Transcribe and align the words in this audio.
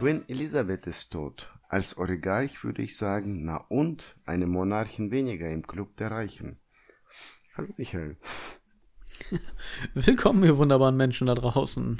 Queen 0.00 0.24
Elisabeth 0.28 0.86
ist 0.86 1.12
tot. 1.12 1.52
Als 1.68 1.98
Oligarch 1.98 2.64
würde 2.64 2.80
ich 2.80 2.96
sagen, 2.96 3.44
na 3.44 3.58
und, 3.68 4.16
eine 4.24 4.46
Monarchin 4.46 5.10
weniger 5.10 5.50
im 5.50 5.66
Club 5.66 5.94
der 5.98 6.10
Reichen. 6.10 6.58
Hallo 7.54 7.68
Michael. 7.76 8.16
Willkommen, 9.94 10.42
ihr 10.42 10.56
wunderbaren 10.56 10.96
Menschen 10.96 11.26
da 11.26 11.34
draußen. 11.34 11.98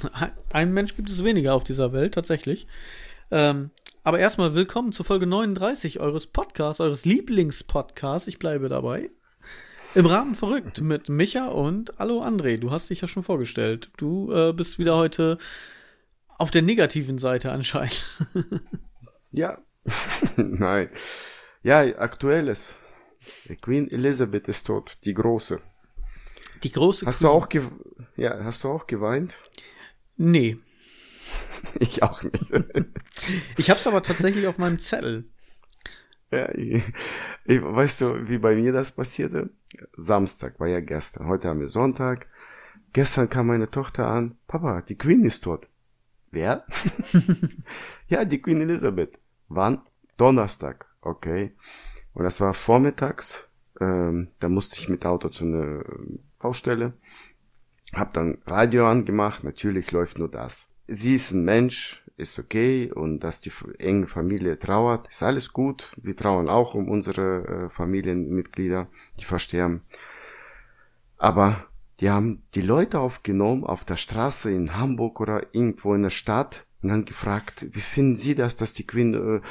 Ein 0.49 0.73
Mensch 0.73 0.95
gibt 0.95 1.11
es 1.11 1.23
weniger 1.23 1.53
auf 1.53 1.63
dieser 1.63 1.93
Welt, 1.93 2.15
tatsächlich. 2.15 2.65
Ähm, 3.29 3.69
aber 4.03 4.17
erstmal 4.17 4.55
willkommen 4.55 4.93
zur 4.93 5.05
Folge 5.05 5.27
39 5.27 5.99
eures 5.99 6.25
Podcasts, 6.25 6.81
eures 6.81 7.05
Lieblingspodcasts. 7.05 8.27
Ich 8.27 8.39
bleibe 8.39 8.67
dabei. 8.67 9.11
Im 9.93 10.07
Rahmen 10.07 10.33
verrückt 10.33 10.81
mit 10.81 11.07
Micha 11.07 11.49
und 11.49 11.93
Hallo 11.99 12.23
André. 12.23 12.57
Du 12.57 12.71
hast 12.71 12.89
dich 12.89 13.01
ja 13.01 13.07
schon 13.07 13.21
vorgestellt. 13.21 13.91
Du 13.97 14.33
äh, 14.33 14.53
bist 14.53 14.79
wieder 14.79 14.97
heute 14.97 15.37
auf 16.41 16.49
der 16.49 16.63
negativen 16.63 17.19
Seite 17.19 17.51
anscheinend. 17.51 18.03
ja. 19.31 19.59
Nein. 20.35 20.89
Ja, 21.61 21.81
aktuelles. 21.81 22.77
Queen 23.61 23.89
Elizabeth 23.91 24.47
ist 24.47 24.65
tot, 24.65 24.97
die 25.05 25.13
große. 25.13 25.61
Die 26.63 26.71
große 26.71 27.05
Hast 27.05 27.19
Queen. 27.19 27.27
du 27.27 27.33
auch 27.33 27.47
ja, 28.15 28.43
hast 28.43 28.63
du 28.63 28.69
auch 28.69 28.87
geweint? 28.87 29.35
Nee. 30.17 30.57
ich 31.79 32.01
auch 32.01 32.23
nicht. 32.23 32.51
ich 33.57 33.69
hab's 33.69 33.85
aber 33.85 34.01
tatsächlich 34.01 34.47
auf 34.47 34.57
meinem 34.57 34.79
Zettel. 34.79 35.25
Ja, 36.31 36.49
ich, 36.55 36.81
ich, 37.45 37.61
weißt 37.61 38.01
du, 38.01 38.27
wie 38.27 38.39
bei 38.39 38.55
mir 38.55 38.73
das 38.73 38.93
passierte? 38.93 39.51
Samstag 39.95 40.59
war 40.59 40.67
ja 40.67 40.79
gestern. 40.79 41.27
Heute 41.27 41.49
haben 41.49 41.59
wir 41.59 41.69
Sonntag. 41.69 42.27
Gestern 42.93 43.29
kam 43.29 43.47
meine 43.47 43.69
Tochter 43.69 44.07
an. 44.07 44.37
Papa, 44.47 44.81
die 44.81 44.97
Queen 44.97 45.23
ist 45.23 45.43
tot. 45.43 45.67
Wer? 46.31 46.65
ja, 48.07 48.23
die 48.25 48.41
Queen 48.41 48.61
Elizabeth. 48.61 49.19
Wann? 49.49 49.81
Donnerstag. 50.17 50.87
Okay. 51.01 51.53
Und 52.13 52.23
das 52.23 52.39
war 52.39 52.53
vormittags. 52.53 53.49
Ähm, 53.79 54.29
da 54.39 54.47
musste 54.47 54.77
ich 54.77 54.87
mit 54.87 55.05
Auto 55.05 55.29
zu 55.29 55.43
einer 55.43 55.83
Baustelle. 56.39 56.93
Hab 57.93 58.13
dann 58.13 58.37
Radio 58.45 58.87
angemacht. 58.87 59.43
Natürlich 59.43 59.91
läuft 59.91 60.19
nur 60.19 60.31
das. 60.31 60.69
Sie 60.87 61.15
ist 61.15 61.31
ein 61.31 61.43
Mensch, 61.43 62.05
ist 62.15 62.39
okay. 62.39 62.91
Und 62.93 63.19
dass 63.19 63.41
die 63.41 63.51
enge 63.79 64.07
Familie 64.07 64.57
trauert, 64.57 65.09
ist 65.09 65.23
alles 65.23 65.51
gut. 65.51 65.91
Wir 66.01 66.15
trauern 66.15 66.47
auch 66.47 66.75
um 66.75 66.87
unsere 66.87 67.45
äh, 67.65 67.69
Familienmitglieder, 67.69 68.87
die 69.19 69.25
versterben. 69.25 69.81
Aber 71.17 71.65
die 72.01 72.09
haben 72.09 72.41
die 72.55 72.61
Leute 72.61 72.99
aufgenommen 72.99 73.63
auf 73.63 73.85
der 73.85 73.97
Straße 73.97 74.51
in 74.51 74.75
Hamburg 74.75 75.21
oder 75.21 75.47
irgendwo 75.53 75.93
in 75.93 76.01
der 76.01 76.09
Stadt 76.09 76.65
und 76.81 76.89
dann 76.89 77.05
gefragt, 77.05 77.67
wie 77.71 77.79
finden 77.79 78.15
Sie 78.15 78.33
das, 78.33 78.55
dass 78.55 78.73
die 78.73 78.87
Queen, 78.87 79.13
äh, 79.13 79.41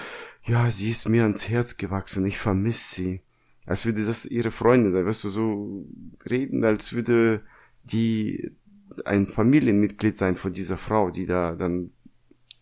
ja, 0.51 0.71
sie 0.71 0.91
ist 0.91 1.09
mir 1.09 1.23
ans 1.23 1.49
Herz 1.49 1.77
gewachsen, 1.77 2.27
ich 2.27 2.39
vermisse 2.39 2.95
sie. 2.95 3.21
Als 3.67 3.87
würde 3.87 4.05
das 4.05 4.27
ihre 4.27 4.51
Freundin 4.51 4.91
sein, 4.91 5.07
weißt 5.07 5.23
du, 5.23 5.31
so 5.31 5.87
reden, 6.29 6.65
als 6.65 6.93
würde 6.93 7.43
die 7.85 8.51
ein 9.05 9.27
Familienmitglied 9.27 10.17
sein 10.17 10.35
von 10.35 10.53
dieser 10.53 10.77
Frau, 10.77 11.11
die 11.11 11.27
da 11.27 11.55
dann 11.55 11.93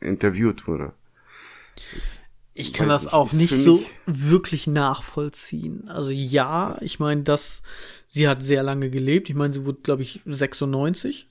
interviewt 0.00 0.66
wurde. 0.66 0.92
Ich 2.52 2.72
kann 2.72 2.88
das 2.88 3.04
nicht, 3.04 3.12
auch 3.14 3.32
nicht 3.32 3.56
so 3.56 3.82
wirklich 4.04 4.66
nachvollziehen. 4.66 5.88
Also 5.88 6.10
ja, 6.10 6.76
ich 6.80 6.98
meine, 6.98 7.22
dass 7.22 7.62
sie 8.08 8.26
hat 8.26 8.42
sehr 8.42 8.62
lange 8.62 8.90
gelebt. 8.90 9.30
Ich 9.30 9.36
meine, 9.36 9.52
sie 9.52 9.64
wurde, 9.64 9.78
glaube 9.82 10.02
ich, 10.02 10.20
96 10.24 11.28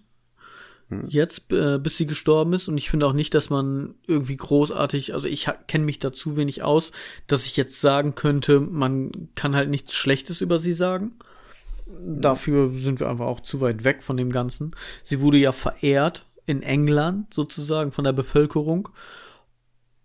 hm. 0.90 1.06
jetzt, 1.10 1.52
äh, 1.52 1.78
bis 1.80 1.98
sie 1.98 2.06
gestorben 2.06 2.54
ist. 2.54 2.70
Und 2.70 2.78
ich 2.78 2.90
finde 2.90 3.08
auch 3.08 3.14
nicht, 3.14 3.34
dass 3.34 3.50
man 3.50 3.96
irgendwie 4.08 4.38
großartig, 4.38 5.14
also 5.14 5.28
ich 5.28 5.48
kenne 5.68 5.84
mich 5.84 6.00
da 6.00 6.14
zu 6.14 6.38
wenig 6.38 6.64
aus, 6.64 6.92
dass 7.26 7.46
ich 7.46 7.58
jetzt 7.58 7.82
sagen 7.82 8.16
könnte, 8.16 8.62
man 8.62 9.30
kann 9.36 9.56
halt 9.56 9.70
nichts 9.70 9.94
Schlechtes 9.94 10.40
über 10.40 10.60
sie 10.60 10.74
sagen. 10.74 11.14
Dafür 12.00 12.72
sind 12.74 13.00
wir 13.00 13.10
einfach 13.10 13.26
auch 13.26 13.40
zu 13.40 13.60
weit 13.60 13.84
weg 13.84 14.04
von 14.04 14.18
dem 14.18 14.32
Ganzen. 14.32 14.76
Sie 15.04 15.20
wurde 15.20 15.38
ja 15.38 15.52
verehrt 15.52 16.26
in 16.46 16.62
England 16.62 17.34
sozusagen 17.34 17.92
von 17.92 18.04
der 18.04 18.14
Bevölkerung. 18.14 18.90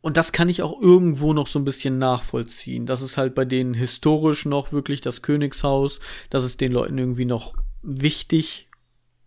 Und 0.03 0.17
das 0.17 0.33
kann 0.33 0.49
ich 0.49 0.63
auch 0.63 0.81
irgendwo 0.81 1.33
noch 1.33 1.47
so 1.47 1.61
ein 1.61 1.65
bisschen 1.65 1.97
nachvollziehen. 1.97 2.87
Das 2.87 3.01
ist 3.03 3.17
halt 3.17 3.35
bei 3.37 3.45
denen 3.45 3.73
historisch 3.73 4.45
noch 4.45 4.73
wirklich 4.73 5.01
das 5.01 5.23
Königshaus. 5.23 6.01
Das 6.29 6.45
ist 6.45 6.61
den 6.61 6.73
Leuten 6.73 6.99
irgendwie 6.99 7.25
noch 7.25 7.55
wichtig. 7.83 8.69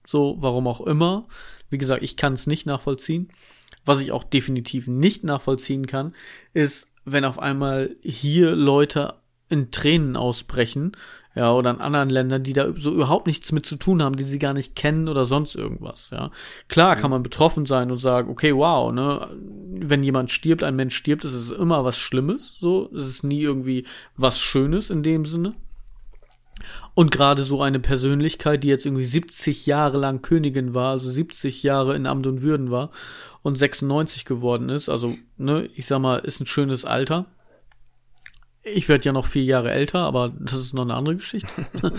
So, 0.06 0.36
warum 0.40 0.68
auch 0.68 0.82
immer. 0.82 1.28
Wie 1.70 1.78
gesagt, 1.78 2.04
ich 2.04 2.18
kann 2.18 2.34
es 2.34 2.46
nicht 2.46 2.66
nachvollziehen. 2.66 3.30
Was 3.86 4.02
ich 4.02 4.12
auch 4.12 4.26
definitiv 4.26 4.88
nicht 4.88 5.24
nachvollziehen 5.24 5.88
kann, 5.88 6.14
ist, 6.54 6.92
wenn 7.06 7.24
auf 7.24 7.40
einmal 7.40 7.96
hier 8.02 8.54
Leute 8.56 9.16
in 9.48 9.72
Tränen 9.72 10.18
ausbrechen 10.18 10.98
ja, 11.36 11.54
oder 11.54 11.72
in 11.72 11.82
anderen 11.82 12.10
Ländern, 12.10 12.44
die 12.44 12.54
da 12.54 12.68
so 12.78 12.92
überhaupt 12.92 13.28
nichts 13.28 13.52
mit 13.52 13.66
zu 13.66 13.76
tun 13.76 14.02
haben, 14.02 14.16
die 14.16 14.24
sie 14.24 14.40
gar 14.40 14.54
nicht 14.54 14.76
kennen 14.76 15.10
oder 15.10 15.26
sonst 15.26 15.56
irgendwas, 15.56 16.10
ja. 16.12 16.32
Klar 16.70 16.96
kann 16.96 17.12
man 17.12 17.24
betroffen 17.24 17.66
sein 17.66 17.92
und 17.92 17.98
sagen, 17.98 18.30
okay, 18.30 18.56
wow, 18.56 18.92
ne, 18.94 19.30
wenn 19.36 20.02
jemand 20.02 20.32
stirbt, 20.32 20.64
ein 20.64 20.78
Mensch 20.78 20.96
stirbt, 20.96 21.26
ist 21.26 21.34
es 21.34 21.52
immer 21.52 21.84
was 21.84 21.98
Schlimmes, 21.98 22.58
so, 22.60 22.90
es 22.96 23.08
ist 23.08 23.24
nie 23.24 23.42
irgendwie 23.42 23.86
was 24.16 24.40
Schönes 24.40 24.90
in 24.90 25.04
dem 25.04 25.26
Sinne. 25.26 25.56
Und 26.94 27.12
gerade 27.12 27.44
so 27.44 27.62
eine 27.62 27.82
Persönlichkeit, 27.82 28.64
die 28.64 28.70
jetzt 28.70 28.86
irgendwie 28.86 29.06
70 29.06 29.66
Jahre 29.66 29.98
lang 29.98 30.22
Königin 30.22 30.74
war, 30.74 30.92
also 30.92 31.12
70 31.12 31.64
Jahre 31.64 31.98
in 31.98 32.06
Amt 32.06 32.26
und 32.28 32.42
Würden 32.42 32.72
war 32.72 32.92
und 33.42 33.58
96 33.58 34.24
geworden 34.24 34.70
ist, 34.70 34.88
also, 34.88 35.16
ne, 35.38 35.70
ich 35.76 35.86
sag 35.86 36.00
mal, 36.00 36.20
ist 36.20 36.40
ein 36.40 36.48
schönes 36.48 36.86
Alter 36.86 37.26
ich 38.66 38.90
werde 38.90 39.06
ja 39.06 39.14
noch 39.14 39.28
vier 39.28 39.44
Jahre 39.44 39.72
älter, 39.72 40.00
aber 40.00 40.34
das 40.40 40.60
ist 40.60 40.74
noch 40.74 40.84
eine 40.84 40.96
andere 40.96 41.16
Geschichte. 41.18 41.50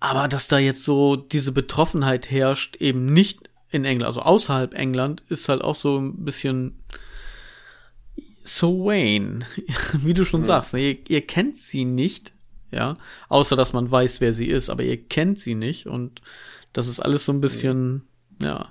aber 0.00 0.28
dass 0.28 0.48
da 0.48 0.58
jetzt 0.58 0.82
so 0.82 1.16
diese 1.16 1.52
Betroffenheit 1.52 2.30
herrscht, 2.30 2.76
eben 2.76 3.06
nicht 3.06 3.50
in 3.70 3.84
England, 3.84 4.08
also 4.08 4.20
außerhalb 4.20 4.74
England, 4.74 5.22
ist 5.28 5.48
halt 5.48 5.62
auch 5.62 5.76
so 5.76 5.98
ein 5.98 6.24
bisschen 6.24 6.82
so 8.44 8.84
Wayne, 8.84 9.46
wie 9.92 10.14
du 10.14 10.24
schon 10.24 10.42
ja. 10.42 10.46
sagst, 10.46 10.74
ne, 10.74 10.90
ihr, 10.90 10.98
ihr 11.08 11.26
kennt 11.26 11.56
sie 11.56 11.84
nicht, 11.84 12.32
ja, 12.70 12.96
außer 13.28 13.56
dass 13.56 13.72
man 13.72 13.90
weiß, 13.90 14.20
wer 14.20 14.32
sie 14.32 14.46
ist, 14.46 14.70
aber 14.70 14.82
ihr 14.82 15.02
kennt 15.02 15.38
sie 15.38 15.54
nicht 15.54 15.86
und 15.86 16.20
das 16.72 16.88
ist 16.88 17.00
alles 17.00 17.24
so 17.24 17.32
ein 17.32 17.40
bisschen, 17.40 18.02
ja, 18.40 18.68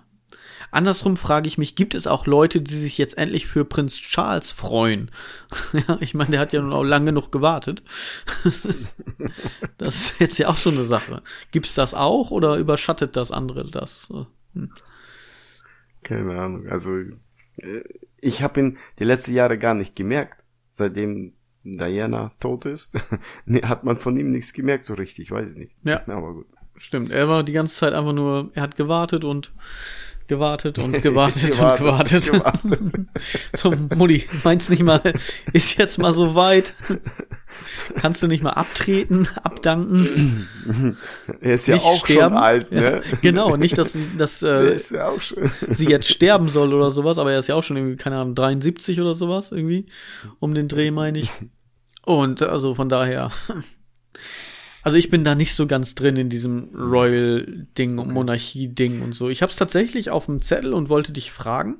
Andersrum 0.71 1.17
frage 1.17 1.47
ich 1.47 1.57
mich, 1.57 1.75
gibt 1.75 1.95
es 1.95 2.07
auch 2.07 2.25
Leute, 2.25 2.61
die 2.61 2.75
sich 2.75 2.97
jetzt 2.97 3.17
endlich 3.17 3.47
für 3.47 3.65
Prinz 3.65 3.97
Charles 3.97 4.51
freuen? 4.51 5.11
ja, 5.73 5.97
ich 5.99 6.13
meine, 6.13 6.31
der 6.31 6.39
hat 6.39 6.53
ja 6.53 6.61
nun 6.61 6.73
auch 6.73 6.83
lange 6.83 7.07
genug 7.07 7.31
gewartet. 7.31 7.83
das 9.77 9.95
ist 9.95 10.19
jetzt 10.19 10.37
ja 10.37 10.49
auch 10.49 10.57
so 10.57 10.69
eine 10.69 10.85
Sache. 10.85 11.21
Gibt 11.51 11.65
es 11.65 11.75
das 11.75 11.93
auch 11.93 12.31
oder 12.31 12.57
überschattet 12.57 13.15
das 13.15 13.31
andere 13.31 13.69
das? 13.69 14.09
Hm. 14.53 14.71
Keine 16.03 16.39
Ahnung. 16.39 16.67
Also 16.67 16.97
äh, 16.97 17.83
ich 18.21 18.43
habe 18.43 18.59
ihn 18.59 18.77
die 18.99 19.05
letzten 19.05 19.33
Jahre 19.33 19.57
gar 19.57 19.73
nicht 19.73 19.95
gemerkt, 19.95 20.43
seitdem 20.69 21.33
Diana 21.63 22.31
tot 22.39 22.65
ist, 22.65 22.97
hat 23.63 23.83
man 23.83 23.97
von 23.97 24.17
ihm 24.17 24.27
nichts 24.27 24.53
gemerkt 24.53 24.83
so 24.83 24.93
richtig, 24.93 25.31
weiß 25.31 25.51
ich 25.51 25.57
nicht. 25.57 25.75
Ja. 25.83 26.07
Aber 26.07 26.33
gut. 26.33 26.47
Stimmt, 26.77 27.11
er 27.11 27.29
war 27.29 27.43
die 27.43 27.53
ganze 27.53 27.75
Zeit 27.75 27.93
einfach 27.93 28.13
nur, 28.13 28.51
er 28.53 28.63
hat 28.63 28.75
gewartet 28.75 29.23
und 29.23 29.53
gewartet 30.27 30.79
und 30.79 31.01
gewartet, 31.01 31.51
gewartet 31.51 32.13
und 32.13 32.31
gewartet. 32.31 32.31
gewartet. 32.31 33.07
so, 33.55 33.73
Mutti, 33.95 34.25
meinst 34.43 34.69
nicht 34.69 34.83
mal, 34.83 35.01
ist 35.53 35.77
jetzt 35.77 35.97
mal 35.97 36.13
so 36.13 36.35
weit? 36.35 36.73
Kannst 37.95 38.21
du 38.21 38.27
nicht 38.27 38.43
mal 38.43 38.51
abtreten, 38.51 39.27
abdanken? 39.43 40.47
Er 41.41 41.53
ist 41.53 41.67
ja 41.67 41.77
auch 41.77 42.05
sterben? 42.05 42.35
schon 42.35 42.43
alt, 42.43 42.71
ne? 42.71 42.83
Ja, 42.83 43.17
genau, 43.21 43.55
nicht, 43.55 43.77
dass, 43.77 43.97
dass 44.17 44.41
äh, 44.41 44.75
ja 44.91 45.11
sie 45.69 45.87
jetzt 45.87 46.09
sterben 46.09 46.49
soll 46.49 46.73
oder 46.73 46.91
sowas, 46.91 47.17
aber 47.17 47.31
er 47.31 47.39
ist 47.39 47.47
ja 47.47 47.55
auch 47.55 47.63
schon 47.63 47.77
irgendwie, 47.77 47.95
keine 47.95 48.17
Ahnung, 48.17 48.35
73 48.35 48.99
oder 48.99 49.15
sowas 49.15 49.51
irgendwie, 49.51 49.85
um 50.39 50.53
den 50.53 50.67
Dreh, 50.67 50.91
meine 50.91 51.19
ich. 51.19 51.29
Und 52.05 52.43
also 52.43 52.75
von 52.75 52.87
daher 52.87 53.31
also 54.85 54.99
ich 54.99 55.09
bin 55.09 55.23
da 55.23 55.33
nicht 55.33 55.55
so 55.55 55.65
ganz 55.65 55.95
drin 55.95 56.15
in 56.15 56.29
diesem 56.29 56.69
Royal-Ding 56.75 57.97
und 57.97 58.11
Monarchie-Ding 58.11 59.01
und 59.01 59.13
so. 59.13 59.29
Ich 59.29 59.41
habe 59.41 59.51
es 59.51 59.57
tatsächlich 59.57 60.11
auf 60.11 60.27
dem 60.27 60.43
Zettel 60.43 60.75
und 60.75 60.89
wollte 60.89 61.11
dich 61.11 61.31
fragen, 61.31 61.77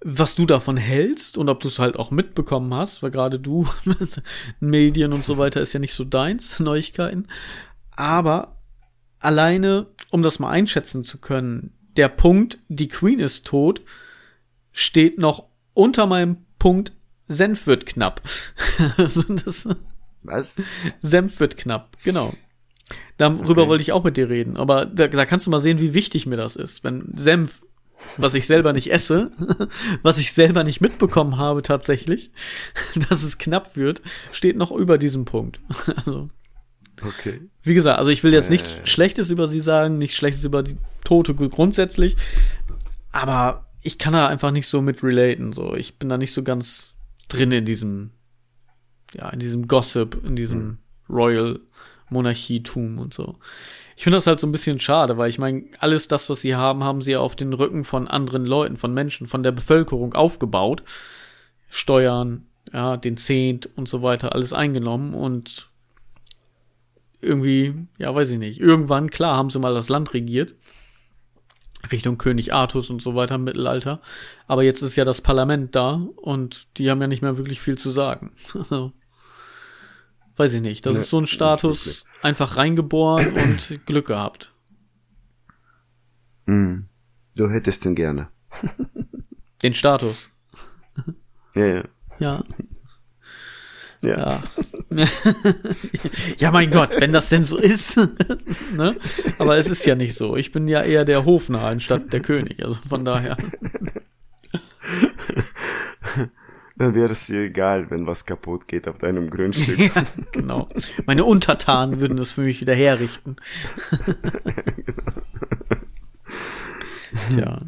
was 0.00 0.34
du 0.34 0.46
davon 0.46 0.76
hältst 0.76 1.38
und 1.38 1.48
ob 1.48 1.60
du 1.60 1.68
es 1.68 1.78
halt 1.78 1.94
auch 1.96 2.10
mitbekommen 2.10 2.74
hast, 2.74 3.04
weil 3.04 3.12
gerade 3.12 3.38
du 3.38 3.68
Medien 4.60 5.12
und 5.12 5.24
so 5.24 5.38
weiter 5.38 5.60
ist 5.60 5.72
ja 5.72 5.78
nicht 5.78 5.94
so 5.94 6.02
deins, 6.02 6.58
Neuigkeiten. 6.58 7.28
Aber 7.94 8.56
alleine, 9.20 9.86
um 10.10 10.24
das 10.24 10.40
mal 10.40 10.50
einschätzen 10.50 11.04
zu 11.04 11.18
können, 11.18 11.72
der 11.96 12.08
Punkt, 12.08 12.58
die 12.68 12.88
Queen 12.88 13.20
ist 13.20 13.46
tot, 13.46 13.82
steht 14.72 15.18
noch 15.18 15.44
unter 15.72 16.06
meinem 16.06 16.38
Punkt, 16.58 16.94
Senf 17.28 17.68
wird 17.68 17.86
knapp. 17.86 18.22
also 18.96 19.22
das, 19.22 19.68
was? 20.22 20.62
Senf 21.00 21.40
wird 21.40 21.56
knapp, 21.56 21.96
genau. 22.04 22.34
Darüber 23.16 23.62
okay. 23.62 23.68
wollte 23.68 23.82
ich 23.82 23.92
auch 23.92 24.04
mit 24.04 24.16
dir 24.16 24.28
reden, 24.28 24.56
aber 24.56 24.86
da, 24.86 25.08
da 25.08 25.26
kannst 25.26 25.46
du 25.46 25.50
mal 25.50 25.60
sehen, 25.60 25.80
wie 25.80 25.94
wichtig 25.94 26.26
mir 26.26 26.36
das 26.36 26.56
ist. 26.56 26.84
Wenn 26.84 27.12
Senf 27.16 27.62
was 28.16 28.34
ich 28.34 28.46
selber 28.46 28.72
nicht 28.72 28.90
esse, 28.90 29.30
was 30.02 30.18
ich 30.18 30.32
selber 30.32 30.64
nicht 30.64 30.80
mitbekommen 30.80 31.36
habe 31.36 31.62
tatsächlich, 31.62 32.30
dass 33.08 33.22
es 33.22 33.38
knapp 33.38 33.76
wird, 33.76 34.02
steht 34.32 34.56
noch 34.56 34.70
über 34.70 34.98
diesem 34.98 35.24
Punkt. 35.24 35.60
Also, 35.96 36.30
okay. 37.02 37.40
Wie 37.62 37.74
gesagt, 37.74 37.98
also 37.98 38.10
ich 38.10 38.22
will 38.22 38.32
jetzt 38.32 38.50
nicht 38.50 38.66
äh. 38.66 38.86
Schlechtes 38.86 39.30
über 39.30 39.48
sie 39.48 39.60
sagen, 39.60 39.98
nicht 39.98 40.16
Schlechtes 40.16 40.44
über 40.44 40.62
die 40.62 40.76
Tote 41.04 41.34
grundsätzlich, 41.34 42.16
aber 43.10 43.66
ich 43.82 43.98
kann 43.98 44.12
da 44.12 44.28
einfach 44.28 44.52
nicht 44.52 44.68
so 44.68 44.80
mit 44.80 45.02
relaten, 45.02 45.52
so. 45.52 45.74
Ich 45.74 45.98
bin 45.98 46.08
da 46.08 46.18
nicht 46.18 46.32
so 46.32 46.42
ganz 46.42 46.94
drin 47.28 47.52
in 47.52 47.64
diesem, 47.64 48.10
ja, 49.14 49.28
in 49.30 49.38
diesem 49.38 49.68
Gossip, 49.68 50.22
in 50.24 50.36
diesem 50.36 50.60
hm. 50.60 50.78
Royal 51.08 51.60
Monarchietum 52.10 52.98
und 52.98 53.14
so. 53.14 53.36
Ich 53.96 54.04
finde 54.04 54.16
das 54.18 54.26
halt 54.26 54.38
so 54.38 54.46
ein 54.46 54.52
bisschen 54.52 54.78
schade, 54.78 55.18
weil 55.18 55.28
ich 55.28 55.38
meine, 55.38 55.64
alles 55.80 56.08
das, 56.08 56.30
was 56.30 56.40
sie 56.40 56.54
haben, 56.54 56.84
haben 56.84 57.02
sie 57.02 57.12
ja 57.12 57.20
auf 57.20 57.34
den 57.34 57.52
Rücken 57.52 57.84
von 57.84 58.06
anderen 58.06 58.46
Leuten, 58.46 58.76
von 58.76 58.94
Menschen, 58.94 59.26
von 59.26 59.42
der 59.42 59.52
Bevölkerung 59.52 60.14
aufgebaut. 60.14 60.84
Steuern, 61.68 62.46
ja, 62.72 62.96
den 62.96 63.16
Zehnt 63.16 63.68
und 63.76 63.88
so 63.88 64.02
weiter, 64.02 64.34
alles 64.34 64.52
eingenommen 64.52 65.14
und 65.14 65.68
irgendwie, 67.20 67.74
ja, 67.98 68.14
weiß 68.14 68.30
ich 68.30 68.38
nicht. 68.38 68.60
Irgendwann, 68.60 69.10
klar, 69.10 69.36
haben 69.36 69.50
sie 69.50 69.58
mal 69.58 69.74
das 69.74 69.88
Land 69.88 70.14
regiert. 70.14 70.54
Richtung 71.90 72.18
König 72.18 72.52
Artus 72.52 72.90
und 72.90 73.02
so 73.02 73.14
weiter 73.14 73.36
im 73.36 73.44
Mittelalter. 73.44 74.00
Aber 74.46 74.62
jetzt 74.62 74.82
ist 74.82 74.96
ja 74.96 75.04
das 75.04 75.20
Parlament 75.20 75.74
da 75.74 76.02
und 76.16 76.66
die 76.78 76.90
haben 76.90 77.00
ja 77.00 77.06
nicht 77.06 77.22
mehr 77.22 77.36
wirklich 77.38 77.60
viel 77.60 77.78
zu 77.78 77.90
sagen. 77.90 78.32
Also, 78.54 78.92
weiß 80.36 80.52
ich 80.54 80.62
nicht. 80.62 80.86
Das 80.86 80.94
nee, 80.94 81.00
ist 81.00 81.08
so 81.08 81.18
ein 81.18 81.26
Status, 81.26 82.04
einfach 82.22 82.56
reingeboren 82.56 83.26
und 83.34 83.86
Glück 83.86 84.06
gehabt. 84.06 84.52
Mm. 86.46 86.82
Du 87.34 87.50
hättest 87.50 87.84
den 87.84 87.94
gerne. 87.94 88.28
Den 89.62 89.74
Status. 89.74 90.30
Ja, 91.54 91.66
ja. 91.66 91.84
Ja. 92.18 92.44
Ja. 94.02 94.42
Ja. 94.90 95.08
ja, 96.38 96.50
mein 96.50 96.70
Gott, 96.70 96.90
wenn 96.98 97.12
das 97.12 97.28
denn 97.28 97.44
so 97.44 97.56
ist. 97.56 97.96
ne? 98.76 98.96
Aber 99.38 99.56
es 99.58 99.68
ist 99.68 99.84
ja 99.84 99.94
nicht 99.94 100.14
so. 100.14 100.36
Ich 100.36 100.52
bin 100.52 100.68
ja 100.68 100.82
eher 100.82 101.04
der 101.04 101.24
Hofnarr 101.24 101.68
anstatt 101.70 102.12
der 102.12 102.20
König. 102.20 102.64
Also 102.64 102.80
von 102.88 103.04
daher 103.04 103.36
dann 106.76 106.94
wäre 106.94 107.12
es 107.12 107.26
dir 107.26 107.42
egal, 107.42 107.90
wenn 107.90 108.06
was 108.06 108.24
kaputt 108.24 108.68
geht 108.68 108.86
auf 108.88 108.98
deinem 108.98 109.30
Grundstück. 109.30 109.78
ja, 109.94 110.04
genau. 110.32 110.68
Meine 111.06 111.24
Untertanen 111.24 112.00
würden 112.00 112.16
das 112.16 112.30
für 112.30 112.42
mich 112.42 112.60
wieder 112.60 112.74
herrichten. 112.74 113.36
Tja. 117.30 117.62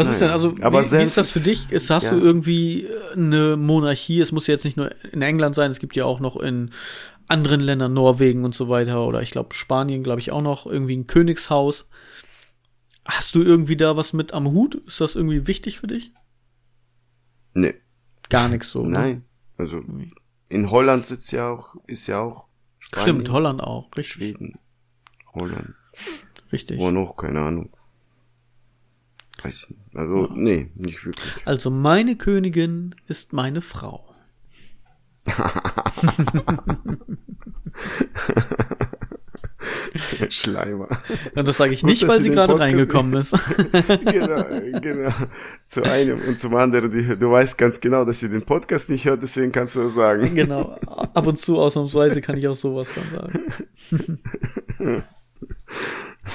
Was 0.00 0.06
naja, 0.06 0.14
ist 0.14 0.20
denn, 0.20 0.30
also, 0.30 0.54
aber 0.62 0.84
wie, 0.84 0.98
wie 0.98 1.02
ist 1.02 1.16
das 1.16 1.32
für 1.32 1.40
dich? 1.40 1.70
Ist, 1.70 1.90
hast 1.90 2.04
ja. 2.04 2.10
du 2.12 2.18
irgendwie 2.18 2.88
eine 3.12 3.56
Monarchie? 3.56 4.20
Es 4.20 4.32
muss 4.32 4.46
jetzt 4.46 4.64
nicht 4.64 4.76
nur 4.76 4.90
in 5.12 5.22
England 5.22 5.54
sein, 5.54 5.70
es 5.70 5.78
gibt 5.78 5.96
ja 5.96 6.04
auch 6.04 6.20
noch 6.20 6.36
in 6.36 6.70
anderen 7.28 7.60
Ländern, 7.60 7.92
Norwegen 7.92 8.44
und 8.44 8.54
so 8.54 8.68
weiter, 8.68 9.06
oder 9.06 9.22
ich 9.22 9.30
glaube 9.30 9.54
Spanien, 9.54 10.02
glaube 10.02 10.20
ich 10.20 10.32
auch 10.32 10.42
noch, 10.42 10.66
irgendwie 10.66 10.96
ein 10.96 11.06
Königshaus. 11.06 11.88
Hast 13.04 13.34
du 13.34 13.42
irgendwie 13.42 13.76
da 13.76 13.96
was 13.96 14.12
mit 14.12 14.32
am 14.32 14.48
Hut? 14.48 14.74
Ist 14.86 15.00
das 15.00 15.16
irgendwie 15.16 15.46
wichtig 15.46 15.80
für 15.80 15.86
dich? 15.86 16.12
Nee 17.54 17.74
gar 18.30 18.48
nichts 18.48 18.70
so. 18.70 18.84
Ne? 18.86 18.90
Nein. 18.90 19.24
Also 19.58 19.82
in 20.48 20.70
Holland 20.70 21.04
sitzt 21.04 21.32
ja 21.32 21.50
auch, 21.50 21.74
ist 21.86 22.06
ja 22.06 22.22
auch 22.22 22.46
Spanien, 22.78 23.16
Stimmt, 23.16 23.30
Holland 23.30 23.60
auch, 23.60 23.90
richtig. 23.96 24.14
Schweden, 24.14 24.54
Holland. 25.34 25.74
Richtig. 26.50 26.78
Wo 26.78 26.90
noch, 26.90 27.16
keine 27.16 27.40
Ahnung. 27.40 27.70
Nicht. 29.44 29.74
Also, 29.94 30.26
ja. 30.26 30.32
nee, 30.34 30.70
nicht 30.74 31.04
wirklich. 31.04 31.32
Also 31.44 31.70
meine 31.70 32.16
Königin 32.16 32.94
ist 33.06 33.32
meine 33.32 33.60
Frau. 33.60 34.06
Schleimer. 40.30 40.88
Und 41.34 41.48
das 41.48 41.56
sage 41.56 41.72
ich 41.74 41.80
Gut, 41.80 41.90
nicht, 41.90 42.06
weil 42.08 42.22
sie 42.22 42.30
gerade 42.30 42.58
reingekommen 42.58 43.14
ist. 43.14 43.32
genau, 44.04 44.44
genau. 44.80 45.12
Zu 45.66 45.82
einem 45.84 46.20
und 46.20 46.38
zum 46.38 46.54
anderen. 46.54 47.18
Du 47.18 47.30
weißt 47.30 47.58
ganz 47.58 47.80
genau, 47.80 48.04
dass 48.04 48.20
sie 48.20 48.28
den 48.28 48.42
Podcast 48.42 48.90
nicht 48.90 49.04
hört, 49.04 49.22
deswegen 49.22 49.52
kannst 49.52 49.76
du 49.76 49.82
das 49.84 49.94
sagen. 49.94 50.34
Genau. 50.34 50.78
Ab 50.86 51.26
und 51.26 51.38
zu 51.38 51.58
ausnahmsweise 51.58 52.20
kann 52.20 52.36
ich 52.36 52.48
auch 52.48 52.56
sowas 52.56 52.88
dann 52.94 53.04
sagen. 54.78 55.02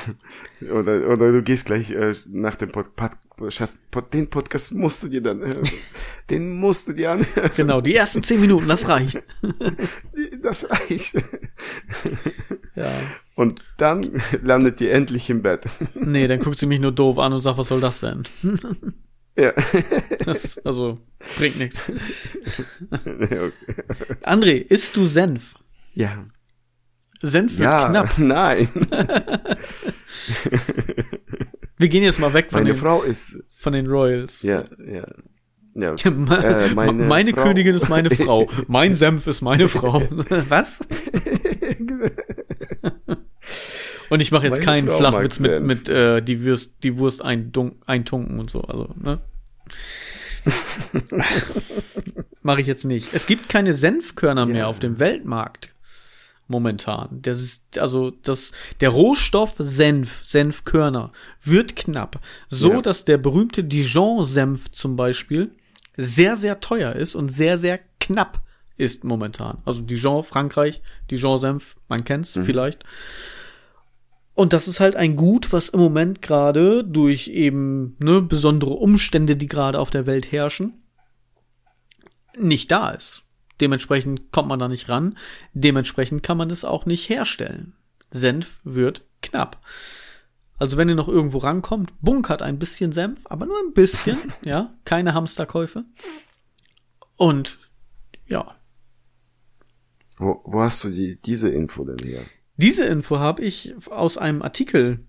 oder, 0.61 1.07
oder 1.09 1.31
du 1.31 1.41
gehst 1.41 1.65
gleich 1.65 1.91
äh, 1.91 2.13
nach 2.29 2.55
dem 2.55 2.71
Podcast, 2.71 3.91
Pod, 3.91 4.13
den 4.13 4.29
Podcast 4.29 4.73
musst 4.73 5.03
du 5.03 5.07
dir 5.07 5.21
dann, 5.21 5.41
äh, 5.41 5.55
den 6.29 6.59
musst 6.59 6.87
du 6.87 6.93
dir 6.93 7.11
anhören. 7.11 7.51
Genau, 7.55 7.81
die 7.81 7.95
ersten 7.95 8.23
zehn 8.23 8.41
Minuten, 8.41 8.67
das 8.67 8.87
reicht. 8.87 9.21
das 10.41 10.69
reicht. 10.69 11.15
Ja. 12.75 12.91
Und 13.35 13.63
dann 13.77 14.21
landet 14.43 14.79
ihr 14.81 14.93
endlich 14.93 15.29
im 15.29 15.41
Bett. 15.41 15.65
Nee, 15.93 16.27
dann 16.27 16.39
guckt 16.39 16.59
sie 16.59 16.65
mich 16.65 16.79
nur 16.79 16.91
doof 16.91 17.19
an 17.19 17.33
und 17.33 17.41
sagt, 17.41 17.57
was 17.57 17.67
soll 17.67 17.81
das 17.81 17.99
denn? 17.99 18.23
Ja. 19.37 19.51
Das, 20.25 20.57
also, 20.59 20.97
bringt 21.37 21.59
nichts. 21.59 21.91
Okay. 22.91 23.51
André, 24.23 24.65
isst 24.65 24.95
du 24.95 25.05
Senf? 25.05 25.55
Ja. 25.93 26.25
Senf 27.21 27.57
wird 27.57 27.69
ja, 27.69 27.89
knapp. 27.89 28.09
Nein. 28.17 28.67
Wir 31.77 31.89
gehen 31.89 32.03
jetzt 32.03 32.19
mal 32.19 32.33
weg 32.33 32.51
von, 32.51 32.61
meine 32.61 32.73
den, 32.73 32.79
Frau 32.79 33.03
ist, 33.03 33.43
von 33.57 33.73
den 33.73 33.87
Royals. 33.87 34.41
Ja, 34.43 34.63
ja. 34.85 35.05
Ja, 35.77 35.93
äh, 36.05 36.73
meine, 36.73 36.93
meine 36.93 37.33
Königin 37.33 37.75
ist 37.75 37.89
meine 37.89 38.09
Frau. 38.09 38.49
Mein 38.67 38.95
Senf 38.95 39.27
ist 39.27 39.41
meine 39.41 39.67
Frau. 39.67 40.01
Was? 40.47 40.79
Und 44.09 44.21
ich 44.21 44.31
mache 44.31 44.45
jetzt 44.45 44.53
meine 44.53 44.65
keinen 44.65 44.87
Frau 44.87 44.97
Flachwitz 44.99 45.39
mit, 45.39 45.63
mit 45.63 45.89
äh, 45.89 46.21
die 46.21 46.45
Wurst, 46.45 46.75
die 46.83 46.97
Wurst 46.97 47.21
eindunk, 47.21 47.75
eintunken 47.85 48.39
und 48.39 48.49
so. 48.49 48.61
Also, 48.61 48.95
ne? 49.01 49.19
mache 52.41 52.61
ich 52.61 52.67
jetzt 52.67 52.85
nicht. 52.85 53.13
Es 53.13 53.27
gibt 53.27 53.49
keine 53.49 53.73
Senfkörner 53.73 54.45
yeah. 54.45 54.53
mehr 54.53 54.67
auf 54.69 54.79
dem 54.79 54.99
Weltmarkt 54.99 55.74
momentan. 56.47 57.19
Das 57.21 57.41
ist 57.41 57.77
also 57.79 58.11
das 58.11 58.51
der 58.81 58.89
Rohstoff 58.89 59.55
Senf, 59.57 60.21
Senfkörner 60.25 61.11
wird 61.43 61.75
knapp, 61.75 62.19
so 62.49 62.73
ja. 62.73 62.81
dass 62.81 63.05
der 63.05 63.17
berühmte 63.17 63.63
Dijon 63.63 64.23
Senf 64.23 64.71
zum 64.71 64.95
Beispiel 64.95 65.51
sehr 65.97 66.35
sehr 66.35 66.59
teuer 66.59 66.93
ist 66.93 67.15
und 67.15 67.29
sehr 67.29 67.57
sehr 67.57 67.79
knapp 67.99 68.41
ist 68.77 69.03
momentan. 69.03 69.59
Also 69.65 69.81
Dijon 69.81 70.23
Frankreich, 70.23 70.81
Dijon 71.09 71.39
Senf, 71.39 71.75
man 71.87 72.03
kennt's 72.03 72.35
mhm. 72.35 72.43
vielleicht. 72.43 72.83
Und 74.33 74.51
das 74.51 74.67
ist 74.67 74.81
halt 74.81 74.97
ein 74.97 75.15
Gut, 75.15 75.53
was 75.53 75.69
im 75.69 75.79
Moment 75.79 76.21
gerade 76.21 76.83
durch 76.83 77.29
eben 77.29 77.95
ne, 77.99 78.21
besondere 78.21 78.73
Umstände, 78.73 79.37
die 79.37 79.47
gerade 79.47 79.79
auf 79.79 79.91
der 79.91 80.05
Welt 80.05 80.29
herrschen, 80.31 80.83
nicht 82.37 82.69
da 82.69 82.89
ist. 82.89 83.24
Dementsprechend 83.61 84.31
kommt 84.31 84.49
man 84.49 84.59
da 84.59 84.67
nicht 84.67 84.89
ran. 84.89 85.17
Dementsprechend 85.53 86.23
kann 86.23 86.37
man 86.37 86.49
es 86.49 86.65
auch 86.65 86.85
nicht 86.85 87.09
herstellen. 87.09 87.73
Senf 88.11 88.59
wird 88.63 89.05
knapp. 89.21 89.61
Also 90.57 90.77
wenn 90.77 90.89
ihr 90.89 90.95
noch 90.95 91.07
irgendwo 91.07 91.39
rankommt, 91.39 91.93
bunkert 92.01 92.41
ein 92.41 92.59
bisschen 92.59 92.91
Senf, 92.91 93.21
aber 93.25 93.45
nur 93.45 93.57
ein 93.59 93.73
bisschen, 93.73 94.17
ja, 94.41 94.73
keine 94.85 95.13
Hamsterkäufe. 95.13 95.85
Und 97.17 97.59
ja. 98.25 98.55
Wo, 100.17 100.41
wo 100.45 100.61
hast 100.61 100.83
du 100.83 100.89
die, 100.89 101.19
diese 101.19 101.49
Info 101.49 101.83
denn 101.83 102.05
her? 102.05 102.23
Diese 102.57 102.85
Info 102.85 103.19
habe 103.19 103.43
ich 103.43 103.75
aus 103.89 104.17
einem 104.17 104.41
Artikel. 104.41 105.05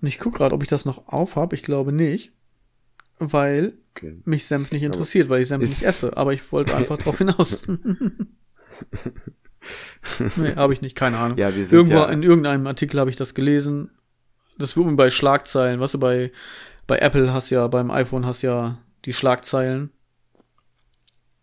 Und 0.00 0.08
ich 0.08 0.18
gucke 0.18 0.38
gerade, 0.38 0.54
ob 0.54 0.62
ich 0.62 0.68
das 0.68 0.86
noch 0.86 1.08
auf 1.08 1.36
habe. 1.36 1.54
Ich 1.54 1.62
glaube 1.62 1.92
nicht 1.92 2.32
weil 3.30 3.74
okay. 3.94 4.16
mich 4.24 4.46
Senf 4.46 4.72
nicht 4.72 4.82
interessiert, 4.82 5.28
weil 5.28 5.42
ich 5.42 5.48
Senf 5.48 5.62
nicht 5.62 5.82
esse. 5.82 6.16
Aber 6.16 6.32
ich 6.32 6.50
wollte 6.50 6.74
einfach 6.74 6.98
drauf 6.98 7.18
hinaus. 7.18 7.66
nee, 10.36 10.54
habe 10.56 10.72
ich 10.72 10.82
nicht, 10.82 10.96
keine 10.96 11.18
Ahnung. 11.18 11.38
Ja, 11.38 11.54
wir 11.54 11.64
sind 11.64 11.78
Irgendwo 11.78 11.98
ja 11.98 12.06
in 12.06 12.22
irgendeinem 12.22 12.66
Artikel 12.66 12.98
habe 12.98 13.10
ich 13.10 13.16
das 13.16 13.34
gelesen. 13.34 13.90
Das 14.58 14.76
wird 14.76 14.86
mir 14.86 14.96
bei 14.96 15.10
Schlagzeilen, 15.10 15.80
weißt 15.80 15.94
du, 15.94 15.98
bei, 15.98 16.32
bei 16.86 16.98
Apple 16.98 17.32
hast 17.32 17.50
ja, 17.50 17.66
beim 17.68 17.90
iPhone 17.90 18.26
hast 18.26 18.42
ja 18.42 18.78
die 19.04 19.12
Schlagzeilen 19.12 19.90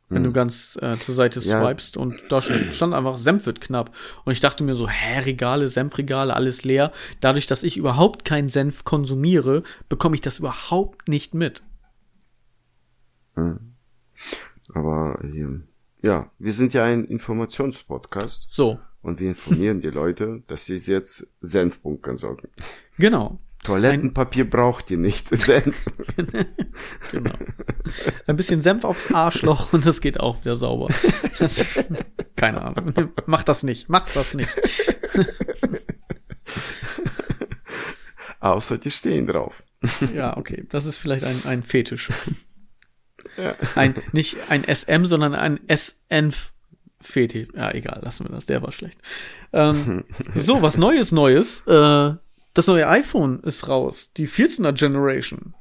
wenn 0.10 0.24
du 0.24 0.30
hm. 0.30 0.34
ganz 0.34 0.78
äh, 0.82 0.98
zur 0.98 1.16
Seite 1.16 1.40
swipest 1.40 1.96
ja. 1.96 2.02
und 2.02 2.16
da 2.30 2.42
stand 2.42 2.94
einfach 2.94 3.18
Senf 3.18 3.46
wird 3.46 3.62
knapp 3.62 3.96
und 4.26 4.34
ich 4.34 4.40
dachte 4.40 4.64
mir 4.64 4.76
so, 4.76 4.90
hä, 4.90 5.20
Regale, 5.20 5.70
Senfregale, 5.70 6.36
alles 6.36 6.64
leer. 6.64 6.92
Dadurch, 7.22 7.48
dass 7.48 7.64
ich 7.64 7.78
überhaupt 7.78 8.26
keinen 8.26 8.50
Senf 8.50 8.84
konsumiere, 8.84 9.64
bekomme 9.88 10.16
ich 10.16 10.22
das 10.22 10.40
überhaupt 10.40 11.08
nicht 11.08 11.36
mit. 11.36 11.62
Hm. 13.40 13.60
Aber 14.74 15.20
ähm, 15.24 15.68
ja, 16.02 16.32
wir 16.40 16.54
sind 16.54 16.74
ja 16.74 16.84
ein 16.84 17.06
Informationspodcast. 17.06 18.52
So. 18.52 18.80
Und 19.02 19.20
wir 19.20 19.30
informieren 19.30 19.80
die 19.80 19.90
Leute, 19.90 20.44
dass 20.48 20.66
sie 20.66 20.76
jetzt 20.76 21.28
Senfbunkern 21.42 22.18
sorgen. 22.18 22.50
Genau. 22.98 23.40
Toilettenpapier 23.64 24.46
ein, 24.46 24.50
braucht 24.50 24.92
ihr 24.92 24.98
nicht. 24.98 25.28
Senf. 25.36 25.86
genau. 27.12 27.34
Ein 28.28 28.36
bisschen 28.36 28.62
Senf 28.62 28.84
aufs 28.84 29.12
Arschloch 29.14 29.74
und 29.74 29.86
das 29.86 30.02
geht 30.02 30.20
auch 30.20 30.42
wieder 30.42 30.56
sauber. 30.56 30.88
Das, 31.40 31.80
keine 32.36 32.62
Ahnung. 32.62 33.12
Mach 33.26 33.44
das 33.44 33.64
nicht. 33.64 33.90
Mach 33.90 34.10
das 34.14 34.34
nicht. 34.34 34.50
Außer 38.40 38.78
die 38.78 38.92
stehen 38.92 39.28
drauf. 39.28 39.64
Ja, 40.14 40.38
okay. 40.38 40.66
Das 40.70 40.86
ist 40.86 40.98
vielleicht 40.98 41.26
ein, 41.26 41.42
ein 41.46 41.64
Fetisch. 41.64 42.10
Ja. 43.40 43.56
Ein, 43.76 43.96
nicht 44.12 44.38
ein 44.50 44.64
SM, 44.64 45.06
sondern 45.06 45.36
ein 45.36 45.60
SNF 45.68 46.54
Fetisch. 47.02 47.48
Ja, 47.56 47.74
egal, 47.74 48.02
lassen 48.04 48.26
wir 48.26 48.36
das. 48.36 48.46
Der 48.46 48.62
war 48.62 48.72
schlecht. 48.72 48.98
Ähm, 49.54 50.04
so, 50.36 50.62
was 50.62 50.78
Neues, 50.78 51.12
Neues. 51.12 51.62
Äh, 51.66 52.16
das 52.54 52.68
neue 52.68 52.88
iPhone 52.90 53.40
ist 53.42 53.68
raus. 53.68 54.12
Die 54.18 54.28
14er 54.28 54.74
Generation. 54.74 55.54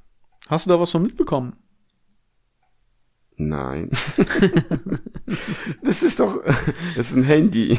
Hast 0.48 0.66
du 0.66 0.70
da 0.70 0.80
was 0.80 0.90
von 0.90 1.02
mitbekommen? 1.02 1.56
Nein. 3.40 3.90
das 5.84 6.02
ist 6.02 6.18
doch, 6.18 6.42
das 6.96 7.10
ist 7.10 7.14
ein 7.14 7.22
Handy. 7.22 7.78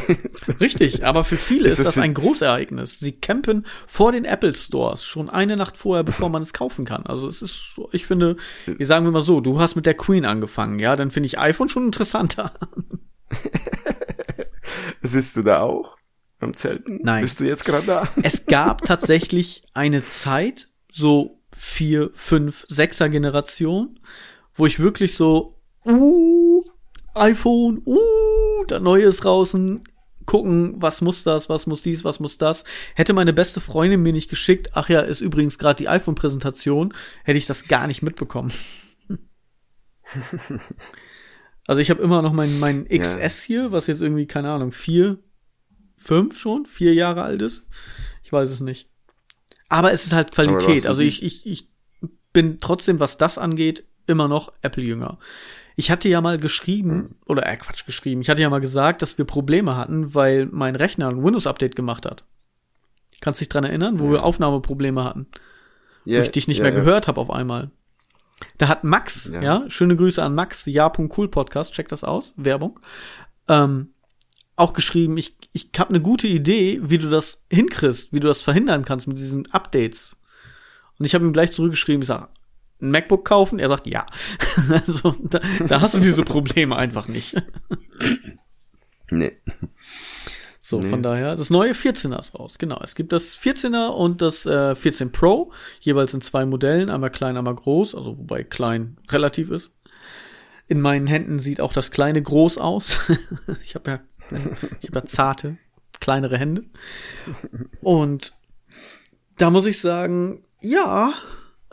Richtig, 0.62 1.06
aber 1.06 1.26
für 1.26 1.36
viele 1.36 1.68
ist, 1.68 1.74
ist 1.74 1.86
das, 1.86 1.96
das 1.96 2.04
ein 2.04 2.14
Großereignis. 2.14 3.00
Sie 3.00 3.12
campen 3.12 3.66
vor 3.86 4.14
den 4.14 4.24
Apple 4.24 4.56
Stores 4.56 5.04
schon 5.04 5.30
eine 5.30 5.58
Nacht 5.58 5.76
vorher, 5.76 6.04
bevor 6.04 6.30
man 6.30 6.42
es 6.42 6.54
kaufen 6.54 6.86
kann. 6.86 7.06
Also 7.06 7.28
es 7.28 7.42
ist, 7.42 7.78
ich 7.92 8.06
finde, 8.06 8.38
wir 8.68 8.86
sagen 8.86 9.04
wir 9.04 9.12
mal 9.12 9.20
so, 9.20 9.42
du 9.42 9.60
hast 9.60 9.76
mit 9.76 9.86
der 9.86 9.96
Queen 9.96 10.24
angefangen, 10.24 10.80
ja, 10.80 10.96
dann 10.96 11.12
finde 11.12 11.28
ich 11.28 11.38
iPhone 11.38 11.68
schon 11.68 11.86
interessanter. 11.86 12.54
Sitzt 15.02 15.36
du 15.36 15.42
da 15.42 15.60
auch 15.60 15.98
am 16.40 16.54
Zelten? 16.54 17.00
Nein. 17.04 17.22
Bist 17.22 17.42
du 17.42 17.44
jetzt 17.44 17.66
gerade 17.66 17.86
da? 17.86 18.08
Es 18.24 18.46
gab 18.46 18.86
tatsächlich 18.86 19.64
eine 19.74 20.06
Zeit, 20.06 20.70
so 20.90 21.42
vier, 21.54 22.12
fünf, 22.16 22.64
sechser 22.70 23.10
Generation, 23.10 24.00
wo 24.60 24.66
ich 24.66 24.80
wirklich 24.80 25.16
so, 25.16 25.56
uh, 25.86 26.64
iPhone, 27.16 27.82
uh, 27.86 28.66
da 28.68 28.80
neue 28.80 29.06
ist 29.06 29.24
draußen, 29.24 29.82
gucken, 30.26 30.76
was 30.82 31.02
muss 31.02 31.24
das, 31.24 31.50
was 31.50 31.66
muss 31.66 31.82
dies, 31.82 32.04
was 32.04 32.20
muss 32.20 32.38
das. 32.38 32.66
Hätte 32.94 33.14
meine 33.14 33.34
beste 33.34 33.62
Freundin 33.62 34.04
mir 34.04 34.14
nicht 34.14 34.30
geschickt, 34.30 34.72
ach 34.74 34.90
ja, 34.90 35.00
ist 35.00 35.22
übrigens 35.22 35.58
gerade 35.58 35.78
die 35.78 35.88
iPhone-Präsentation, 35.88 36.94
hätte 37.24 37.38
ich 37.38 37.48
das 37.48 37.68
gar 37.68 37.88
nicht 37.88 38.02
mitbekommen. 38.02 38.52
also 41.66 41.82
ich 41.82 41.90
habe 41.90 42.04
immer 42.04 42.22
noch 42.22 42.34
mein, 42.34 42.60
mein 42.60 42.86
XS 42.86 43.42
hier, 43.42 43.72
was 43.72 43.88
jetzt 43.88 44.02
irgendwie, 44.02 44.28
keine 44.28 44.52
Ahnung, 44.52 44.74
vier, 44.74 45.18
fünf 45.98 46.38
schon, 46.38 46.66
vier 46.66 46.94
Jahre 46.94 47.24
alt 47.24 47.42
ist. 47.42 47.66
Ich 48.24 48.32
weiß 48.32 48.52
es 48.52 48.60
nicht. 48.60 48.90
Aber 49.70 49.94
es 49.94 50.06
ist 50.06 50.14
halt 50.14 50.32
Qualität. 50.32 50.86
Also 50.86 51.02
ich, 51.02 51.24
ich, 51.24 51.48
ich 51.48 51.70
bin 52.34 52.60
trotzdem, 52.60 53.00
was 53.00 53.18
das 53.18 53.38
angeht, 53.38 53.86
immer 54.10 54.28
noch 54.28 54.52
Apple-Jünger. 54.62 55.18
Ich 55.76 55.90
hatte 55.92 56.10
ja 56.10 56.20
mal 56.20 56.38
geschrieben, 56.38 56.92
hm. 56.92 57.16
oder 57.26 57.48
äh, 57.48 57.56
Quatsch, 57.56 57.86
geschrieben, 57.86 58.22
ich 58.22 58.30
hatte 58.30 58.42
ja 58.42 58.50
mal 58.50 58.60
gesagt, 58.60 59.02
dass 59.02 59.18
wir 59.18 59.26
Probleme 59.26 59.78
hatten, 59.78 60.14
weil 60.14 60.48
mein 60.52 60.76
Rechner 60.76 61.08
ein 61.08 61.24
Windows-Update 61.24 61.76
gemacht 61.76 62.06
hat. 62.06 62.26
Kannst 63.22 63.42
dich 63.42 63.50
dran 63.50 63.64
erinnern, 63.64 64.00
wo 64.00 64.06
ja. 64.06 64.12
wir 64.12 64.24
Aufnahmeprobleme 64.24 65.04
hatten? 65.04 65.28
Yeah, 66.06 66.20
wo 66.20 66.24
ich 66.24 66.32
dich 66.32 66.48
nicht 66.48 66.60
yeah, 66.60 66.72
mehr 66.72 66.80
gehört 66.80 67.08
habe 67.08 67.20
auf 67.22 67.32
einmal. 67.32 67.72
Da 68.58 68.68
hat 68.68 68.84
Max, 68.84 69.30
ja. 69.34 69.42
ja, 69.42 69.70
schöne 69.70 69.96
Grüße 69.96 70.24
an 70.24 70.36
Max, 70.36 70.66
ja.cool 70.66 71.30
Podcast, 71.30 71.74
check 71.74 71.90
das 71.90 72.04
aus, 72.04 72.34
Werbung, 72.38 72.80
ähm, 73.48 73.94
auch 74.56 74.74
geschrieben, 74.74 75.18
ich, 75.18 75.38
ich 75.54 75.70
habe 75.78 75.90
eine 75.90 76.02
gute 76.02 76.28
Idee, 76.28 76.80
wie 76.84 76.98
du 76.98 77.10
das 77.10 77.44
hinkriegst, 77.52 78.12
wie 78.12 78.20
du 78.20 78.28
das 78.28 78.42
verhindern 78.42 78.84
kannst 78.84 79.08
mit 79.08 79.18
diesen 79.18 79.50
Updates. 79.52 80.18
Und 80.98 81.06
ich 81.06 81.16
habe 81.16 81.26
ihm 81.26 81.34
gleich 81.34 81.54
zurückgeschrieben, 81.54 82.02
ich 82.02 82.08
sag, 82.10 82.30
ein 82.82 82.92
MacBook 82.92 83.26
kaufen? 83.26 83.60
Er 83.60 83.70
sagt 83.70 83.88
ja. 83.88 84.06
also, 84.70 85.16
da, 85.24 85.40
da 85.68 85.82
hast 85.82 85.96
du 85.96 86.00
diese 86.00 86.24
Probleme 86.24 86.76
einfach 86.76 87.08
nicht. 87.08 87.36
nee. 89.10 89.32
So, 90.70 90.80
nee. 90.80 90.90
von 90.90 91.02
daher, 91.02 91.36
das 91.36 91.50
neue 91.50 91.74
14er 91.74 92.20
ist 92.20 92.38
raus. 92.38 92.60
Genau. 92.60 92.80
Es 92.84 92.94
gibt 92.96 93.12
das 93.12 93.36
14er 93.36 93.88
und 93.88 94.22
das 94.22 94.46
äh, 94.46 94.76
14 94.76 95.12
Pro, 95.12 95.52
jeweils 95.80 96.14
in 96.14 96.22
zwei 96.22 96.46
Modellen, 96.46 96.90
einmal 96.90 97.10
klein, 97.10 97.38
einmal 97.38 97.56
groß, 97.56 97.96
also 97.96 98.18
wobei 98.18 98.44
klein 98.44 98.98
relativ 99.10 99.50
ist. 99.50 99.74
In 100.68 100.80
meinen 100.82 101.08
Händen 101.08 101.40
sieht 101.40 101.62
auch 101.62 101.74
das 101.74 101.90
kleine 101.90 102.22
groß 102.22 102.60
aus. 102.60 103.00
ich 103.64 103.74
habe 103.74 103.92
ja, 103.92 104.00
ich 104.82 104.90
habe 104.90 105.00
ja 105.00 105.06
zarte, 105.06 105.58
kleinere 106.00 106.38
Hände. 106.38 106.66
Und 107.82 108.34
da 109.38 109.50
muss 109.50 109.66
ich 109.66 109.80
sagen, 109.80 110.44
ja, 110.62 111.14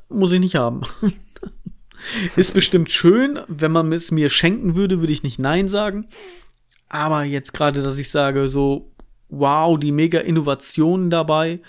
muss 0.08 0.32
ich 0.32 0.40
nicht 0.40 0.54
haben. 0.54 0.82
Ist 2.36 2.54
bestimmt 2.54 2.90
schön, 2.90 3.40
wenn 3.48 3.72
man 3.72 3.92
es 3.92 4.10
mir 4.10 4.30
schenken 4.30 4.74
würde, 4.74 5.00
würde 5.00 5.12
ich 5.12 5.22
nicht 5.22 5.38
nein 5.38 5.68
sagen. 5.68 6.06
Aber 6.88 7.24
jetzt 7.24 7.52
gerade, 7.52 7.82
dass 7.82 7.98
ich 7.98 8.10
sage, 8.10 8.48
so, 8.48 8.92
wow, 9.28 9.78
die 9.78 9.92
mega 9.92 10.20
Innovationen 10.20 11.10
dabei, 11.10 11.60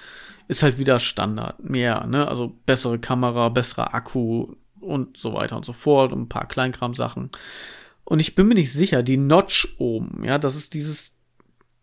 ist 0.48 0.64
halt 0.64 0.78
wieder 0.78 1.00
Standard. 1.00 1.64
Mehr, 1.64 2.06
ne? 2.08 2.28
Also 2.28 2.54
bessere 2.66 3.00
Kamera, 3.00 3.50
besserer 3.50 3.94
Akku 3.94 4.56
und 4.80 5.18
so 5.18 5.34
weiter 5.34 5.58
und 5.58 5.66
so 5.66 5.74
fort 5.74 6.14
und 6.14 6.22
ein 6.22 6.30
paar 6.30 6.48
Kleinkram-Sachen. 6.48 7.32
Und 8.04 8.20
ich 8.20 8.36
bin 8.36 8.48
mir 8.48 8.54
nicht 8.54 8.72
sicher, 8.72 9.04
die 9.04 9.18
Notch 9.18 9.76
oben, 9.78 10.24
ja, 10.24 10.38
das 10.38 10.56
ist 10.56 10.74
dieses, 10.74 11.14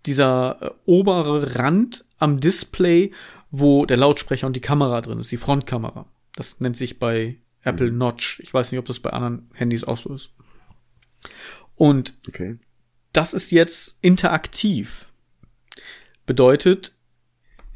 dieser 0.06 0.62
äh, 0.62 0.70
obere 0.86 1.56
Rand 1.56 2.04
am 2.18 2.40
Display, 2.40 3.12
wo 3.50 3.84
der 3.84 3.98
Lautsprecher 3.98 4.46
und 4.46 4.56
die 4.56 4.60
Kamera 4.60 5.00
drin 5.02 5.18
ist, 5.18 5.30
die 5.32 5.36
Frontkamera. 5.36 6.06
Das 6.36 6.60
nennt 6.60 6.76
sich 6.76 6.98
bei 6.98 7.38
Apple 7.62 7.90
mhm. 7.90 7.98
Notch. 7.98 8.40
Ich 8.40 8.52
weiß 8.52 8.72
nicht, 8.72 8.78
ob 8.78 8.86
das 8.86 9.00
bei 9.00 9.10
anderen 9.10 9.50
Handys 9.54 9.84
auch 9.84 9.96
so 9.96 10.14
ist. 10.14 10.30
Und 11.74 12.14
okay. 12.28 12.58
das 13.12 13.34
ist 13.34 13.50
jetzt 13.50 13.98
interaktiv. 14.00 15.08
Bedeutet, 16.26 16.94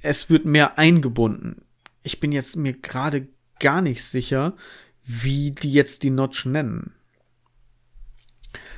es 0.02 0.30
wird 0.30 0.44
mehr 0.44 0.78
eingebunden. 0.78 1.64
Ich 2.02 2.20
bin 2.20 2.32
jetzt 2.32 2.56
mir 2.56 2.72
gerade 2.72 3.28
gar 3.58 3.82
nicht 3.82 4.04
sicher, 4.04 4.56
wie 5.04 5.50
die 5.50 5.72
jetzt 5.72 6.02
die 6.02 6.10
Notch 6.10 6.44
nennen. 6.44 6.94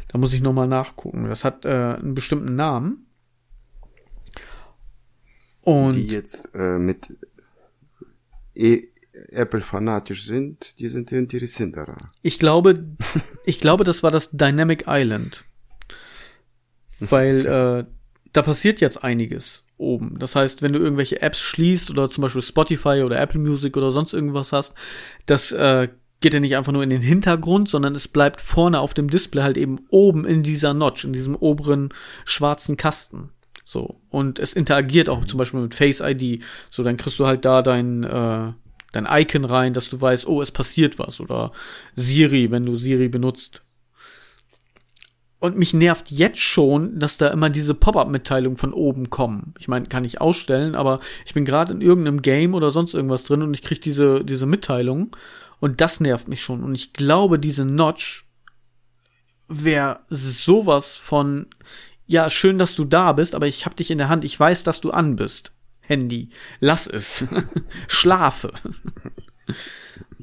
Da 0.08 0.18
muss 0.18 0.32
ich 0.32 0.40
noch 0.40 0.52
mal 0.52 0.66
nachgucken. 0.66 1.28
Das 1.28 1.44
hat 1.44 1.64
äh, 1.64 1.68
einen 1.68 2.14
bestimmten 2.14 2.56
Namen. 2.56 3.06
Und 5.62 5.94
die 5.94 6.08
jetzt 6.08 6.54
äh, 6.54 6.78
mit 6.78 7.16
e 8.54 8.88
Apple-fanatisch 9.12 10.24
sind, 10.24 10.78
die 10.78 10.88
sind 10.88 11.12
interessanter. 11.12 12.10
Ich 12.22 12.38
glaube, 12.38 12.84
ich 13.44 13.58
glaube, 13.58 13.84
das 13.84 14.02
war 14.02 14.10
das 14.10 14.30
Dynamic 14.30 14.84
Island. 14.86 15.44
Weil 16.98 17.46
äh, 17.46 17.84
da 18.32 18.42
passiert 18.42 18.80
jetzt 18.80 19.02
einiges 19.02 19.64
oben. 19.78 20.18
Das 20.18 20.36
heißt, 20.36 20.62
wenn 20.62 20.72
du 20.72 20.78
irgendwelche 20.78 21.22
Apps 21.22 21.40
schließt 21.40 21.90
oder 21.90 22.10
zum 22.10 22.22
Beispiel 22.22 22.42
Spotify 22.42 23.02
oder 23.04 23.18
Apple 23.18 23.40
Music 23.40 23.76
oder 23.76 23.90
sonst 23.90 24.12
irgendwas 24.12 24.52
hast, 24.52 24.74
das 25.26 25.52
äh, 25.52 25.88
geht 26.20 26.34
ja 26.34 26.40
nicht 26.40 26.56
einfach 26.56 26.72
nur 26.72 26.82
in 26.82 26.90
den 26.90 27.00
Hintergrund, 27.00 27.68
sondern 27.68 27.94
es 27.94 28.06
bleibt 28.06 28.40
vorne 28.40 28.80
auf 28.80 28.94
dem 28.94 29.08
Display 29.08 29.42
halt 29.42 29.56
eben 29.56 29.78
oben 29.90 30.26
in 30.26 30.42
dieser 30.42 30.74
Notch, 30.74 31.04
in 31.04 31.12
diesem 31.12 31.34
oberen 31.34 31.94
schwarzen 32.24 32.76
Kasten. 32.76 33.30
So. 33.64 34.00
Und 34.10 34.38
es 34.38 34.52
interagiert 34.52 35.08
auch 35.08 35.24
zum 35.24 35.38
Beispiel 35.38 35.60
mit 35.60 35.74
Face 35.74 36.00
ID. 36.00 36.42
So, 36.68 36.82
dann 36.82 36.96
kriegst 36.96 37.18
du 37.18 37.26
halt 37.26 37.44
da 37.44 37.62
dein, 37.62 38.04
äh, 38.04 38.52
dein 38.92 39.06
Icon 39.08 39.44
rein, 39.44 39.74
dass 39.74 39.90
du 39.90 40.00
weißt, 40.00 40.26
oh, 40.26 40.42
es 40.42 40.50
passiert 40.50 40.98
was. 40.98 41.20
Oder 41.20 41.52
Siri, 41.96 42.50
wenn 42.50 42.66
du 42.66 42.76
Siri 42.76 43.08
benutzt. 43.08 43.62
Und 45.38 45.56
mich 45.56 45.72
nervt 45.72 46.10
jetzt 46.10 46.38
schon, 46.38 46.98
dass 46.98 47.16
da 47.16 47.28
immer 47.28 47.48
diese 47.48 47.74
Pop-up-Mitteilungen 47.74 48.58
von 48.58 48.74
oben 48.74 49.08
kommen. 49.08 49.54
Ich 49.58 49.68
meine, 49.68 49.86
kann 49.86 50.04
ich 50.04 50.20
ausstellen, 50.20 50.74
aber 50.74 51.00
ich 51.24 51.32
bin 51.32 51.46
gerade 51.46 51.72
in 51.72 51.80
irgendeinem 51.80 52.20
Game 52.20 52.52
oder 52.52 52.70
sonst 52.70 52.92
irgendwas 52.92 53.24
drin 53.24 53.42
und 53.42 53.54
ich 53.54 53.62
krieg 53.62 53.80
diese, 53.80 54.22
diese 54.22 54.44
Mitteilung. 54.44 55.16
Und 55.58 55.80
das 55.80 56.00
nervt 56.00 56.28
mich 56.28 56.42
schon. 56.42 56.62
Und 56.62 56.74
ich 56.74 56.92
glaube, 56.92 57.38
diese 57.38 57.64
Notch 57.64 58.26
wäre 59.48 60.00
sowas 60.10 60.94
von, 60.94 61.46
ja, 62.06 62.28
schön, 62.28 62.58
dass 62.58 62.76
du 62.76 62.84
da 62.84 63.12
bist, 63.12 63.34
aber 63.34 63.46
ich 63.46 63.64
hab 63.64 63.76
dich 63.76 63.90
in 63.90 63.98
der 63.98 64.08
Hand, 64.10 64.24
ich 64.24 64.38
weiß, 64.38 64.62
dass 64.62 64.80
du 64.80 64.90
an 64.90 65.16
bist. 65.16 65.52
Handy. 65.90 66.30
Lass 66.60 66.86
es. 66.86 67.24
Schlafe. 67.88 68.52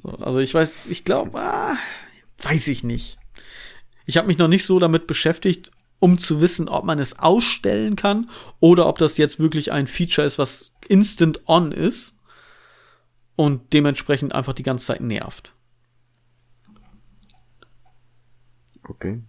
so, 0.01 0.09
also 0.09 0.39
ich 0.39 0.53
weiß, 0.53 0.83
ich 0.87 1.03
glaube, 1.03 1.37
ah, 1.39 1.75
weiß 2.41 2.69
ich 2.69 2.85
nicht. 2.85 3.19
Ich 4.05 4.15
habe 4.15 4.27
mich 4.27 4.37
noch 4.37 4.47
nicht 4.47 4.65
so 4.65 4.79
damit 4.79 5.07
beschäftigt, 5.07 5.71
um 5.99 6.17
zu 6.17 6.39
wissen, 6.39 6.69
ob 6.69 6.85
man 6.85 6.99
es 6.99 7.19
ausstellen 7.19 7.97
kann 7.97 8.29
oder 8.61 8.87
ob 8.87 8.97
das 8.97 9.17
jetzt 9.17 9.39
wirklich 9.39 9.73
ein 9.73 9.87
Feature 9.87 10.25
ist, 10.25 10.37
was 10.37 10.71
instant 10.87 11.41
on 11.47 11.73
ist 11.73 12.15
und 13.35 13.73
dementsprechend 13.73 14.33
einfach 14.33 14.53
die 14.53 14.63
ganze 14.63 14.85
Zeit 14.85 15.01
nervt. 15.01 15.53
Okay. 18.83 19.21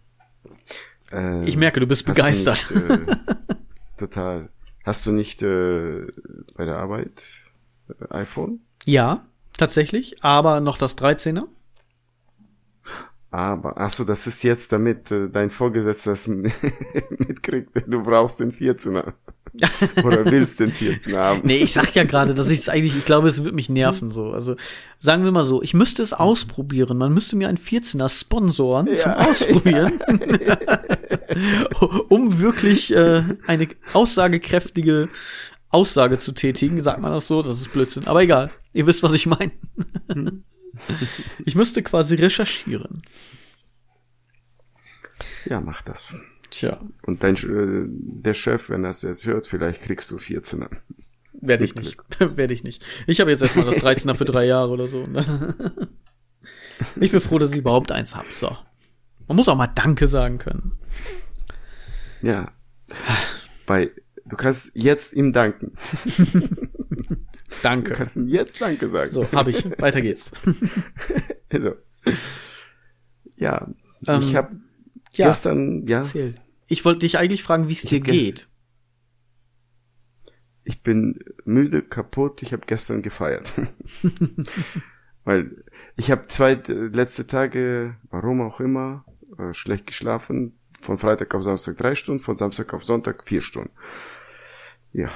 Ich 1.46 1.56
merke, 1.56 1.80
du 1.80 1.86
bist 1.86 2.04
begeistert. 2.04 2.70
Nicht, 2.70 2.90
äh, 2.90 3.16
total. 3.96 4.50
Hast 4.88 5.04
du 5.04 5.12
nicht 5.12 5.42
äh, 5.42 6.06
bei 6.56 6.64
der 6.64 6.78
Arbeit 6.78 7.22
äh, 7.90 8.14
iPhone? 8.14 8.60
Ja, 8.86 9.26
tatsächlich, 9.58 10.24
aber 10.24 10.62
noch 10.62 10.78
das 10.78 10.96
13er. 10.96 11.44
Aber, 13.30 13.76
ach 13.76 13.90
so, 13.90 14.04
das 14.04 14.26
ist 14.26 14.42
jetzt, 14.44 14.72
damit 14.72 15.10
äh, 15.10 15.28
dein 15.28 15.50
Vorgesetzter 15.50 16.12
das 16.12 16.26
mitkriegt, 16.26 17.68
du 17.86 18.02
brauchst 18.02 18.40
den 18.40 18.50
14er. 18.50 19.12
Oder 20.04 20.24
willst 20.24 20.60
den 20.60 20.70
14 20.70 21.16
haben? 21.16 21.40
nee, 21.44 21.58
ich 21.58 21.72
sag 21.72 21.94
ja 21.94 22.04
gerade, 22.04 22.34
dass 22.34 22.48
ich 22.48 22.60
es 22.60 22.68
eigentlich, 22.68 22.96
ich 22.96 23.04
glaube, 23.04 23.28
es 23.28 23.42
wird 23.44 23.54
mich 23.54 23.68
nerven 23.68 24.10
so. 24.10 24.30
Also 24.30 24.56
sagen 24.98 25.24
wir 25.24 25.32
mal 25.32 25.44
so, 25.44 25.62
ich 25.62 25.74
müsste 25.74 26.02
es 26.02 26.12
ausprobieren. 26.12 26.98
Man 26.98 27.12
müsste 27.12 27.36
mir 27.36 27.48
einen 27.48 27.58
14er 27.58 28.08
sponsoren 28.08 28.86
ja. 28.86 28.96
zum 28.96 29.12
Ausprobieren. 29.12 30.00
um 32.08 32.38
wirklich 32.38 32.92
äh, 32.94 33.22
eine 33.46 33.68
aussagekräftige 33.92 35.08
Aussage 35.70 36.18
zu 36.18 36.32
tätigen, 36.32 36.82
sagt 36.82 37.00
man 37.00 37.12
das 37.12 37.26
so, 37.26 37.42
das 37.42 37.60
ist 37.60 37.72
Blödsinn. 37.72 38.06
Aber 38.06 38.22
egal, 38.22 38.50
ihr 38.72 38.86
wisst, 38.86 39.02
was 39.02 39.12
ich 39.12 39.26
meine. 39.26 39.52
ich 41.44 41.54
müsste 41.54 41.82
quasi 41.82 42.14
recherchieren. 42.14 43.02
Ja, 45.44 45.60
mach 45.60 45.82
das. 45.82 46.14
Tja. 46.50 46.80
Und 47.02 47.22
dein, 47.22 47.36
äh, 47.36 47.86
der 47.88 48.34
Chef, 48.34 48.70
wenn 48.70 48.84
es 48.84 49.02
jetzt 49.02 49.26
hört, 49.26 49.46
vielleicht 49.46 49.82
kriegst 49.82 50.10
du 50.10 50.16
14er. 50.16 50.70
Werde 51.40 51.64
ich 51.64 51.74
nicht. 51.74 51.96
Werde 52.36 52.54
ich 52.54 52.64
nicht. 52.64 52.84
Ich 53.06 53.20
habe 53.20 53.30
jetzt 53.30 53.42
erstmal 53.42 53.66
das 53.66 53.76
13er 53.76 54.14
für 54.14 54.24
drei 54.24 54.46
Jahre 54.46 54.70
oder 54.70 54.88
so. 54.88 55.06
ich 57.00 57.12
bin 57.12 57.20
froh, 57.20 57.38
dass 57.38 57.50
ich 57.52 57.58
überhaupt 57.58 57.92
eins 57.92 58.14
habe. 58.14 58.26
So. 58.34 58.56
Man 59.26 59.36
muss 59.36 59.48
auch 59.48 59.56
mal 59.56 59.68
Danke 59.68 60.08
sagen 60.08 60.38
können. 60.38 60.72
Ja. 62.22 62.52
Bei, 63.66 63.90
du 64.24 64.36
kannst 64.36 64.72
jetzt 64.74 65.12
ihm 65.12 65.32
danken. 65.32 65.72
Danke. 67.62 67.90
Du 67.90 67.96
kannst 67.96 68.16
ihm 68.16 68.28
jetzt 68.28 68.60
Danke 68.60 68.88
sagen. 68.88 69.12
So, 69.12 69.30
habe 69.32 69.50
ich. 69.50 69.64
Weiter 69.78 70.00
geht's. 70.00 70.32
also. 71.52 71.74
Ja, 73.36 73.68
ähm, 74.06 74.20
ich 74.20 74.34
habe 74.34 74.56
ja, 75.18 75.28
gestern, 75.28 75.86
ja. 75.86 76.00
Erzähl. 76.00 76.34
Ich 76.66 76.84
wollte 76.84 77.00
dich 77.00 77.18
eigentlich 77.18 77.42
fragen, 77.42 77.68
wie 77.68 77.72
es 77.72 77.82
dir 77.82 78.00
geht. 78.00 78.48
Ich 80.64 80.82
bin 80.82 81.18
müde, 81.44 81.82
kaputt. 81.82 82.42
Ich 82.42 82.52
habe 82.52 82.66
gestern 82.66 83.02
gefeiert. 83.02 83.52
Weil 85.24 85.64
ich 85.96 86.10
habe 86.10 86.26
zwei 86.26 86.54
letzte 86.66 87.26
Tage, 87.26 87.96
warum 88.10 88.42
auch 88.42 88.60
immer, 88.60 89.04
äh, 89.38 89.54
schlecht 89.54 89.86
geschlafen. 89.86 90.58
Von 90.80 90.98
Freitag 90.98 91.34
auf 91.34 91.42
Samstag 91.42 91.76
drei 91.76 91.94
Stunden, 91.94 92.20
von 92.20 92.36
Samstag 92.36 92.72
auf 92.72 92.84
Sonntag 92.84 93.26
vier 93.26 93.40
Stunden. 93.40 93.70
Ja, 94.92 95.10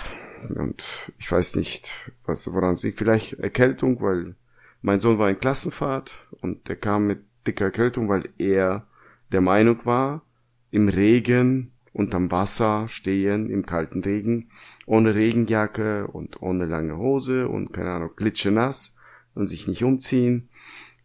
und 0.57 1.13
ich 1.19 1.31
weiß 1.31 1.57
nicht, 1.57 2.13
was 2.25 2.53
woran 2.53 2.75
es 2.75 2.83
liegt. 2.83 2.99
Vielleicht 2.99 3.35
Erkältung, 3.35 4.01
weil 4.01 4.35
mein 4.81 5.01
Sohn 5.01 5.19
war 5.19 5.31
in 5.31 5.39
Klassenfahrt 5.39 6.29
und 6.41 6.69
der 6.69 6.77
kam 6.77 7.07
mit 7.07 7.25
dicker 7.47 7.67
Erkältung, 7.67 8.09
weil 8.09 8.29
er 8.39 8.87
der 9.33 9.41
Meinung 9.41 9.85
war, 9.85 10.23
im 10.71 10.89
Regen 10.89 11.73
unterm 11.93 12.31
Wasser 12.31 12.89
stehen, 12.89 13.51
im 13.51 13.67
kalten 13.67 14.03
Regen, 14.03 14.51
ohne 14.87 15.15
Regenjacke 15.15 16.07
und 16.09 16.41
ohne 16.41 16.67
lange 16.67 16.97
Hose 16.97 17.49
und 17.49 17.73
keine 17.73 17.91
Ahnung, 17.91 18.11
glitschenass 18.17 18.97
und 19.35 19.47
sich 19.47 19.69
nicht 19.69 19.85
umziehen. 19.85 20.49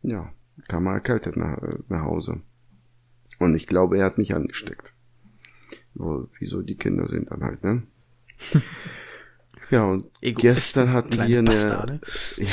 Ja, 0.02 0.32
kam 0.68 0.88
er 0.88 0.94
erkältet 0.94 1.36
nach, 1.36 1.58
nach 1.90 2.04
Hause. 2.04 2.42
Und 3.40 3.56
ich 3.56 3.68
glaube, 3.68 3.98
er 3.98 4.06
hat 4.06 4.18
mich 4.18 4.34
angesteckt. 4.34 4.94
Wo, 5.94 6.28
wieso 6.40 6.62
die 6.62 6.78
Kinder 6.78 7.08
sind 7.08 7.32
dann 7.32 7.44
halt, 7.44 7.64
ne? 7.64 7.84
Ja, 9.70 9.84
und 9.84 10.06
Ego 10.22 10.40
gestern 10.40 10.94
hatten 10.94 11.18
wir 11.28 11.40
eine. 11.40 11.52
Bastarde. 11.52 12.00
Ja. 12.38 12.48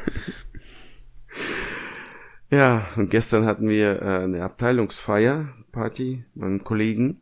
Ja, 2.50 2.86
und 2.96 3.10
gestern 3.10 3.44
hatten 3.44 3.68
wir 3.68 4.02
äh, 4.02 4.24
eine 4.24 4.42
Abteilungsfeier, 4.42 5.48
Party, 5.72 6.24
meinen 6.34 6.62
Kollegen, 6.62 7.20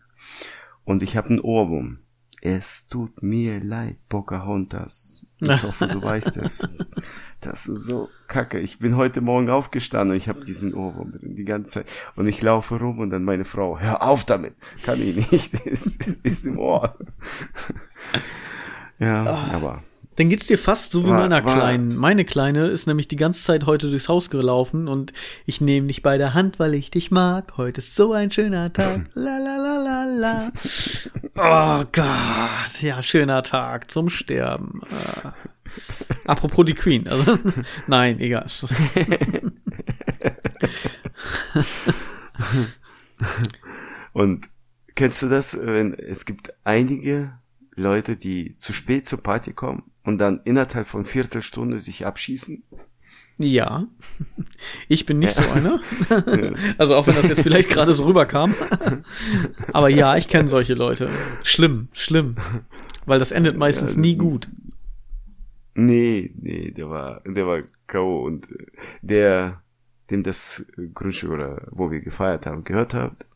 und 0.84 1.02
ich 1.02 1.16
habe 1.16 1.30
einen 1.30 1.40
Ohrwurm. 1.40 1.98
Es 2.42 2.88
tut 2.88 3.22
mir 3.22 3.58
leid, 3.64 3.96
Pocahontas. 4.10 5.24
Ich 5.40 5.62
hoffe, 5.62 5.88
du 5.88 6.02
weißt 6.02 6.36
es. 6.36 6.68
Das 7.40 7.66
ist 7.68 7.86
so 7.86 8.10
kacke. 8.26 8.58
Ich 8.60 8.78
bin 8.80 8.96
heute 8.96 9.22
Morgen 9.22 9.48
aufgestanden 9.48 10.10
und 10.10 10.16
ich 10.18 10.28
habe 10.28 10.44
diesen 10.44 10.74
Ohrwurm 10.74 11.10
drin 11.10 11.34
die 11.34 11.44
ganze 11.44 11.72
Zeit. 11.72 11.86
Und 12.16 12.26
ich 12.26 12.42
laufe 12.42 12.78
rum 12.78 12.98
und 12.98 13.08
dann 13.08 13.24
meine 13.24 13.46
Frau, 13.46 13.78
hör 13.78 14.02
auf 14.02 14.26
damit. 14.26 14.54
Kann 14.82 15.00
ich 15.00 15.30
nicht. 15.30 15.54
es 15.66 15.96
ist, 15.96 16.20
ist 16.22 16.44
im 16.44 16.58
Ohr. 16.58 16.98
ja, 18.98 19.22
oh. 19.24 19.54
aber 19.54 19.82
dann 20.16 20.28
geht's 20.28 20.46
dir 20.46 20.58
fast 20.58 20.92
so 20.92 21.04
wie 21.04 21.08
war, 21.10 21.20
meiner 21.20 21.44
war, 21.44 21.56
Kleinen. 21.56 21.96
Meine 21.96 22.24
Kleine 22.24 22.68
ist 22.68 22.86
nämlich 22.86 23.08
die 23.08 23.16
ganze 23.16 23.42
Zeit 23.42 23.66
heute 23.66 23.90
durchs 23.90 24.08
Haus 24.08 24.30
gelaufen 24.30 24.86
und 24.86 25.12
ich 25.44 25.60
nehme 25.60 25.88
dich 25.88 26.02
bei 26.02 26.18
der 26.18 26.34
Hand, 26.34 26.60
weil 26.60 26.74
ich 26.74 26.90
dich 26.90 27.10
mag. 27.10 27.56
Heute 27.56 27.80
ist 27.80 27.96
so 27.96 28.12
ein 28.12 28.30
schöner 28.30 28.72
Tag. 28.72 29.06
La 29.14 29.38
la 29.38 29.56
la 29.56 29.76
la 29.78 30.04
la. 30.04 30.52
Oh 31.36 31.84
Gott, 31.92 32.80
ja, 32.80 33.02
schöner 33.02 33.42
Tag 33.42 33.90
zum 33.90 34.08
Sterben. 34.08 34.82
Äh. 35.24 35.30
Apropos 36.26 36.64
die 36.64 36.74
Queen, 36.74 37.08
also 37.08 37.36
nein, 37.88 38.20
egal. 38.20 38.46
und 44.12 44.48
kennst 44.94 45.22
du 45.22 45.28
das, 45.28 45.58
wenn 45.60 45.94
es 45.94 46.24
gibt 46.24 46.54
einige 46.62 47.32
Leute, 47.74 48.16
die 48.16 48.56
zu 48.58 48.72
spät 48.72 49.08
zur 49.08 49.20
Party 49.20 49.52
kommen 49.52 49.90
und 50.04 50.18
dann 50.18 50.40
innerhalb 50.44 50.86
von 50.86 51.04
Viertelstunde 51.04 51.80
sich 51.80 52.06
abschießen? 52.06 52.62
Ja, 53.36 53.88
ich 54.88 55.06
bin 55.06 55.18
nicht 55.18 55.36
ja. 55.36 55.42
so 55.42 55.50
einer. 55.50 55.80
also 56.78 56.94
auch 56.94 57.06
wenn 57.08 57.16
das 57.16 57.28
jetzt 57.28 57.40
vielleicht 57.42 57.68
gerade 57.68 57.92
so 57.92 58.04
rüberkam. 58.04 58.54
Aber 59.72 59.88
ja, 59.88 60.16
ich 60.16 60.28
kenne 60.28 60.48
solche 60.48 60.74
Leute. 60.74 61.10
Schlimm, 61.42 61.88
schlimm. 61.92 62.36
Weil 63.06 63.18
das 63.18 63.32
endet 63.32 63.56
meistens 63.56 63.96
ja, 63.96 64.00
nie 64.02 64.16
gut. 64.16 64.48
Nee, 65.74 66.32
nee, 66.40 66.70
der 66.70 66.88
war, 66.88 67.22
der 67.26 67.46
war 67.46 67.62
K.O. 67.88 68.22
und 68.24 68.48
der, 69.02 69.62
dem 70.10 70.22
das 70.22 70.66
Grundstück 70.94 71.30
oder 71.30 71.66
wo 71.72 71.90
wir 71.90 72.00
gefeiert 72.00 72.46
haben, 72.46 72.62
gehört 72.62 72.94
hat, 72.94 73.26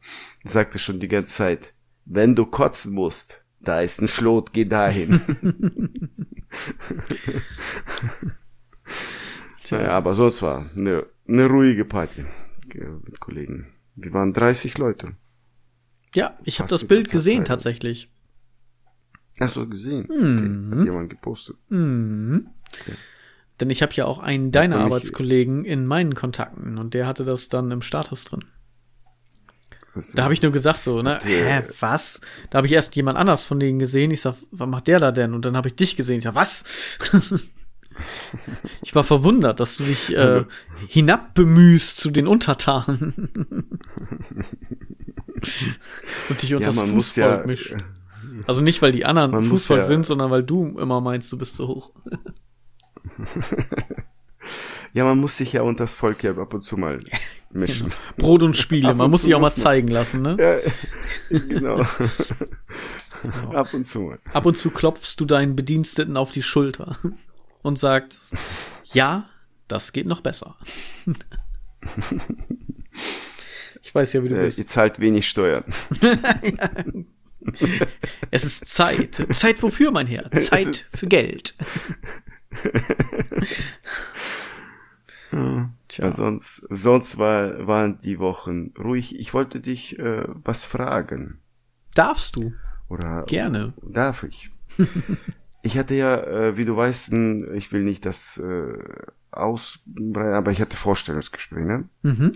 sagte 0.44 0.78
schon 0.78 1.00
die 1.00 1.08
ganze 1.08 1.34
Zeit, 1.34 1.74
wenn 2.04 2.36
du 2.36 2.46
kotzen 2.46 2.94
musst, 2.94 3.44
da 3.60 3.80
ist 3.80 4.00
ein 4.00 4.08
Schlot, 4.08 4.52
geh 4.52 4.64
dahin. 4.64 5.20
Tja. 9.64 9.78
Naja, 9.78 9.90
aber 9.90 10.14
sonst 10.14 10.42
war 10.42 10.70
eine, 10.76 11.06
eine 11.26 11.46
ruhige 11.46 11.84
Party 11.84 12.24
mit 13.04 13.20
Kollegen. 13.20 13.66
Wir 13.96 14.12
waren 14.12 14.32
30 14.32 14.78
Leute. 14.78 15.14
Ja, 16.14 16.38
ich 16.44 16.60
habe 16.60 16.70
das 16.70 16.86
Bild 16.86 17.10
gesehen 17.10 17.44
tatsächlich. 17.44 18.10
Hast 19.40 19.56
du 19.56 19.68
gesehen? 19.68 20.08
Mhm. 20.08 20.68
Okay. 20.72 20.80
Hat 20.80 20.86
jemand 20.86 21.10
gepostet. 21.10 21.56
Mhm. 21.68 22.46
Okay. 22.80 22.94
Denn 23.60 23.70
ich 23.70 23.82
habe 23.82 23.92
ja 23.94 24.04
auch 24.06 24.18
einen 24.18 24.52
deiner 24.52 24.78
Arbeitskollegen 24.78 25.64
in 25.64 25.84
meinen 25.84 26.14
Kontakten 26.14 26.78
und 26.78 26.94
der 26.94 27.06
hatte 27.06 27.24
das 27.24 27.48
dann 27.48 27.70
im 27.70 27.82
Status 27.82 28.24
drin. 28.24 28.44
Da 30.14 30.24
habe 30.24 30.34
ich 30.34 30.42
nur 30.42 30.52
gesagt 30.52 30.80
so, 30.80 31.02
ne, 31.02 31.18
hä, 31.22 31.62
was? 31.80 32.20
Da 32.50 32.58
habe 32.58 32.66
ich 32.66 32.72
erst 32.72 32.96
jemand 32.96 33.18
anders 33.18 33.44
von 33.44 33.60
denen 33.60 33.78
gesehen. 33.78 34.10
Ich 34.10 34.20
sag, 34.20 34.34
was 34.50 34.68
macht 34.68 34.86
der 34.86 35.00
da 35.00 35.12
denn? 35.12 35.34
Und 35.34 35.44
dann 35.44 35.56
habe 35.56 35.68
ich 35.68 35.76
dich 35.76 35.96
gesehen. 35.96 36.18
Ich 36.18 36.24
sag, 36.24 36.34
was? 36.34 36.64
ich 38.82 38.94
war 38.94 39.04
verwundert, 39.04 39.60
dass 39.60 39.76
du 39.76 39.84
dich 39.84 40.14
äh, 40.14 40.44
hinabbemühst 40.88 41.98
zu 41.98 42.10
den 42.10 42.26
Untertanen. 42.26 43.30
Und 46.28 46.42
dich 46.42 46.54
unter 46.54 46.70
ja, 46.70 46.76
das 46.76 46.90
Fußvolk 46.90 47.40
ja, 47.40 47.46
mischt. 47.46 47.76
Also 48.46 48.60
nicht, 48.60 48.82
weil 48.82 48.92
die 48.92 49.04
anderen 49.04 49.42
Fußvolk 49.44 49.80
ja, 49.80 49.86
sind, 49.86 50.06
sondern 50.06 50.30
weil 50.30 50.42
du 50.42 50.78
immer 50.78 51.00
meinst, 51.00 51.32
du 51.32 51.38
bist 51.38 51.54
so 51.54 51.68
hoch. 51.68 51.90
ja, 54.98 55.04
man 55.04 55.18
muss 55.18 55.36
sich 55.36 55.52
ja 55.52 55.62
unter 55.62 55.84
das 55.84 55.94
Volk 55.94 56.24
ja 56.24 56.36
ab 56.36 56.52
und 56.52 56.60
zu 56.60 56.76
mal 56.76 56.98
mischen. 57.50 57.88
Genau. 57.88 57.96
Brot 58.16 58.42
und 58.42 58.56
Spiele, 58.56 58.92
man 58.94 59.08
muss 59.12 59.22
sich 59.22 59.32
auch 59.32 59.40
mal 59.40 59.54
zeigen 59.54 59.86
lassen, 59.86 60.22
ne? 60.22 60.36
Ja, 60.40 61.38
genau. 61.38 61.76
genau. 61.76 61.86
Ab 63.52 63.74
und 63.74 63.84
zu 63.84 64.00
mal. 64.00 64.18
Ab 64.32 64.46
und 64.46 64.58
zu 64.58 64.70
klopfst 64.70 65.14
du 65.18 65.24
deinen 65.24 65.54
Bediensteten 65.54 66.16
auf 66.16 66.32
die 66.32 66.42
Schulter 66.42 66.98
und 67.62 67.78
sagst, 67.78 68.34
ja, 68.92 69.28
das 69.68 69.92
geht 69.92 70.06
noch 70.06 70.20
besser. 70.20 70.56
ich 73.80 73.94
weiß 73.94 74.14
ja, 74.14 74.24
wie 74.24 74.30
du 74.30 74.36
äh, 74.36 74.42
bist. 74.42 74.58
Ihr 74.58 74.66
zahlt 74.66 74.98
wenig 74.98 75.28
Steuern. 75.28 75.64
Es 78.32 78.42
ist 78.44 78.66
Zeit. 78.66 79.24
Zeit 79.30 79.62
wofür, 79.62 79.92
mein 79.92 80.08
Herr? 80.08 80.28
Zeit 80.32 80.86
für 80.92 81.06
Geld. 81.06 81.54
Tja. 85.88 86.12
sonst, 86.12 86.66
sonst 86.68 87.18
war, 87.18 87.66
waren 87.66 87.98
die 87.98 88.18
Wochen 88.18 88.72
ruhig. 88.78 89.18
Ich 89.18 89.34
wollte 89.34 89.60
dich 89.60 89.98
äh, 89.98 90.24
was 90.44 90.64
fragen. 90.64 91.40
Darfst 91.94 92.36
du? 92.36 92.52
Oder 92.88 93.24
gerne? 93.24 93.74
Darf 93.82 94.22
ich? 94.22 94.50
ich 95.62 95.78
hatte 95.78 95.94
ja, 95.94 96.16
äh, 96.22 96.56
wie 96.56 96.64
du 96.64 96.76
weißt, 96.76 97.12
ein, 97.12 97.54
ich 97.54 97.72
will 97.72 97.82
nicht 97.82 98.06
das 98.06 98.38
äh, 98.38 98.78
ausbreiten, 99.30 100.34
aber 100.34 100.50
ich 100.52 100.60
hatte 100.60 100.76
Vorstellungsgespräch, 100.76 101.64
ne? 101.64 101.88
Mhm. 102.02 102.32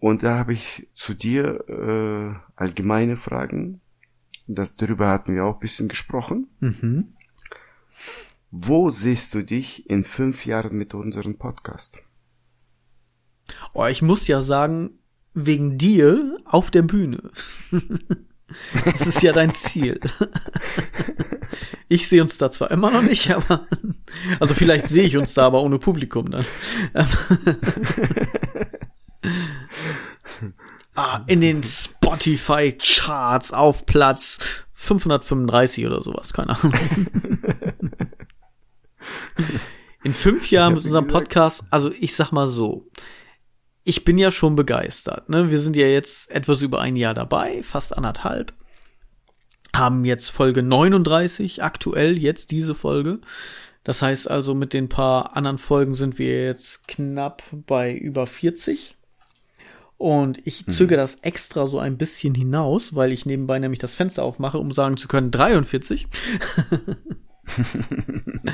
Und 0.00 0.22
da 0.22 0.38
habe 0.38 0.52
ich 0.52 0.88
zu 0.94 1.14
dir 1.14 1.64
äh, 1.68 2.38
allgemeine 2.56 3.16
Fragen. 3.16 3.80
Das, 4.46 4.76
darüber 4.76 5.08
hatten 5.08 5.34
wir 5.34 5.44
auch 5.44 5.54
ein 5.54 5.60
bisschen 5.60 5.88
gesprochen. 5.88 6.48
Mhm. 6.60 7.14
Wo 8.50 8.88
siehst 8.90 9.34
du 9.34 9.42
dich 9.42 9.90
in 9.90 10.04
fünf 10.04 10.46
Jahren 10.46 10.76
mit 10.76 10.94
unserem 10.94 11.36
Podcast? 11.36 12.02
Oh, 13.74 13.84
ich 13.84 14.00
muss 14.00 14.26
ja 14.26 14.40
sagen, 14.40 14.98
wegen 15.34 15.76
dir 15.76 16.38
auf 16.44 16.70
der 16.70 16.80
Bühne. 16.82 17.30
das 18.84 19.06
ist 19.06 19.22
ja 19.22 19.32
dein 19.32 19.52
Ziel. 19.52 20.00
Ich 21.88 22.08
sehe 22.08 22.22
uns 22.22 22.38
da 22.38 22.50
zwar 22.50 22.70
immer 22.70 22.90
noch 22.90 23.02
nicht, 23.02 23.30
aber 23.30 23.66
also 24.40 24.54
vielleicht 24.54 24.88
sehe 24.88 25.04
ich 25.04 25.18
uns 25.18 25.34
da, 25.34 25.46
aber 25.46 25.62
ohne 25.62 25.78
Publikum 25.78 26.30
dann. 26.30 26.46
ah, 30.94 31.22
in 31.26 31.42
den 31.42 31.62
Spotify 31.62 32.72
Charts 32.72 33.52
auf 33.52 33.84
Platz 33.84 34.38
535 34.72 35.86
oder 35.86 36.00
sowas, 36.02 36.32
keine 36.32 36.58
Ahnung. 36.58 36.72
In 40.04 40.14
fünf 40.14 40.50
Jahren 40.50 40.74
mit 40.74 40.84
unserem 40.84 41.06
Podcast, 41.06 41.64
also 41.70 41.90
ich 41.90 42.14
sag 42.14 42.30
mal 42.30 42.46
so, 42.46 42.86
ich 43.84 44.04
bin 44.04 44.18
ja 44.18 44.30
schon 44.30 44.54
begeistert. 44.54 45.28
Ne? 45.28 45.50
Wir 45.50 45.58
sind 45.58 45.74
ja 45.74 45.86
jetzt 45.86 46.30
etwas 46.30 46.62
über 46.62 46.80
ein 46.80 46.94
Jahr 46.94 47.14
dabei, 47.14 47.62
fast 47.62 47.96
anderthalb. 47.96 48.52
Haben 49.74 50.04
jetzt 50.04 50.30
Folge 50.30 50.62
39, 50.62 51.62
aktuell 51.62 52.18
jetzt 52.18 52.50
diese 52.50 52.74
Folge. 52.74 53.20
Das 53.84 54.02
heißt 54.02 54.30
also, 54.30 54.54
mit 54.54 54.72
den 54.74 54.88
paar 54.88 55.36
anderen 55.36 55.58
Folgen 55.58 55.94
sind 55.94 56.18
wir 56.18 56.44
jetzt 56.44 56.86
knapp 56.86 57.42
bei 57.50 57.94
über 57.94 58.26
40. 58.26 58.96
Und 59.96 60.46
ich 60.46 60.64
zöge 60.66 60.96
das 60.96 61.16
extra 61.22 61.66
so 61.66 61.78
ein 61.78 61.98
bisschen 61.98 62.34
hinaus, 62.34 62.94
weil 62.94 63.10
ich 63.10 63.26
nebenbei 63.26 63.58
nämlich 63.58 63.80
das 63.80 63.96
Fenster 63.96 64.22
aufmache, 64.22 64.58
um 64.58 64.70
sagen 64.70 64.96
zu 64.96 65.08
können 65.08 65.30
43. 65.30 66.06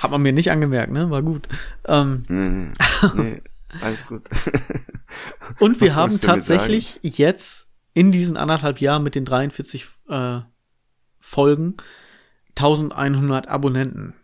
Hat 0.00 0.10
man 0.10 0.22
mir 0.22 0.32
nicht 0.32 0.50
angemerkt, 0.50 0.92
ne? 0.92 1.10
War 1.10 1.22
gut. 1.22 1.48
Ähm, 1.86 2.24
nee, 2.28 2.68
nee, 3.14 3.42
alles 3.80 4.06
gut. 4.06 4.28
Und 5.58 5.80
wir 5.80 5.94
haben 5.96 6.18
tatsächlich 6.20 7.00
jetzt 7.02 7.68
in 7.94 8.12
diesen 8.12 8.36
anderthalb 8.36 8.80
Jahren 8.80 9.02
mit 9.02 9.14
den 9.14 9.24
43 9.24 9.86
äh, 10.08 10.40
Folgen 11.18 11.76
1100 12.50 13.48
Abonnenten. 13.48 14.14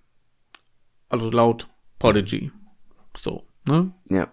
Also 1.09 1.31
laut 1.31 1.69
Podigy. 1.99 2.51
So, 3.17 3.45
ne? 3.67 3.93
Ja. 4.09 4.33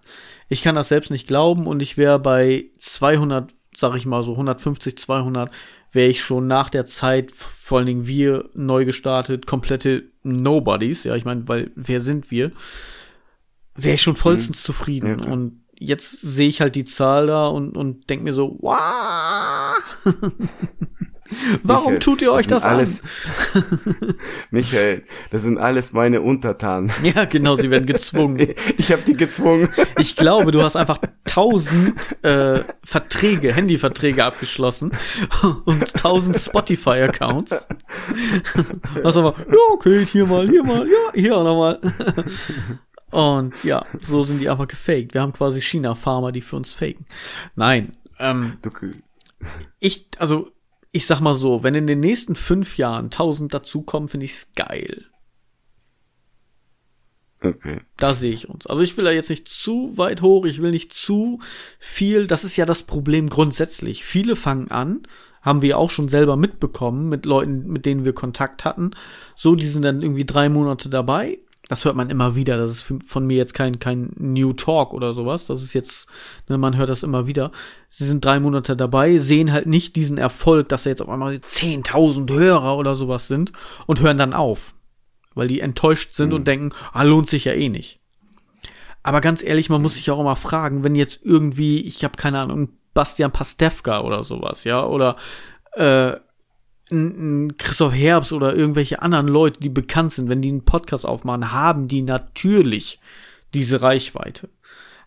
Ich 0.50 0.62
kann 0.62 0.76
das 0.76 0.89
selbst 0.89 1.12
nicht 1.12 1.28
glauben 1.28 1.67
und 1.67 1.82
ich 1.82 1.98
wäre 1.98 2.20
bei 2.20 2.72
200, 2.80 3.54
sag 3.76 3.96
ich 3.96 4.06
mal 4.06 4.24
so 4.24 4.32
150, 4.32 4.98
200 4.98 5.52
wäre 5.91 6.10
ich 6.10 6.21
schon 6.21 6.47
nach 6.47 6.69
der 6.69 6.86
Zeit, 6.86 7.32
vor 7.32 7.80
allen 7.80 7.88
Dingen 7.88 8.08
wir 8.08 8.49
neu 8.54 8.86
gestartet, 8.86 9.45
komplette 9.45 10.04
Nobodies, 10.23 11.04
ja, 11.04 11.15
ich 11.15 11.25
meine, 11.25 11.47
weil 11.47 11.71
wer 11.75 12.01
sind 12.01 12.32
wir? 12.32 12.51
Wäre 13.75 13.95
ich 13.95 14.01
schon 14.01 14.15
vollstens 14.15 14.58
mhm. 14.60 14.65
zufrieden. 14.65 15.19
Ja. 15.19 15.25
Und 15.25 15.61
jetzt 15.82 16.22
sehe 16.22 16.48
ich 16.48 16.62
halt 16.62 16.76
die 16.76 16.86
Zahl 16.86 17.28
da 17.28 17.48
und, 17.48 17.76
und 17.76 18.10
denk 18.10 18.24
mir 18.24 18.34
so! 18.34 18.58
Warum 21.63 21.94
Michael, 21.94 22.00
tut 22.00 22.22
ihr 22.22 22.34
euch 22.34 22.48
das, 22.48 22.63
das 22.63 22.72
alles, 22.72 23.02
an? 23.54 23.63
Michael, 24.52 25.04
das 25.32 25.44
sind 25.44 25.58
alles 25.58 25.94
meine 25.94 26.22
Untertanen. 26.22 26.91
Ja, 27.04 27.26
genau, 27.26 27.56
sie 27.56 27.70
werden 27.72 27.86
gezwungen. 27.86 28.54
Ich 28.78 28.91
habe 28.91 29.02
die 29.02 29.13
gezwungen. 29.13 29.70
Ich 29.98 30.15
glaube, 30.15 30.52
du 30.52 30.62
hast 30.62 30.76
einfach 30.76 31.00
tausend 31.26 31.96
äh, 32.22 32.60
Verträge, 32.84 33.54
Handyverträge 33.54 34.24
abgeschlossen 34.24 34.91
und 35.65 35.94
tausend 35.94 36.38
Spotify-Accounts. 36.38 37.67
Was 39.02 39.17
aber, 39.17 39.36
ja, 39.50 39.58
okay, 39.72 40.06
hier 40.06 40.28
mal, 40.28 40.48
hier 40.50 40.63
mal, 40.63 40.86
ja, 40.88 41.13
hier 41.13 41.38
auch 41.38 41.44
nochmal. 41.44 41.80
Und 43.12 43.63
ja, 43.63 43.84
so 44.00 44.24
sind 44.24 44.39
die 44.39 44.50
einfach 44.50 44.67
gefaked. 44.67 45.13
Wir 45.13 45.21
haben 45.21 45.34
quasi 45.34 45.62
China-Farmer, 45.62 46.32
die 46.32 46.41
für 46.41 46.56
uns 46.56 46.71
faken. 46.71 47.06
Nein. 47.56 47.91
Ähm, 48.19 48.54
ich, 49.80 50.08
also 50.17 50.50
ich 50.91 51.06
sag 51.06 51.19
mal 51.19 51.34
so, 51.34 51.63
wenn 51.63 51.76
in 51.76 51.88
den 51.88 52.00
nächsten 52.00 52.36
fünf 52.36 52.78
Jahren 52.78 53.10
tausend 53.10 53.54
dazukommen, 53.54 54.10
finde 54.10 54.26
ich's 54.26 54.54
geil. 54.56 55.06
Okay. 57.43 57.82
Da 57.97 58.13
sehe 58.13 58.34
ich 58.34 58.50
uns. 58.50 58.67
Also 58.67 58.84
ich 58.84 58.95
will 58.97 59.06
da 59.06 59.12
jetzt 59.12 59.30
nicht 59.30 59.47
zu 59.47 59.97
weit 59.97 60.21
hoch, 60.21 60.45
ich 60.45 60.62
will 60.62 60.71
nicht 60.71 60.93
zu 60.93 61.39
viel. 61.80 62.28
Das 62.28 62.43
ist 62.43 62.56
ja 62.56 62.65
das 62.65 62.84
Problem 62.84 63.30
grundsätzlich. 63.30 64.04
Viele 64.04 64.36
fangen 64.36 64.69
an, 64.69 65.04
haben 65.41 65.63
wir 65.63 65.80
auch 65.80 65.89
schon 65.89 66.08
selber 66.08 66.38
mitbekommen 66.38 67.10
mit 67.10 67.26
Leuten, 67.26 67.65
mit 67.67 67.88
denen 67.88 68.06
wir 68.06 68.13
Kontakt 68.13 68.63
hatten. 68.63 68.91
So, 69.36 69.56
die 69.56 69.67
sind 69.67 69.82
dann 69.82 70.02
irgendwie 70.02 70.26
drei 70.26 70.50
Monate 70.50 70.88
dabei 70.88 71.39
das 71.71 71.86
hört 71.86 71.95
man 71.95 72.10
immer 72.10 72.36
wieder. 72.36 72.57
Das 72.57 72.69
ist 72.69 72.93
von 73.07 73.25
mir 73.25 73.38
jetzt 73.38 73.53
kein, 73.53 73.79
kein 73.79 74.12
New 74.17 74.51
Talk 74.51 74.93
oder 74.93 75.13
sowas. 75.13 75.45
Das 75.45 75.63
ist 75.63 75.71
jetzt, 75.71 76.10
ne, 76.49 76.57
man 76.57 76.75
hört 76.75 76.89
das 76.89 77.01
immer 77.01 77.27
wieder. 77.27 77.53
Sie 77.89 78.05
sind 78.05 78.25
drei 78.25 78.41
Monate 78.41 78.75
dabei, 78.75 79.19
sehen 79.19 79.53
halt 79.53 79.67
nicht 79.67 79.95
diesen 79.95 80.17
Erfolg, 80.17 80.67
dass 80.67 80.84
da 80.84 80.89
jetzt 80.89 81.01
auf 81.01 81.07
einmal 81.07 81.36
10.000 81.36 82.29
Hörer 82.29 82.77
oder 82.77 82.97
sowas 82.97 83.29
sind 83.29 83.53
und 83.88 84.01
hören 84.01 84.17
dann 84.17 84.34
auf. 84.34 84.73
Weil 85.34 85.47
die 85.47 85.62
enttäuscht 85.62 86.13
sind 86.13 86.31
mhm. 86.31 86.36
und 86.36 86.47
denken, 86.49 86.73
ah, 86.91 87.03
lohnt 87.03 87.29
sich 87.29 87.45
ja 87.45 87.53
eh 87.53 87.69
nicht. 87.69 88.01
Aber 89.01 89.21
ganz 89.21 89.41
ehrlich, 89.41 89.69
man 89.69 89.81
muss 89.81 89.93
sich 89.93 90.12
auch 90.12 90.19
immer 90.19 90.36
fragen, 90.36 90.84
wenn 90.84 90.95
jetzt 90.95 91.21
irgendwie, 91.23 91.79
ich 91.79 92.03
habe 92.03 92.17
keine 92.17 92.39
Ahnung, 92.39 92.67
Bastian 92.93 93.31
Pastewka 93.31 94.01
oder 94.01 94.25
sowas, 94.25 94.65
ja, 94.65 94.86
oder 94.86 95.15
äh, 95.77 96.17
Christoph 97.58 97.93
Herbst 97.93 98.34
oder 98.34 98.54
irgendwelche 98.54 99.01
anderen 99.01 99.27
Leute, 99.27 99.60
die 99.62 99.69
bekannt 99.69 100.12
sind, 100.12 100.27
wenn 100.27 100.41
die 100.41 100.49
einen 100.49 100.65
Podcast 100.65 101.06
aufmachen, 101.06 101.51
haben 101.51 101.88
die 101.88 102.01
natürlich 102.01 102.99
diese 103.54 103.82
Reichweite. 103.82 104.49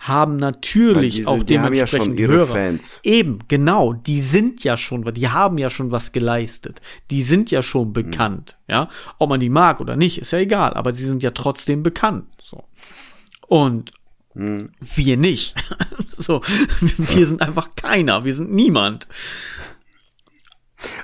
Haben 0.00 0.36
natürlich 0.36 1.16
diese, 1.16 1.28
auch 1.28 1.42
dementsprechend 1.42 2.18
ja 2.18 2.26
Hörer. 2.26 2.46
Fans. 2.46 3.00
Eben, 3.04 3.38
genau, 3.48 3.92
die 3.92 4.20
sind 4.20 4.64
ja 4.64 4.76
schon, 4.76 5.04
die 5.14 5.28
haben 5.28 5.56
ja 5.56 5.70
schon 5.70 5.90
was 5.90 6.12
geleistet. 6.12 6.80
Die 7.10 7.22
sind 7.22 7.50
ja 7.50 7.62
schon 7.62 7.86
hm. 7.86 7.92
bekannt, 7.92 8.56
mhm. 8.66 8.72
ja. 8.72 8.88
Ob 9.18 9.30
man 9.30 9.40
die 9.40 9.50
mag 9.50 9.80
oder 9.80 9.96
nicht, 9.96 10.18
ist 10.18 10.32
ja 10.32 10.38
egal, 10.38 10.74
aber 10.74 10.92
sie 10.94 11.04
sind 11.04 11.22
ja 11.22 11.30
trotzdem 11.30 11.82
bekannt, 11.82 12.26
so. 12.38 12.64
Und 13.46 13.92
mhm. 14.34 14.70
wir 14.80 15.16
nicht. 15.16 15.54
so, 16.18 16.40
wir 16.80 17.26
sind 17.26 17.42
einfach 17.42 17.70
keiner, 17.76 18.24
wir 18.24 18.34
sind 18.34 18.52
niemand. 18.52 19.06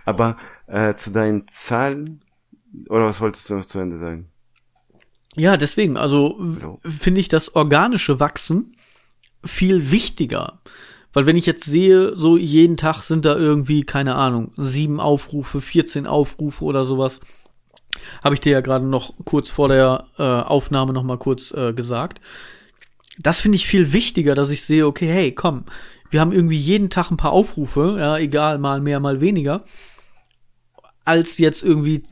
Aber 0.04 0.36
äh, 0.66 0.94
zu 0.94 1.10
deinen 1.10 1.46
Zahlen, 1.48 2.22
oder 2.88 3.04
was 3.04 3.20
wolltest 3.20 3.48
du 3.50 3.54
noch 3.54 3.64
zu 3.64 3.78
Ende 3.78 3.98
sagen? 3.98 4.30
Ja, 5.36 5.56
deswegen, 5.56 5.96
also 5.96 6.78
finde 6.84 7.20
ich 7.20 7.28
das 7.28 7.54
organische 7.54 8.18
Wachsen 8.20 8.76
viel 9.44 9.90
wichtiger. 9.90 10.60
Weil 11.12 11.26
wenn 11.26 11.36
ich 11.36 11.46
jetzt 11.46 11.64
sehe, 11.64 12.16
so 12.16 12.36
jeden 12.36 12.76
Tag 12.76 13.02
sind 13.02 13.24
da 13.24 13.36
irgendwie, 13.36 13.82
keine 13.82 14.14
Ahnung, 14.14 14.52
sieben 14.56 15.00
Aufrufe, 15.00 15.60
14 15.60 16.06
Aufrufe 16.06 16.64
oder 16.64 16.84
sowas, 16.84 17.20
habe 18.22 18.34
ich 18.34 18.40
dir 18.40 18.52
ja 18.52 18.60
gerade 18.60 18.86
noch 18.86 19.14
kurz 19.24 19.50
vor 19.50 19.68
der 19.68 20.06
äh, 20.18 20.22
Aufnahme 20.22 20.92
noch 20.92 21.02
mal 21.02 21.18
kurz 21.18 21.52
äh, 21.52 21.72
gesagt. 21.72 22.20
Das 23.18 23.40
finde 23.40 23.56
ich 23.56 23.66
viel 23.66 23.92
wichtiger, 23.92 24.34
dass 24.34 24.50
ich 24.50 24.62
sehe, 24.62 24.86
okay, 24.86 25.08
hey, 25.08 25.32
komm, 25.32 25.64
wir 26.10 26.20
haben 26.20 26.32
irgendwie 26.32 26.58
jeden 26.58 26.90
Tag 26.90 27.10
ein 27.10 27.16
paar 27.16 27.32
Aufrufe, 27.32 27.96
ja, 27.98 28.18
egal, 28.18 28.58
mal 28.58 28.80
mehr, 28.80 29.00
mal 29.00 29.20
weniger, 29.20 29.64
als 31.04 31.38
jetzt 31.38 31.62
irgendwie 31.62 32.02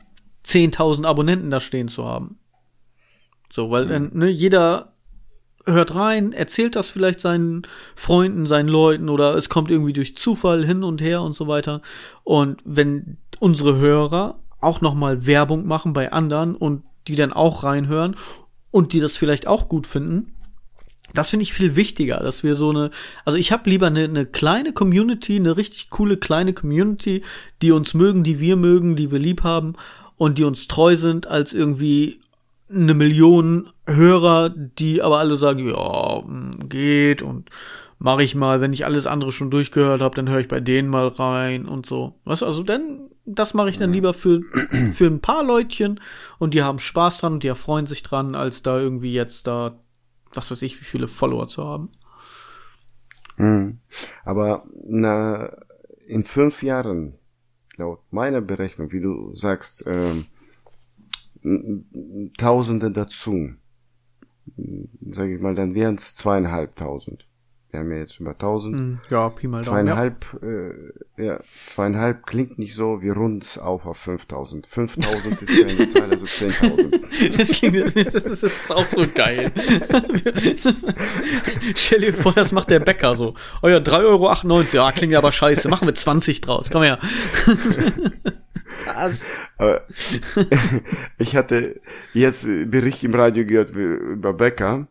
10.000 0.45 1.05
Abonnenten 1.05 1.49
da 1.49 1.59
stehen 1.59 1.89
zu 1.89 2.05
haben. 2.05 2.39
So, 3.51 3.69
weil 3.71 3.85
mhm. 3.85 4.17
ne, 4.17 4.29
jeder 4.29 4.93
hört 5.65 5.95
rein, 5.95 6.33
erzählt 6.33 6.75
das 6.75 6.89
vielleicht 6.89 7.19
seinen 7.19 7.63
Freunden, 7.95 8.45
seinen 8.45 8.69
Leuten 8.69 9.09
oder 9.09 9.35
es 9.35 9.49
kommt 9.49 9.69
irgendwie 9.69 9.93
durch 9.93 10.15
Zufall 10.17 10.65
hin 10.65 10.83
und 10.83 11.01
her 11.01 11.21
und 11.21 11.33
so 11.33 11.47
weiter. 11.47 11.81
Und 12.23 12.61
wenn 12.65 13.17
unsere 13.39 13.77
Hörer 13.77 14.39
auch 14.61 14.81
noch 14.81 14.95
mal 14.95 15.25
Werbung 15.25 15.67
machen 15.67 15.93
bei 15.93 16.11
anderen 16.11 16.55
und 16.55 16.83
die 17.07 17.15
dann 17.15 17.33
auch 17.33 17.63
reinhören 17.63 18.15
und 18.71 18.93
die 18.93 18.99
das 18.99 19.17
vielleicht 19.17 19.47
auch 19.47 19.69
gut 19.69 19.87
finden, 19.87 20.35
das 21.13 21.29
finde 21.29 21.43
ich 21.43 21.53
viel 21.53 21.75
wichtiger, 21.75 22.17
dass 22.17 22.43
wir 22.43 22.55
so 22.55 22.69
eine, 22.69 22.91
also 23.25 23.37
ich 23.37 23.51
habe 23.51 23.69
lieber 23.69 23.87
eine, 23.87 24.03
eine 24.03 24.25
kleine 24.25 24.73
Community, 24.73 25.35
eine 25.35 25.57
richtig 25.57 25.89
coole 25.89 26.17
kleine 26.17 26.53
Community, 26.53 27.23
die 27.61 27.71
uns 27.71 27.93
mögen, 27.93 28.23
die 28.23 28.39
wir 28.39 28.55
mögen, 28.55 28.95
die 28.95 29.11
wir 29.11 29.19
lieb 29.19 29.43
haben 29.43 29.73
und 30.17 30.37
die 30.37 30.43
uns 30.43 30.67
treu 30.67 30.95
sind, 30.97 31.27
als 31.27 31.53
irgendwie 31.53 32.21
eine 32.71 32.93
Million 32.93 33.69
Hörer, 33.87 34.49
die 34.49 35.01
aber 35.01 35.17
alle 35.17 35.35
sagen, 35.35 35.67
ja, 35.67 36.21
hm, 36.23 36.69
geht 36.69 37.21
und 37.21 37.49
mache 37.97 38.23
ich 38.23 38.35
mal, 38.35 38.61
wenn 38.61 38.73
ich 38.73 38.85
alles 38.85 39.07
andere 39.07 39.31
schon 39.31 39.51
durchgehört 39.51 40.01
habe, 40.01 40.15
dann 40.15 40.29
höre 40.29 40.39
ich 40.39 40.47
bei 40.47 40.59
denen 40.59 40.89
mal 40.89 41.07
rein 41.07 41.65
und 41.65 41.85
so. 41.85 42.15
Was 42.23 42.43
also 42.43 42.63
dann 42.63 43.09
das 43.29 43.53
mache 43.53 43.69
ich 43.69 43.77
dann 43.77 43.93
lieber 43.93 44.13
für, 44.13 44.41
für 44.93 45.05
ein 45.05 45.21
paar 45.21 45.43
Leutchen 45.43 45.99
und 46.37 46.53
die 46.53 46.63
haben 46.63 46.79
Spaß 46.79 47.19
dran 47.19 47.33
und 47.33 47.43
die 47.43 47.47
erfreuen 47.47 47.85
sich 47.85 48.03
dran, 48.03 48.35
als 48.35 48.63
da 48.63 48.79
irgendwie 48.79 49.13
jetzt 49.13 49.47
da, 49.47 49.79
was 50.33 50.51
weiß 50.51 50.61
ich, 50.61 50.79
wie 50.79 50.85
viele 50.85 51.07
Follower 51.07 51.47
zu 51.47 51.65
haben. 51.65 51.89
Hm. 53.37 53.79
Aber 54.25 54.65
na, 54.85 55.55
in 56.07 56.23
fünf 56.23 56.63
Jahren, 56.63 57.15
laut 57.77 58.01
meiner 58.11 58.41
Berechnung, 58.41 58.91
wie 58.91 59.01
du 59.01 59.33
sagst, 59.35 59.85
ähm, 59.87 60.25
Tausende 62.37 62.91
dazu, 62.91 63.53
sage 65.09 65.35
ich 65.35 65.41
mal, 65.41 65.55
dann 65.55 65.73
wären 65.73 65.95
es 65.95 66.15
zweieinhalbtausend. 66.15 67.28
Wir 67.71 67.81
haben 67.81 67.91
ja 67.91 67.97
jetzt 67.97 68.19
über 68.19 68.31
1000. 68.31 68.75
Hm, 68.75 68.99
ja, 69.11 69.29
Pi 69.29 69.47
mal 69.47 69.61
Daumen. 69.61 69.85
Zweieinhalb, 69.85 70.25
ja. 70.41 70.47
Äh, 70.47 71.25
ja, 71.25 71.39
zweieinhalb 71.67 72.25
klingt 72.25 72.57
nicht 72.57 72.73
so, 72.73 73.01
wir 73.01 73.13
runden 73.13 73.39
es 73.39 73.59
auf 73.59 73.85
auf 73.85 73.97
5000. 73.97 74.65
5000 74.65 75.41
ist 75.43 75.67
keine 75.67 75.87
Zahl, 75.87 76.09
also 76.09 76.25
10.000. 76.25 77.37
Das, 77.37 77.51
klingt, 77.51 77.95
das 77.95 78.43
ist 78.43 78.71
auch 78.71 78.85
so 78.85 79.05
geil. 79.13 79.51
Stell 81.75 81.99
dir 82.01 82.13
vor, 82.13 82.33
das 82.33 82.51
macht 82.51 82.71
der 82.71 82.79
Bäcker 82.79 83.15
so. 83.15 83.35
Oh 83.61 83.67
ja, 83.67 83.77
3,98 83.77 84.05
Euro, 84.05 84.65
ja, 84.73 84.91
klingt 84.91 85.13
aber 85.13 85.31
scheiße, 85.31 85.69
machen 85.69 85.87
wir 85.87 85.93
20 85.93 86.41
draus, 86.41 86.71
komm 86.71 86.81
her. 86.81 86.97
Aber 89.57 89.85
ich 91.17 91.35
hatte 91.35 91.79
jetzt 92.13 92.47
Bericht 92.71 93.03
im 93.03 93.13
Radio 93.13 93.45
gehört 93.45 93.71
über 93.71 94.33
Bäcker 94.33 94.87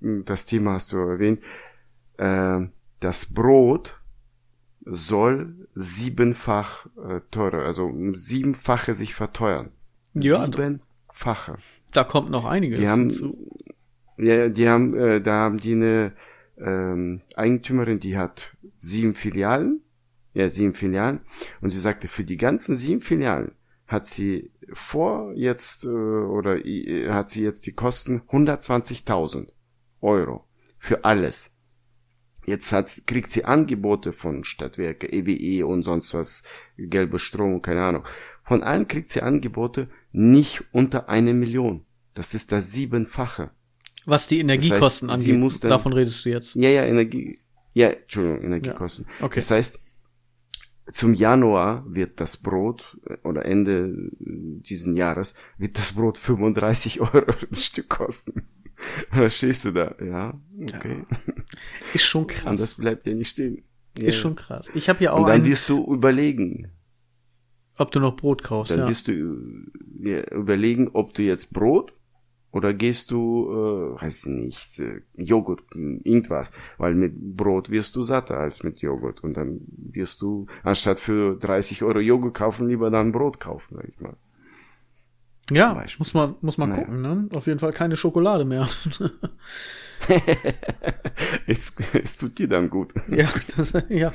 das 0.00 0.46
Thema 0.46 0.72
hast 0.74 0.92
du 0.92 0.98
erwähnt, 0.98 1.40
äh, 2.18 2.66
das 3.00 3.32
Brot 3.32 4.00
soll 4.84 5.68
siebenfach 5.72 6.86
äh, 6.96 7.20
teurer, 7.30 7.64
also 7.64 7.92
siebenfache 8.12 8.94
sich 8.94 9.14
verteuern. 9.14 9.72
Ja, 10.14 10.44
siebenfache. 10.44 11.56
Da 11.92 12.04
kommt 12.04 12.30
noch 12.30 12.44
einiges 12.44 12.80
die 12.80 12.88
haben, 12.88 13.10
hinzu. 13.10 13.36
Ja, 14.16 14.48
die 14.48 14.68
haben, 14.68 14.94
äh, 14.94 15.20
da 15.20 15.32
haben 15.32 15.58
die 15.58 15.72
eine 15.72 16.12
ähm, 16.58 17.22
Eigentümerin, 17.34 18.00
die 18.00 18.16
hat 18.16 18.56
sieben 18.76 19.14
Filialen, 19.14 19.82
ja, 20.34 20.48
sieben 20.48 20.74
Filialen, 20.74 21.20
und 21.60 21.70
sie 21.70 21.80
sagte, 21.80 22.08
für 22.08 22.24
die 22.24 22.36
ganzen 22.36 22.74
sieben 22.74 23.00
Filialen 23.00 23.52
hat 23.86 24.06
sie 24.06 24.50
vor 24.72 25.32
jetzt 25.34 25.84
äh, 25.84 25.88
oder 25.88 26.64
äh, 26.64 27.08
hat 27.10 27.30
sie 27.30 27.42
jetzt 27.42 27.66
die 27.66 27.72
Kosten 27.72 28.22
120.000 28.28 29.48
Euro 30.00 30.44
für 30.78 31.04
alles. 31.04 31.52
Jetzt 32.46 32.70
hat, 32.70 33.02
kriegt 33.06 33.30
sie 33.30 33.44
Angebote 33.44 34.12
von 34.12 34.44
Stadtwerke, 34.44 35.12
EWE 35.12 35.32
e 35.32 35.62
und 35.64 35.82
sonst 35.82 36.14
was, 36.14 36.44
gelbe 36.78 37.18
Strom, 37.18 37.60
keine 37.60 37.82
Ahnung. 37.82 38.04
Von 38.44 38.62
allen 38.62 38.86
kriegt 38.86 39.08
sie 39.08 39.20
Angebote 39.20 39.88
nicht 40.12 40.62
unter 40.72 41.08
eine 41.08 41.34
Million. 41.34 41.84
Das 42.14 42.34
ist 42.34 42.52
das 42.52 42.72
siebenfache. 42.72 43.50
Was 44.04 44.28
die 44.28 44.38
Energiekosten 44.38 45.08
das 45.08 45.18
heißt, 45.18 45.28
angeht, 45.28 45.64
davon 45.64 45.92
redest 45.92 46.24
du 46.24 46.28
jetzt. 46.28 46.54
Ja, 46.54 46.68
ja, 46.68 46.84
Energie, 46.84 47.40
ja, 47.74 47.88
Entschuldigung, 47.88 48.44
Energiekosten. 48.44 49.06
Ja, 49.18 49.26
okay. 49.26 49.40
Das 49.40 49.50
heißt, 49.50 49.80
zum 50.86 51.14
Januar 51.14 51.84
wird 51.88 52.20
das 52.20 52.36
Brot 52.36 52.96
oder 53.24 53.44
Ende 53.44 54.10
diesen 54.18 54.96
Jahres 54.96 55.34
wird 55.58 55.78
das 55.78 55.94
Brot 55.94 56.18
35 56.18 57.00
Euro 57.14 57.32
das 57.50 57.64
Stück 57.64 57.88
kosten. 57.88 58.46
Dann 59.10 59.30
stehst 59.30 59.64
du 59.64 59.72
da, 59.72 59.94
ja, 60.04 60.38
okay. 60.62 61.04
Ja. 61.08 61.34
Ist 61.94 62.04
schon 62.04 62.26
krass. 62.26 62.50
Und 62.50 62.60
das 62.60 62.74
bleibt 62.74 63.06
ja 63.06 63.14
nicht 63.14 63.30
stehen. 63.30 63.64
Ja. 63.98 64.08
Ist 64.08 64.16
schon 64.16 64.34
krass. 64.34 64.68
Ich 64.74 64.88
habe 64.88 65.02
ja 65.02 65.12
auch. 65.12 65.20
Und 65.20 65.28
dann 65.28 65.44
wirst 65.44 65.70
du 65.70 65.84
überlegen. 65.92 66.70
Ob 67.78 67.90
du 67.92 68.00
noch 68.00 68.16
Brot 68.16 68.42
kaufst. 68.42 68.70
Dann 68.70 68.80
ja. 68.80 68.88
wirst 68.88 69.08
du 69.08 69.38
ja, 70.02 70.22
überlegen, 70.32 70.88
ob 70.92 71.14
du 71.14 71.22
jetzt 71.22 71.52
Brot 71.52 71.94
oder 72.56 72.72
gehst 72.72 73.10
du, 73.10 73.50
äh, 73.50 74.02
weiß 74.02 74.26
ich 74.26 74.32
nicht, 74.32 74.78
äh, 74.80 75.02
Joghurt, 75.14 75.62
irgendwas. 75.74 76.50
Weil 76.78 76.94
mit 76.94 77.36
Brot 77.36 77.70
wirst 77.70 77.94
du 77.96 78.02
satter 78.02 78.38
als 78.38 78.62
mit 78.62 78.78
Joghurt. 78.78 79.22
Und 79.22 79.36
dann 79.36 79.60
wirst 79.68 80.22
du, 80.22 80.46
anstatt 80.62 80.98
für 80.98 81.36
30 81.36 81.82
Euro 81.82 82.00
Joghurt 82.00 82.34
kaufen, 82.34 82.66
lieber 82.68 82.90
dann 82.90 83.12
Brot 83.12 83.38
kaufen, 83.40 83.76
sag 83.76 83.86
ich 83.88 84.00
mal. 84.00 84.16
Ja, 85.50 85.80
muss 85.98 86.14
man, 86.14 86.34
muss 86.40 86.58
man 86.58 86.70
naja. 86.70 86.82
gucken, 86.82 87.02
ne? 87.02 87.28
Auf 87.34 87.46
jeden 87.46 87.60
Fall 87.60 87.72
keine 87.72 87.96
Schokolade 87.96 88.44
mehr. 88.44 88.68
es, 91.46 91.72
es 91.92 92.16
tut 92.16 92.38
dir 92.38 92.48
dann 92.48 92.68
gut. 92.68 92.94
Ja, 93.08 93.28
das, 93.56 93.72
ja. 93.88 94.12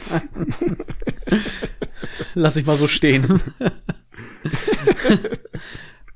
Lass 2.34 2.56
ich 2.58 2.66
mal 2.66 2.76
so 2.76 2.88
stehen. 2.88 3.40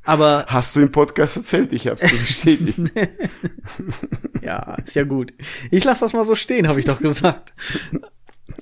Aber 0.06 0.46
hast 0.48 0.76
du 0.76 0.82
im 0.82 0.92
Podcast 0.92 1.38
erzählt? 1.38 1.74
Ich 1.74 1.88
hab's 1.88 2.02
bestätigt. 2.02 2.80
ja, 4.42 4.76
ist 4.86 4.96
ja 4.96 5.04
gut. 5.04 5.34
Ich 5.72 5.84
lasse 5.84 6.02
das 6.02 6.14
mal 6.14 6.26
so 6.26 6.36
stehen, 6.36 6.68
habe 6.68 6.80
ich 6.80 6.86
doch 6.86 7.00
gesagt. 7.00 7.54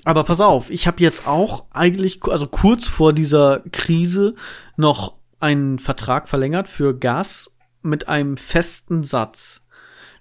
Aber 0.06 0.24
pass 0.24 0.40
auf, 0.40 0.70
ich 0.70 0.88
habe 0.88 1.02
jetzt 1.02 1.28
auch 1.28 1.66
eigentlich, 1.72 2.22
also 2.24 2.48
kurz 2.48 2.88
vor 2.88 3.14
dieser 3.14 3.62
Krise 3.72 4.36
noch 4.78 5.16
einen 5.40 5.80
Vertrag 5.80 6.30
verlängert 6.30 6.70
für 6.70 6.98
Gas 6.98 7.52
mit 7.82 8.08
einem 8.08 8.38
festen 8.38 9.04
Satz. 9.04 9.64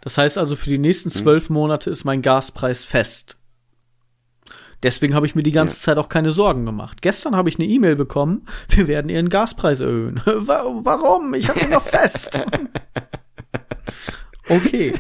Das 0.01 0.19
heißt 0.19 0.37
also, 0.37 0.57
für 0.57 0.71
die 0.71 0.79
nächsten 0.79 1.11
hm. 1.11 1.23
zwölf 1.23 1.49
Monate 1.49 1.89
ist 1.89 2.05
mein 2.05 2.23
Gaspreis 2.23 2.85
fest. 2.85 3.39
Deswegen 4.83 5.15
habe 5.15 5.27
ich 5.27 5.35
mir 5.35 5.43
die 5.43 5.53
ganze 5.53 5.77
ja. 5.77 5.83
Zeit 5.83 5.99
auch 5.99 6.09
keine 6.09 6.33
Sorgen 6.33 6.67
gemacht. 6.67 7.03
Gestern 7.03 7.37
habe 7.37 7.49
ich 7.49 7.59
eine 7.59 7.69
E-Mail 7.69 7.97
bekommen, 7.97 8.47
wir 8.69 8.89
werden 8.89 9.09
ihren 9.09 9.29
Gaspreis 9.29 9.81
erhöhen. 9.81 10.21
Warum? 10.25 11.35
Ich 11.35 11.49
habe 11.49 11.61
ihn 11.61 11.71
noch 11.71 11.87
fest. 11.87 12.39
okay. 14.49 14.93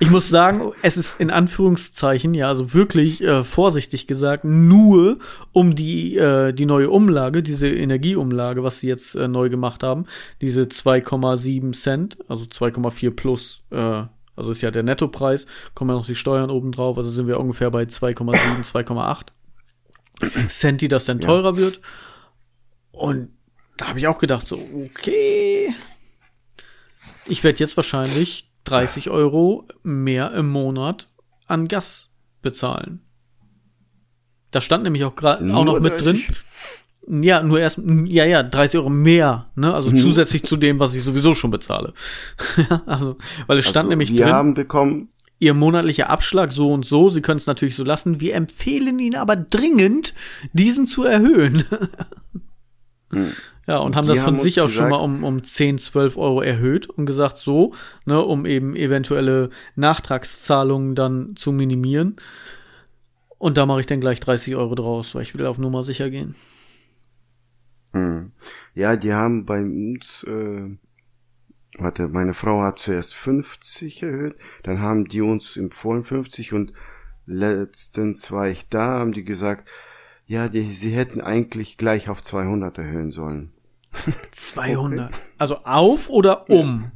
Ich 0.00 0.10
muss 0.10 0.28
sagen, 0.28 0.72
es 0.82 0.96
ist 0.96 1.20
in 1.20 1.30
Anführungszeichen, 1.30 2.34
ja, 2.34 2.48
also 2.48 2.74
wirklich 2.74 3.22
äh, 3.22 3.42
vorsichtig 3.42 4.06
gesagt, 4.06 4.44
nur 4.44 5.18
um 5.52 5.74
die, 5.74 6.16
äh, 6.16 6.52
die 6.52 6.66
neue 6.66 6.90
Umlage, 6.90 7.42
diese 7.42 7.68
Energieumlage, 7.68 8.62
was 8.62 8.80
sie 8.80 8.88
jetzt 8.88 9.14
äh, 9.14 9.28
neu 9.28 9.48
gemacht 9.48 9.82
haben, 9.82 10.06
diese 10.40 10.62
2,7 10.62 11.72
Cent, 11.72 12.18
also 12.28 12.44
2,4 12.44 13.10
plus 13.10 13.62
äh, 13.70 14.02
also 14.38 14.52
ist 14.52 14.62
ja 14.62 14.70
der 14.70 14.84
Nettopreis, 14.84 15.46
kommen 15.74 15.90
ja 15.90 15.96
noch 15.96 16.06
die 16.06 16.14
Steuern 16.14 16.50
oben 16.50 16.72
drauf, 16.72 16.96
also 16.96 17.10
sind 17.10 17.26
wir 17.26 17.40
ungefähr 17.40 17.70
bei 17.70 17.82
2,7, 17.82 18.64
2,8 18.64 20.48
Cent, 20.48 20.80
die 20.80 20.88
das 20.88 21.04
dann 21.04 21.20
teurer 21.20 21.54
ja. 21.54 21.56
wird. 21.56 21.80
Und 22.92 23.30
da 23.76 23.88
habe 23.88 23.98
ich 23.98 24.06
auch 24.06 24.18
gedacht, 24.18 24.48
so, 24.48 24.56
okay, 24.56 25.74
ich 27.26 27.44
werde 27.44 27.58
jetzt 27.58 27.76
wahrscheinlich 27.76 28.50
30 28.64 29.10
Euro 29.10 29.66
mehr 29.82 30.32
im 30.32 30.48
Monat 30.48 31.08
an 31.46 31.68
Gas 31.68 32.08
bezahlen. 32.42 33.00
Da 34.50 34.60
stand 34.60 34.84
nämlich 34.84 35.04
auch 35.04 35.14
gerade 35.14 35.44
auch 35.54 35.64
noch 35.64 35.80
mit 35.80 35.92
30? 35.92 36.26
drin. 36.26 36.36
Ja, 37.10 37.42
nur 37.42 37.58
erst, 37.58 37.80
ja, 38.04 38.26
ja, 38.26 38.42
30 38.42 38.80
Euro 38.80 38.90
mehr, 38.90 39.46
ne? 39.54 39.72
Also 39.72 39.90
mhm. 39.90 39.98
zusätzlich 39.98 40.44
zu 40.44 40.56
dem, 40.56 40.78
was 40.78 40.94
ich 40.94 41.02
sowieso 41.02 41.34
schon 41.34 41.50
bezahle. 41.50 41.94
also, 42.86 43.16
weil 43.46 43.58
es 43.58 43.64
stand 43.64 43.76
also, 43.76 43.88
nämlich 43.88 44.12
wir 44.12 44.24
drin. 44.24 44.34
haben 44.34 44.54
bekommen. 44.54 45.08
Ihr 45.38 45.54
monatlicher 45.54 46.10
Abschlag 46.10 46.52
so 46.52 46.70
und 46.70 46.84
so, 46.84 47.08
Sie 47.08 47.22
können 47.22 47.38
es 47.38 47.46
natürlich 47.46 47.76
so 47.76 47.84
lassen. 47.84 48.20
Wir 48.20 48.34
empfehlen 48.34 48.98
Ihnen 48.98 49.16
aber 49.16 49.36
dringend, 49.36 50.12
diesen 50.52 50.86
zu 50.86 51.04
erhöhen. 51.04 51.64
mhm. 53.10 53.32
Ja, 53.66 53.78
und 53.78 53.96
haben 53.96 54.06
Die 54.06 54.14
das 54.14 54.22
von 54.22 54.34
haben 54.34 54.42
sich 54.42 54.60
auch 54.60 54.68
schon 54.68 54.88
mal 54.88 54.96
um, 54.96 55.24
um 55.24 55.44
10, 55.44 55.78
12 55.78 56.16
Euro 56.16 56.40
erhöht 56.40 56.88
und 56.88 57.06
gesagt, 57.06 57.36
so, 57.36 57.74
ne, 58.06 58.22
um 58.22 58.46
eben 58.46 58.74
eventuelle 58.74 59.50
Nachtragszahlungen 59.76 60.94
dann 60.94 61.36
zu 61.36 61.52
minimieren. 61.52 62.16
Und 63.36 63.56
da 63.56 63.66
mache 63.66 63.80
ich 63.80 63.86
dann 63.86 64.00
gleich 64.00 64.20
30 64.20 64.56
Euro 64.56 64.74
draus, 64.74 65.14
weil 65.14 65.22
ich 65.22 65.34
will 65.34 65.46
auf 65.46 65.58
Nummer 65.58 65.82
sicher 65.82 66.10
gehen. 66.10 66.34
Hm. 67.92 68.32
Ja, 68.74 68.96
die 68.96 69.12
haben 69.12 69.46
bei 69.46 69.60
uns, 69.60 70.24
äh, 70.24 70.76
warte, 71.78 72.08
meine 72.08 72.34
Frau 72.34 72.60
hat 72.60 72.78
zuerst 72.78 73.14
50 73.14 74.02
erhöht, 74.02 74.36
dann 74.62 74.80
haben 74.80 75.06
die 75.06 75.20
uns 75.20 75.56
empfohlen 75.56 76.04
50 76.04 76.52
und 76.52 76.72
letztens 77.26 78.30
war 78.30 78.48
ich 78.48 78.68
da, 78.68 78.98
haben 78.98 79.12
die 79.12 79.24
gesagt, 79.24 79.68
ja, 80.26 80.48
die, 80.48 80.62
sie 80.62 80.90
hätten 80.90 81.20
eigentlich 81.20 81.78
gleich 81.78 82.08
auf 82.08 82.22
200 82.22 82.76
erhöhen 82.78 83.12
sollen. 83.12 83.52
200? 84.30 85.08
Okay. 85.08 85.22
Also 85.38 85.56
auf 85.64 86.10
oder 86.10 86.48
um? 86.50 86.90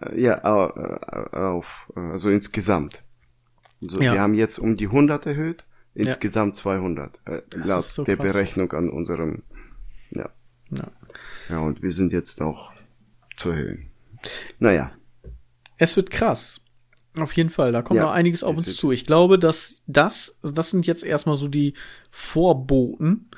Ja, 0.00 0.14
ja 0.14 0.40
auf, 1.32 1.90
also 1.94 2.28
insgesamt. 2.30 3.04
Also 3.80 4.00
ja. 4.00 4.12
Wir 4.12 4.20
haben 4.20 4.34
jetzt 4.34 4.58
um 4.58 4.76
die 4.76 4.86
100 4.86 5.26
erhöht 5.26 5.65
Insgesamt 5.96 6.56
ja. 6.56 6.62
200, 6.62 7.20
äh, 7.26 7.42
laut 7.54 7.84
so 7.84 8.04
der 8.04 8.16
krass. 8.16 8.26
Berechnung 8.26 8.72
an 8.72 8.90
unserem, 8.90 9.42
ja. 10.10 10.28
ja. 10.70 10.90
Ja, 11.48 11.58
und 11.60 11.82
wir 11.82 11.92
sind 11.92 12.12
jetzt 12.12 12.42
auch 12.42 12.72
zu 13.36 13.50
erhöhen. 13.50 13.90
Naja. 14.58 14.92
Es 15.78 15.96
wird 15.96 16.10
krass. 16.10 16.60
Auf 17.16 17.32
jeden 17.32 17.50
Fall, 17.50 17.72
da 17.72 17.80
kommt 17.80 17.96
ja, 17.96 18.04
noch 18.04 18.12
einiges 18.12 18.42
auf 18.42 18.58
uns 18.58 18.76
zu. 18.76 18.92
Ich 18.92 19.06
glaube, 19.06 19.38
dass 19.38 19.82
das, 19.86 20.36
das 20.42 20.70
sind 20.70 20.86
jetzt 20.86 21.02
erstmal 21.02 21.36
so 21.36 21.48
die 21.48 21.72
Vorboten 22.10 23.30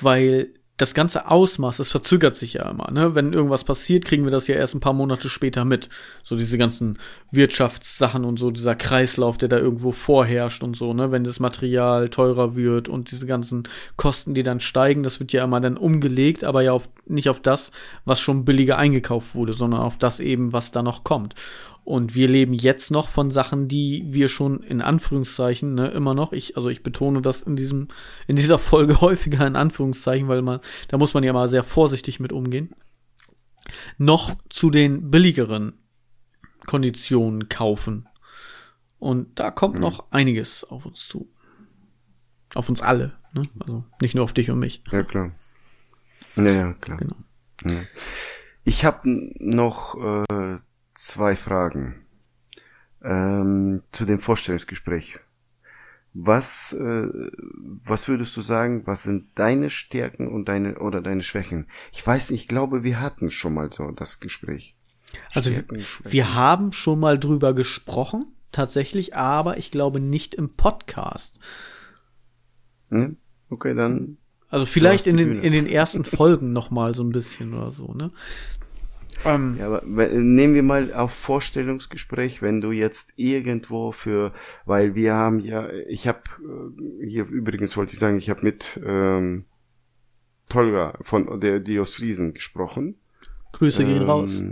weil 0.00 0.54
das 0.82 0.94
ganze 0.94 1.30
Ausmaß, 1.30 1.76
das 1.76 1.90
verzögert 1.90 2.34
sich 2.34 2.54
ja 2.54 2.68
immer. 2.68 2.90
Ne? 2.90 3.14
Wenn 3.14 3.32
irgendwas 3.32 3.64
passiert, 3.64 4.04
kriegen 4.04 4.24
wir 4.24 4.30
das 4.32 4.48
ja 4.48 4.56
erst 4.56 4.74
ein 4.74 4.80
paar 4.80 4.92
Monate 4.92 5.28
später 5.28 5.64
mit. 5.64 5.88
So 6.24 6.36
diese 6.36 6.58
ganzen 6.58 6.98
Wirtschaftssachen 7.30 8.24
und 8.24 8.38
so, 8.38 8.50
dieser 8.50 8.74
Kreislauf, 8.74 9.38
der 9.38 9.48
da 9.48 9.58
irgendwo 9.58 9.92
vorherrscht 9.92 10.62
und 10.62 10.76
so, 10.76 10.92
ne? 10.92 11.12
Wenn 11.12 11.24
das 11.24 11.40
Material 11.40 12.10
teurer 12.10 12.56
wird 12.56 12.88
und 12.88 13.10
diese 13.12 13.26
ganzen 13.26 13.62
Kosten, 13.96 14.34
die 14.34 14.42
dann 14.42 14.60
steigen, 14.60 15.02
das 15.02 15.20
wird 15.20 15.32
ja 15.32 15.44
immer 15.44 15.60
dann 15.60 15.76
umgelegt, 15.76 16.42
aber 16.44 16.62
ja 16.62 16.72
auf, 16.72 16.88
nicht 17.06 17.28
auf 17.28 17.40
das, 17.40 17.70
was 18.04 18.20
schon 18.20 18.44
billiger 18.44 18.76
eingekauft 18.76 19.34
wurde, 19.34 19.52
sondern 19.52 19.80
auf 19.80 19.98
das 19.98 20.20
eben, 20.20 20.52
was 20.52 20.72
da 20.72 20.82
noch 20.82 21.04
kommt. 21.04 21.34
Und 21.84 22.14
wir 22.14 22.28
leben 22.28 22.54
jetzt 22.54 22.90
noch 22.92 23.08
von 23.08 23.32
Sachen, 23.32 23.66
die 23.66 24.04
wir 24.06 24.28
schon 24.28 24.62
in 24.62 24.80
Anführungszeichen, 24.80 25.74
ne, 25.74 25.88
immer 25.88 26.14
noch, 26.14 26.32
ich, 26.32 26.56
also 26.56 26.68
ich 26.68 26.84
betone 26.84 27.22
das 27.22 27.42
in 27.42 27.56
diesem, 27.56 27.88
in 28.28 28.36
dieser 28.36 28.58
Folge 28.58 29.00
häufiger 29.00 29.46
in 29.46 29.56
Anführungszeichen, 29.56 30.28
weil 30.28 30.42
man, 30.42 30.60
da 30.88 30.98
muss 30.98 31.14
man 31.14 31.24
ja 31.24 31.32
mal 31.32 31.48
sehr 31.48 31.64
vorsichtig 31.64 32.20
mit 32.20 32.32
umgehen, 32.32 32.74
noch 33.98 34.36
zu 34.48 34.70
den 34.70 35.10
billigeren 35.10 35.72
Konditionen 36.66 37.48
kaufen. 37.48 38.08
Und 38.98 39.40
da 39.40 39.50
kommt 39.50 39.74
mhm. 39.74 39.80
noch 39.80 40.12
einiges 40.12 40.62
auf 40.62 40.86
uns 40.86 41.08
zu. 41.08 41.28
Auf 42.54 42.68
uns 42.68 42.80
alle, 42.80 43.18
ne? 43.32 43.42
Also 43.58 43.84
nicht 44.00 44.14
nur 44.14 44.22
auf 44.22 44.32
dich 44.32 44.50
und 44.50 44.60
mich. 44.60 44.84
Ja, 44.92 45.02
klar. 45.02 45.32
Ja, 46.36 46.50
ja, 46.50 46.72
klar. 46.74 46.98
Genau. 46.98 47.16
Ja. 47.64 47.80
Ich 48.62 48.84
habe 48.84 49.00
noch 49.40 49.96
äh, 50.30 50.58
zwei 50.94 51.36
Fragen 51.36 52.06
ähm, 53.02 53.82
zu 53.92 54.04
dem 54.04 54.18
Vorstellungsgespräch. 54.18 55.18
Was, 56.14 56.74
äh, 56.74 57.30
was 57.86 58.06
würdest 58.08 58.36
du 58.36 58.42
sagen, 58.42 58.86
was 58.86 59.02
sind 59.02 59.30
deine 59.34 59.70
Stärken 59.70 60.28
und 60.28 60.46
deine 60.46 60.78
oder 60.78 61.00
deine 61.00 61.22
Schwächen? 61.22 61.66
Ich 61.90 62.06
weiß 62.06 62.30
nicht, 62.30 62.42
ich 62.42 62.48
glaube, 62.48 62.84
wir 62.84 63.00
hatten 63.00 63.30
schon 63.30 63.54
mal 63.54 63.72
so 63.72 63.90
das 63.92 64.20
Gespräch. 64.20 64.76
Also 65.32 65.50
Stärken, 65.50 65.82
wir 66.04 66.34
haben 66.34 66.72
schon 66.72 67.00
mal 67.00 67.18
drüber 67.18 67.54
gesprochen, 67.54 68.26
tatsächlich, 68.50 69.16
aber 69.16 69.56
ich 69.56 69.70
glaube 69.70 70.00
nicht 70.00 70.34
im 70.34 70.50
Podcast. 70.50 71.40
Hm? 72.90 73.16
Okay, 73.48 73.74
dann. 73.74 74.18
Also 74.48 74.66
vielleicht 74.66 75.06
in 75.06 75.16
den, 75.16 75.42
in 75.42 75.52
den 75.52 75.66
ersten 75.66 76.04
Folgen 76.04 76.52
noch 76.52 76.70
mal 76.70 76.94
so 76.94 77.02
ein 77.02 77.10
bisschen 77.10 77.54
oder 77.54 77.70
so, 77.70 77.94
ne? 77.94 78.10
Ähm, 79.24 79.56
ja, 79.58 79.66
aber 79.66 80.08
nehmen 80.08 80.54
wir 80.54 80.62
mal 80.62 80.92
auf 80.92 81.12
Vorstellungsgespräch, 81.12 82.42
wenn 82.42 82.60
du 82.60 82.72
jetzt 82.72 83.14
irgendwo 83.16 83.92
für, 83.92 84.32
weil 84.64 84.94
wir 84.94 85.14
haben 85.14 85.38
ja, 85.38 85.70
ich 85.88 86.08
habe 86.08 86.20
äh, 87.00 87.06
hier 87.06 87.26
übrigens 87.26 87.76
wollte 87.76 87.92
ich 87.92 87.98
sagen, 87.98 88.18
ich 88.18 88.30
habe 88.30 88.42
mit 88.42 88.80
ähm, 88.84 89.44
Tolga 90.48 90.98
von 91.00 91.40
der 91.40 91.60
die 91.60 91.78
aus 91.78 91.94
Friesen 91.94 92.34
gesprochen. 92.34 92.96
Grüße 93.52 93.84
gehen 93.84 94.02
ähm, 94.02 94.08
raus. 94.08 94.44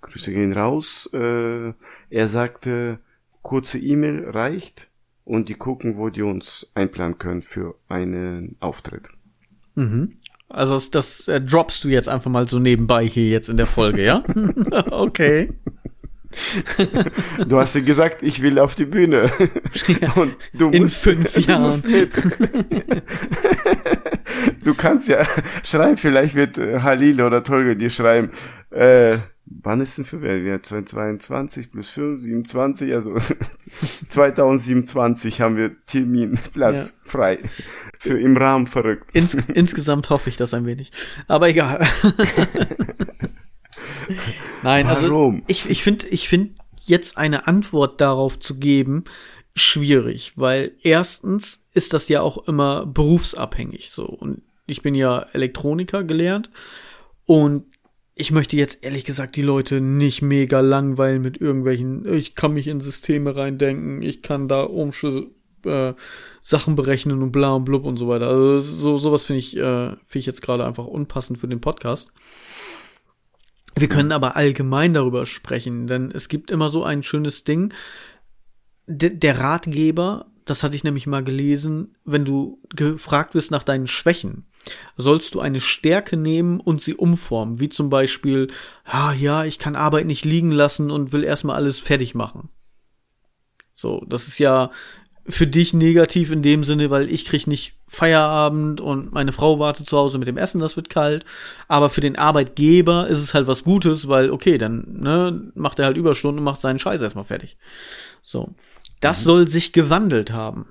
Grüße 0.00 0.32
gehen 0.32 0.52
raus. 0.52 1.08
Äh, 1.12 1.72
er 2.10 2.28
sagte, 2.28 3.00
kurze 3.42 3.78
E-Mail 3.78 4.30
reicht 4.30 4.90
und 5.24 5.48
die 5.48 5.54
gucken, 5.54 5.96
wo 5.96 6.10
die 6.10 6.22
uns 6.22 6.70
einplanen 6.74 7.18
können 7.18 7.42
für 7.42 7.76
einen 7.88 8.56
Auftritt. 8.60 9.08
Mhm. 9.74 10.18
Also 10.48 10.74
das, 10.74 10.90
das 10.90 11.28
äh, 11.28 11.40
droppst 11.40 11.84
du 11.84 11.88
jetzt 11.88 12.08
einfach 12.08 12.30
mal 12.30 12.48
so 12.48 12.58
nebenbei 12.58 13.06
hier 13.06 13.28
jetzt 13.28 13.48
in 13.48 13.56
der 13.56 13.66
Folge, 13.66 14.04
ja? 14.04 14.22
okay. 14.90 15.52
Du 17.46 17.58
hast 17.60 17.74
ja 17.76 17.80
gesagt, 17.80 18.22
ich 18.22 18.42
will 18.42 18.58
auf 18.58 18.74
die 18.74 18.86
Bühne. 18.86 19.30
Ja, 20.00 20.12
Und 20.14 20.34
du 20.52 20.68
in 20.70 20.82
musst, 20.82 20.96
fünf 20.96 21.36
Jahren. 21.46 21.62
Du, 21.62 21.66
musst 21.68 21.88
mit. 21.88 22.10
du 24.64 24.74
kannst 24.74 25.08
ja 25.08 25.24
schreiben, 25.62 25.96
vielleicht 25.96 26.34
wird 26.34 26.58
Halil 26.58 27.20
oder 27.20 27.42
Tolga 27.42 27.74
dir 27.74 27.90
schreiben, 27.90 28.30
äh, 28.70 29.18
wann 29.62 29.80
ist 29.80 29.98
denn 29.98 30.04
für 30.04 30.20
wer? 30.22 30.42
Wir 30.42 30.62
2022 30.62 31.70
plus 31.70 31.90
5, 31.90 32.20
27, 32.20 32.92
also 32.92 33.16
2027 34.08 35.40
haben 35.40 35.56
wir 35.56 35.76
Terminplatz 35.86 36.98
ja. 37.04 37.10
frei. 37.10 37.38
Für 37.98 38.18
im 38.18 38.36
Rahmen 38.36 38.66
verrückt. 38.66 39.10
Ins, 39.12 39.34
insgesamt 39.34 40.10
hoffe 40.10 40.30
ich 40.30 40.36
das 40.36 40.54
ein 40.54 40.66
wenig. 40.66 40.92
Aber 41.28 41.48
egal. 41.48 41.86
Nein, 44.62 44.86
also 44.86 45.08
Warum? 45.08 45.34
also 45.36 45.44
ich, 45.48 45.70
ich 45.70 45.82
finde, 45.82 46.06
ich 46.08 46.28
finde 46.28 46.54
jetzt 46.82 47.16
eine 47.16 47.46
Antwort 47.46 48.00
darauf 48.00 48.38
zu 48.38 48.56
geben, 48.56 49.04
schwierig, 49.54 50.32
weil 50.36 50.72
erstens 50.82 51.60
ist 51.72 51.92
das 51.94 52.08
ja 52.08 52.20
auch 52.20 52.46
immer 52.48 52.86
berufsabhängig 52.86 53.90
so. 53.90 54.04
Und 54.04 54.42
ich 54.66 54.82
bin 54.82 54.94
ja 54.94 55.26
Elektroniker 55.32 56.04
gelernt 56.04 56.50
und 57.26 57.64
ich 58.14 58.30
möchte 58.30 58.56
jetzt 58.56 58.84
ehrlich 58.84 59.04
gesagt 59.04 59.36
die 59.36 59.42
Leute 59.42 59.80
nicht 59.80 60.22
mega 60.22 60.60
langweilen 60.60 61.20
mit 61.20 61.40
irgendwelchen, 61.40 62.12
ich 62.12 62.34
kann 62.34 62.54
mich 62.54 62.68
in 62.68 62.80
Systeme 62.80 63.34
reindenken, 63.34 64.02
ich 64.02 64.22
kann 64.22 64.46
da 64.46 64.62
Umschlüsse, 64.62 65.26
äh, 65.64 65.94
Sachen 66.40 66.76
berechnen 66.76 67.22
und 67.22 67.32
bla 67.32 67.52
und 67.52 67.64
blub 67.64 67.84
und 67.84 67.96
so 67.96 68.06
weiter. 68.08 68.28
Also 68.28 68.58
so 68.60 68.96
sowas 68.98 69.24
finde 69.24 69.40
ich, 69.40 69.56
äh, 69.56 69.88
finde 69.88 70.18
ich 70.18 70.26
jetzt 70.26 70.42
gerade 70.42 70.64
einfach 70.64 70.86
unpassend 70.86 71.38
für 71.38 71.48
den 71.48 71.60
Podcast. 71.60 72.12
Wir 73.76 73.88
können 73.88 74.12
aber 74.12 74.36
allgemein 74.36 74.94
darüber 74.94 75.26
sprechen, 75.26 75.88
denn 75.88 76.12
es 76.12 76.28
gibt 76.28 76.52
immer 76.52 76.70
so 76.70 76.84
ein 76.84 77.02
schönes 77.02 77.42
Ding. 77.42 77.72
D 78.86 79.10
der 79.10 79.40
Ratgeber, 79.40 80.26
das 80.44 80.62
hatte 80.62 80.76
ich 80.76 80.84
nämlich 80.84 81.06
mal 81.06 81.24
gelesen, 81.24 81.96
wenn 82.04 82.24
du 82.24 82.60
gefragt 82.74 83.34
wirst 83.34 83.50
nach 83.50 83.64
deinen 83.64 83.88
Schwächen, 83.88 84.46
sollst 84.96 85.34
du 85.34 85.40
eine 85.40 85.60
Stärke 85.60 86.16
nehmen 86.16 86.60
und 86.60 86.80
sie 86.80 86.94
umformen, 86.94 87.60
wie 87.60 87.68
zum 87.68 87.90
Beispiel, 87.90 88.48
ah, 88.84 89.12
ja, 89.12 89.44
ich 89.44 89.58
kann 89.58 89.76
Arbeit 89.76 90.06
nicht 90.06 90.24
liegen 90.24 90.50
lassen 90.50 90.90
und 90.90 91.12
will 91.12 91.24
erstmal 91.24 91.56
alles 91.56 91.78
fertig 91.78 92.14
machen. 92.14 92.48
So, 93.72 94.04
das 94.08 94.28
ist 94.28 94.38
ja 94.38 94.70
für 95.26 95.46
dich 95.46 95.72
negativ 95.72 96.30
in 96.30 96.42
dem 96.42 96.64
Sinne, 96.64 96.90
weil 96.90 97.10
ich 97.10 97.24
krieg 97.24 97.46
nicht 97.46 97.74
Feierabend 97.88 98.80
und 98.80 99.12
meine 99.12 99.32
Frau 99.32 99.58
wartet 99.58 99.88
zu 99.88 99.96
Hause 99.96 100.18
mit 100.18 100.28
dem 100.28 100.36
Essen, 100.36 100.60
das 100.60 100.76
wird 100.76 100.90
kalt. 100.90 101.24
Aber 101.68 101.90
für 101.90 102.00
den 102.00 102.16
Arbeitgeber 102.16 103.08
ist 103.08 103.18
es 103.18 103.34
halt 103.34 103.46
was 103.46 103.64
Gutes, 103.64 104.08
weil, 104.08 104.30
okay, 104.30 104.58
dann 104.58 104.84
ne, 105.00 105.50
macht 105.54 105.78
er 105.78 105.86
halt 105.86 105.96
Überstunden 105.96 106.38
und 106.38 106.44
macht 106.44 106.60
seinen 106.60 106.78
Scheiß 106.78 107.00
erstmal 107.00 107.24
fertig. 107.24 107.56
So. 108.22 108.54
Das 109.00 109.20
mhm. 109.20 109.24
soll 109.24 109.48
sich 109.48 109.72
gewandelt 109.72 110.32
haben. 110.32 110.66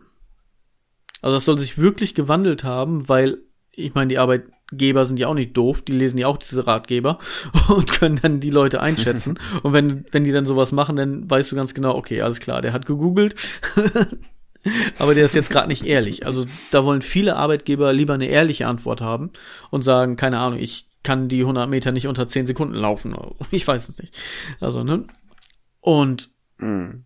Also 1.21 1.38
das 1.38 1.45
soll 1.45 1.58
sich 1.58 1.77
wirklich 1.77 2.15
gewandelt 2.15 2.63
haben, 2.63 3.08
weil 3.08 3.39
ich 3.75 3.93
meine, 3.95 4.07
die 4.07 4.19
Arbeitgeber 4.19 5.05
sind 5.05 5.19
ja 5.19 5.27
auch 5.27 5.33
nicht 5.33 5.55
doof, 5.57 5.81
die 5.81 5.93
lesen 5.93 6.17
ja 6.17 6.27
auch 6.27 6.38
diese 6.38 6.67
Ratgeber 6.67 7.19
und 7.69 7.91
können 7.91 8.19
dann 8.21 8.39
die 8.39 8.49
Leute 8.49 8.81
einschätzen. 8.81 9.39
und 9.63 9.73
wenn, 9.73 10.05
wenn 10.12 10.23
die 10.23 10.31
dann 10.31 10.45
sowas 10.45 10.71
machen, 10.71 10.95
dann 10.95 11.29
weißt 11.29 11.51
du 11.51 11.55
ganz 11.55 11.73
genau, 11.73 11.95
okay, 11.95 12.21
alles 12.21 12.39
klar, 12.39 12.62
der 12.62 12.73
hat 12.73 12.86
gegoogelt, 12.86 13.36
aber 14.99 15.15
der 15.15 15.25
ist 15.25 15.36
jetzt 15.36 15.49
gerade 15.49 15.67
nicht 15.67 15.86
ehrlich. 15.86 16.25
Also 16.25 16.45
da 16.71 16.86
wollen 16.86 17.01
viele 17.01 17.36
Arbeitgeber 17.36 17.93
lieber 17.93 18.13
eine 18.13 18.27
ehrliche 18.27 18.67
Antwort 18.67 19.01
haben 19.01 19.31
und 19.71 19.83
sagen, 19.83 20.15
keine 20.15 20.39
Ahnung, 20.39 20.59
ich 20.59 20.88
kann 21.03 21.27
die 21.27 21.41
100 21.41 21.69
Meter 21.69 21.91
nicht 21.91 22.07
unter 22.07 22.27
10 22.27 22.47
Sekunden 22.47 22.75
laufen. 22.75 23.15
Ich 23.51 23.67
weiß 23.67 23.89
es 23.89 23.97
nicht. 23.99 24.17
Also, 24.62 24.83
ne? 24.83 25.05
Und 25.81 26.29
mhm. 26.59 27.03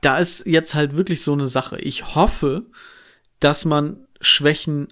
da 0.00 0.16
ist 0.16 0.46
jetzt 0.46 0.74
halt 0.74 0.96
wirklich 0.96 1.20
so 1.20 1.34
eine 1.34 1.46
Sache. 1.46 1.78
Ich 1.78 2.14
hoffe, 2.14 2.64
dass 3.38 3.66
man 3.66 4.06
Schwächen 4.22 4.88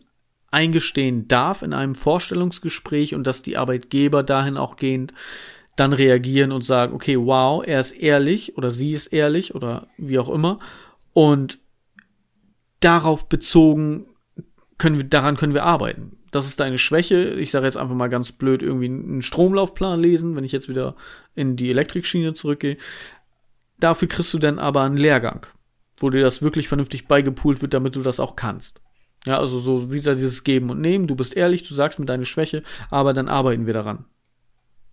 eingestehen 0.51 1.29
darf 1.29 1.63
in 1.63 1.73
einem 1.73 1.95
Vorstellungsgespräch 1.95 3.15
und 3.15 3.27
dass 3.27 3.43
die 3.43 3.57
Arbeitgeber 3.57 4.23
dahin 4.23 4.57
auch 4.57 4.77
gehend 4.77 5.15
dann 5.77 5.93
reagieren 5.93 6.53
und 6.53 6.63
sagen, 6.63 6.95
okay, 6.95 7.17
wow, 7.19 7.65
er 7.65 7.81
ist 7.81 7.93
ehrlich 7.93 8.57
oder 8.57 8.71
sie 8.71 8.93
ist 8.93 9.09
ehrlich 9.09 9.55
oder 9.55 9.87
wie 9.97 10.19
auch 10.19 10.29
immer 10.29 10.59
und 11.13 11.59
darauf 12.81 13.29
bezogen 13.29 14.07
können 14.79 14.97
wir, 14.97 15.05
daran 15.05 15.37
können 15.37 15.55
wir 15.55 15.65
arbeiten. 15.65 16.17
Das 16.31 16.47
ist 16.47 16.61
deine 16.61 16.79
Schwäche. 16.79 17.31
Ich 17.35 17.51
sage 17.51 17.67
jetzt 17.67 17.77
einfach 17.77 17.95
mal 17.95 18.09
ganz 18.09 18.33
blöd 18.33 18.63
irgendwie 18.63 18.87
einen 18.87 19.23
Stromlaufplan 19.23 20.01
lesen, 20.01 20.37
wenn 20.37 20.45
ich 20.45 20.53
jetzt 20.53 20.69
wieder 20.69 20.95
in 21.35 21.57
die 21.57 21.71
Elektrikschiene 21.71 22.35
zurückgehe. 22.35 22.77
Dafür 23.79 24.09
kriegst 24.09 24.33
du 24.33 24.39
dann 24.39 24.59
aber 24.59 24.83
einen 24.83 24.97
Lehrgang, 24.97 25.47
wo 25.97 26.09
dir 26.09 26.23
das 26.23 26.41
wirklich 26.41 26.69
vernünftig 26.69 27.09
beigepult 27.09 27.63
wird, 27.63 27.75
damit 27.75 27.97
du 27.97 28.03
das 28.03 28.21
auch 28.21 28.37
kannst. 28.37 28.81
Ja, 29.27 29.39
also 29.39 29.59
so 29.59 29.93
wie 29.93 29.97
gesagt, 29.97 30.19
dieses 30.19 30.45
Geben 30.45 30.71
und 30.71 30.81
Nehmen. 30.81 31.07
Du 31.07 31.15
bist 31.15 31.37
ehrlich, 31.37 31.67
du 31.67 31.75
sagst 31.75 31.99
mir 31.99 32.07
deine 32.07 32.25
Schwäche, 32.25 32.63
aber 32.91 33.13
dann 33.13 33.29
arbeiten 33.29 33.67
wir 33.67 33.75
daran. 33.75 34.07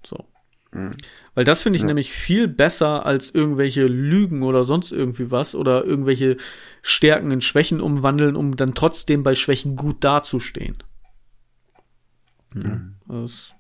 So. 0.06 0.26
Mhm. 0.72 0.92
Weil 1.34 1.46
das 1.46 1.64
finde 1.64 1.78
ich 1.78 1.84
ja. 1.84 1.88
nämlich 1.88 2.12
viel 2.12 2.48
besser 2.48 3.06
als 3.06 3.30
irgendwelche 3.34 3.86
Lügen 3.86 4.44
oder 4.44 4.64
sonst 4.64 4.92
irgendwie 4.92 5.32
was 5.32 5.56
oder 5.56 5.86
irgendwelche 5.86 6.38
Stärken 6.82 7.32
in 7.32 7.42
Schwächen 7.42 7.80
umwandeln, 7.80 8.36
um 8.36 8.56
dann 8.58 8.74
trotzdem 8.74 9.24
bei 9.24 9.36
Schwächen 9.36 9.76
gut 9.76 10.04
dazustehen. 10.04 10.78
Mhm. 12.54 12.96
Das, 13.08 13.54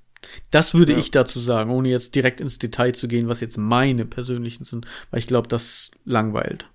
das, 0.51 0.73
würde 0.73 0.93
ja. 0.93 0.99
ich 0.99 1.11
dazu 1.11 1.39
sagen, 1.39 1.71
ohne 1.71 1.89
jetzt 1.89 2.15
direkt 2.15 2.41
ins 2.41 2.59
Detail 2.59 2.93
zu 2.93 3.07
gehen, 3.07 3.27
was 3.27 3.39
jetzt 3.39 3.57
meine 3.57 4.05
persönlichen 4.05 4.65
sind, 4.65 4.85
weil 5.11 5.19
ich 5.19 5.27
glaube, 5.27 5.47
das 5.47 5.91
langweilt. 6.03 6.69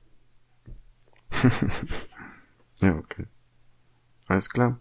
ja, 2.81 2.97
okay. 2.97 3.27
Alles 4.33 4.49
klar. 4.49 4.81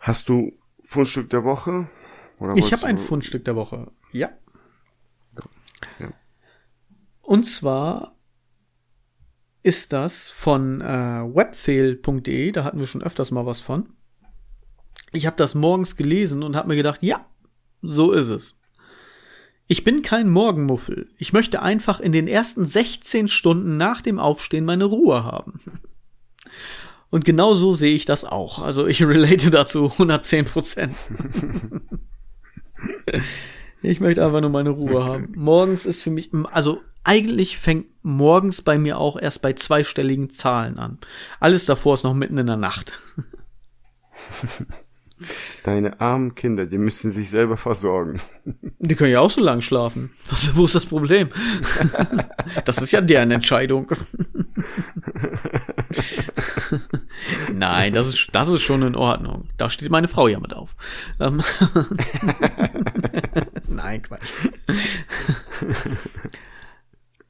Hast 0.00 0.28
du 0.28 0.52
Fundstück 0.82 1.30
der 1.30 1.44
Woche? 1.44 1.88
Ich 2.56 2.72
habe 2.72 2.84
ein 2.84 2.98
Fundstück 2.98 3.44
der 3.44 3.54
Woche. 3.54 3.92
Ja. 4.10 4.30
ja. 6.00 6.12
Und 7.22 7.44
zwar 7.44 8.16
ist 9.62 9.92
das 9.92 10.28
von 10.28 10.80
äh, 10.80 10.84
webfail.de, 10.84 12.50
da 12.50 12.64
hatten 12.64 12.80
wir 12.80 12.88
schon 12.88 13.04
öfters 13.04 13.30
mal 13.30 13.46
was 13.46 13.60
von. 13.60 13.90
Ich 15.12 15.26
habe 15.26 15.36
das 15.36 15.54
morgens 15.54 15.94
gelesen 15.94 16.42
und 16.42 16.56
habe 16.56 16.66
mir 16.66 16.76
gedacht, 16.76 17.04
ja, 17.04 17.24
so 17.82 18.10
ist 18.10 18.30
es. 18.30 18.58
Ich 19.68 19.84
bin 19.84 20.02
kein 20.02 20.28
Morgenmuffel. 20.28 21.08
Ich 21.18 21.32
möchte 21.32 21.62
einfach 21.62 22.00
in 22.00 22.10
den 22.10 22.26
ersten 22.26 22.66
16 22.66 23.28
Stunden 23.28 23.76
nach 23.76 24.00
dem 24.02 24.18
Aufstehen 24.18 24.64
meine 24.64 24.86
Ruhe 24.86 25.22
haben. 25.22 25.60
Und 27.10 27.24
genau 27.24 27.54
so 27.54 27.72
sehe 27.72 27.94
ich 27.94 28.04
das 28.04 28.24
auch. 28.24 28.60
Also 28.60 28.86
ich 28.86 29.02
relate 29.06 29.50
dazu 29.50 29.90
110 29.92 30.44
Prozent. 30.44 30.96
ich 33.82 34.00
möchte 34.00 34.24
einfach 34.24 34.40
nur 34.40 34.50
meine 34.50 34.70
Ruhe 34.70 35.04
haben. 35.04 35.32
Morgens 35.36 35.86
ist 35.86 36.02
für 36.02 36.10
mich, 36.10 36.30
also 36.52 36.80
eigentlich 37.02 37.58
fängt 37.58 37.86
morgens 38.02 38.62
bei 38.62 38.78
mir 38.78 38.98
auch 38.98 39.20
erst 39.20 39.42
bei 39.42 39.52
zweistelligen 39.52 40.30
Zahlen 40.30 40.78
an. 40.78 40.98
Alles 41.40 41.66
davor 41.66 41.94
ist 41.94 42.04
noch 42.04 42.14
mitten 42.14 42.38
in 42.38 42.46
der 42.46 42.56
Nacht. 42.56 42.98
Deine 45.64 46.00
armen 46.00 46.34
Kinder, 46.34 46.64
die 46.64 46.78
müssen 46.78 47.10
sich 47.10 47.28
selber 47.28 47.58
versorgen. 47.58 48.20
Die 48.78 48.94
können 48.94 49.12
ja 49.12 49.20
auch 49.20 49.30
so 49.30 49.42
lang 49.42 49.60
schlafen. 49.60 50.10
Was, 50.30 50.56
wo 50.56 50.64
ist 50.64 50.74
das 50.74 50.86
Problem? 50.86 51.28
Das 52.64 52.82
ist 52.82 52.90
ja 52.90 53.00
deren 53.00 53.30
Entscheidung. 53.30 53.86
Nein, 57.52 57.92
das 57.92 58.06
ist, 58.06 58.28
das 58.32 58.48
ist 58.48 58.62
schon 58.62 58.82
in 58.82 58.94
Ordnung. 58.94 59.48
Da 59.56 59.70
steht 59.70 59.90
meine 59.90 60.08
Frau 60.08 60.28
ja 60.28 60.40
mit 60.40 60.54
auf. 60.54 60.74
Ähm, 61.18 61.42
Nein, 63.68 64.02
Quatsch. 64.02 64.32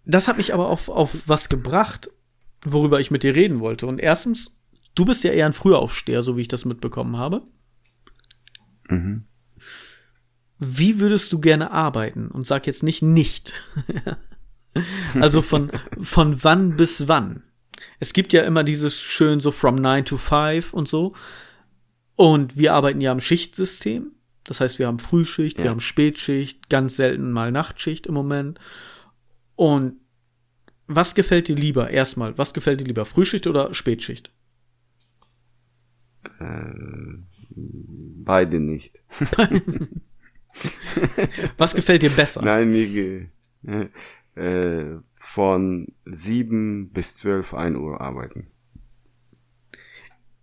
Das 0.05 0.28
hat 0.28 0.38
mich 0.38 0.55
aber 0.55 0.68
auf, 0.68 0.88
auf 0.88 1.16
was 1.26 1.48
gebracht, 1.48 2.11
worüber 2.64 3.01
ich 3.01 3.11
mit 3.11 3.22
dir 3.22 3.34
reden 3.34 3.61
wollte. 3.61 3.86
Und 3.86 4.01
erstens, 4.01 4.53
du 4.94 5.05
bist 5.05 5.24
ja 5.24 5.32
eher 5.32 5.46
ein 5.46 5.53
Frühaufsteher, 5.53 6.22
so 6.22 6.36
wie 6.36 6.42
ich 6.42 6.48
das 6.48 6.64
mitbekommen 6.64 7.16
habe. 7.16 7.42
Mhm. 8.88 9.24
Wie 10.59 11.01
würdest 11.01 11.32
du 11.32 11.40
gerne 11.40 11.70
arbeiten? 11.70 12.28
Und 12.28 12.46
sag 12.46 12.66
jetzt 12.66 12.82
nicht 12.82 13.03
nicht. 13.03 13.55
also 15.20 15.42
von, 15.42 15.70
von 16.03 16.44
wann 16.44 16.76
bis 16.76 17.09
wann? 17.09 17.44
Es 17.99 18.12
gibt 18.12 18.33
ja 18.33 18.43
immer 18.43 18.64
dieses 18.64 19.01
schön 19.01 19.41
so 19.41 19.51
from 19.51 19.76
9 19.76 20.05
to 20.05 20.16
5 20.16 20.72
und 20.72 20.89
so. 20.89 21.14
Und 22.16 22.57
wir 22.57 22.74
arbeiten 22.74 23.01
ja 23.01 23.12
im 23.12 23.20
Schichtsystem. 23.20 24.12
Das 24.45 24.61
heißt, 24.61 24.78
wir 24.78 24.87
haben 24.87 24.99
Frühschicht, 24.99 25.59
ja. 25.59 25.64
wir 25.64 25.70
haben 25.70 25.81
Spätschicht, 25.81 26.68
ganz 26.68 26.97
selten 26.97 27.31
mal 27.33 27.53
Nachtschicht 27.53 28.07
im 28.07 28.14
Moment. 28.14 28.59
Und 29.57 30.01
was 30.87 31.14
gefällt 31.14 31.49
dir 31.49 31.57
lieber? 31.57 31.91
Erstmal, 31.91 32.37
was 32.37 32.53
gefällt 32.53 32.81
dir 32.81 32.85
lieber? 32.85 33.07
Frühschicht 33.07 33.47
oder 33.47 33.72
Spätschicht? 33.74 34.33
Ähm, 36.41 37.26
beide 37.51 38.61
nicht. 38.61 39.01
was 41.57 41.74
gefällt 41.74 42.03
dir 42.03 42.11
besser? 42.11 42.43
Nein, 42.43 42.70
mir 42.70 43.28
äh, 44.35 44.97
von 45.31 45.87
sieben 46.07 46.91
bis 46.91 47.16
zwölf 47.16 47.55
ein 47.55 47.76
Uhr 47.76 48.01
arbeiten. 48.01 48.49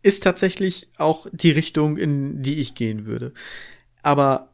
Ist 0.02 0.24
tatsächlich 0.24 0.90
auch 0.96 1.28
die 1.34 1.52
Richtung, 1.52 1.98
in 1.98 2.42
die 2.42 2.56
ich 2.56 2.74
gehen 2.74 3.06
würde. 3.06 3.34
Aber 4.02 4.54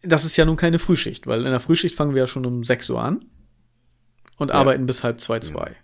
das 0.00 0.24
ist 0.24 0.36
ja 0.36 0.44
nun 0.44 0.54
keine 0.54 0.78
Frühschicht, 0.78 1.26
weil 1.26 1.40
in 1.40 1.50
der 1.50 1.58
Frühschicht 1.58 1.96
fangen 1.96 2.14
wir 2.14 2.22
ja 2.22 2.26
schon 2.28 2.46
um 2.46 2.62
sechs 2.62 2.88
Uhr 2.90 3.02
an 3.02 3.24
und 4.36 4.50
ja. 4.50 4.54
arbeiten 4.54 4.86
bis 4.86 5.02
halb 5.02 5.20
zwei, 5.20 5.40
zwei. 5.40 5.70
Ja. 5.70 5.76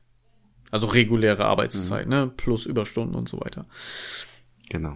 Also 0.70 0.86
reguläre 0.86 1.46
Arbeitszeit, 1.46 2.06
mhm. 2.06 2.10
ne? 2.10 2.32
Plus 2.36 2.66
Überstunden 2.66 3.16
und 3.16 3.28
so 3.28 3.40
weiter. 3.40 3.66
Genau. 4.70 4.94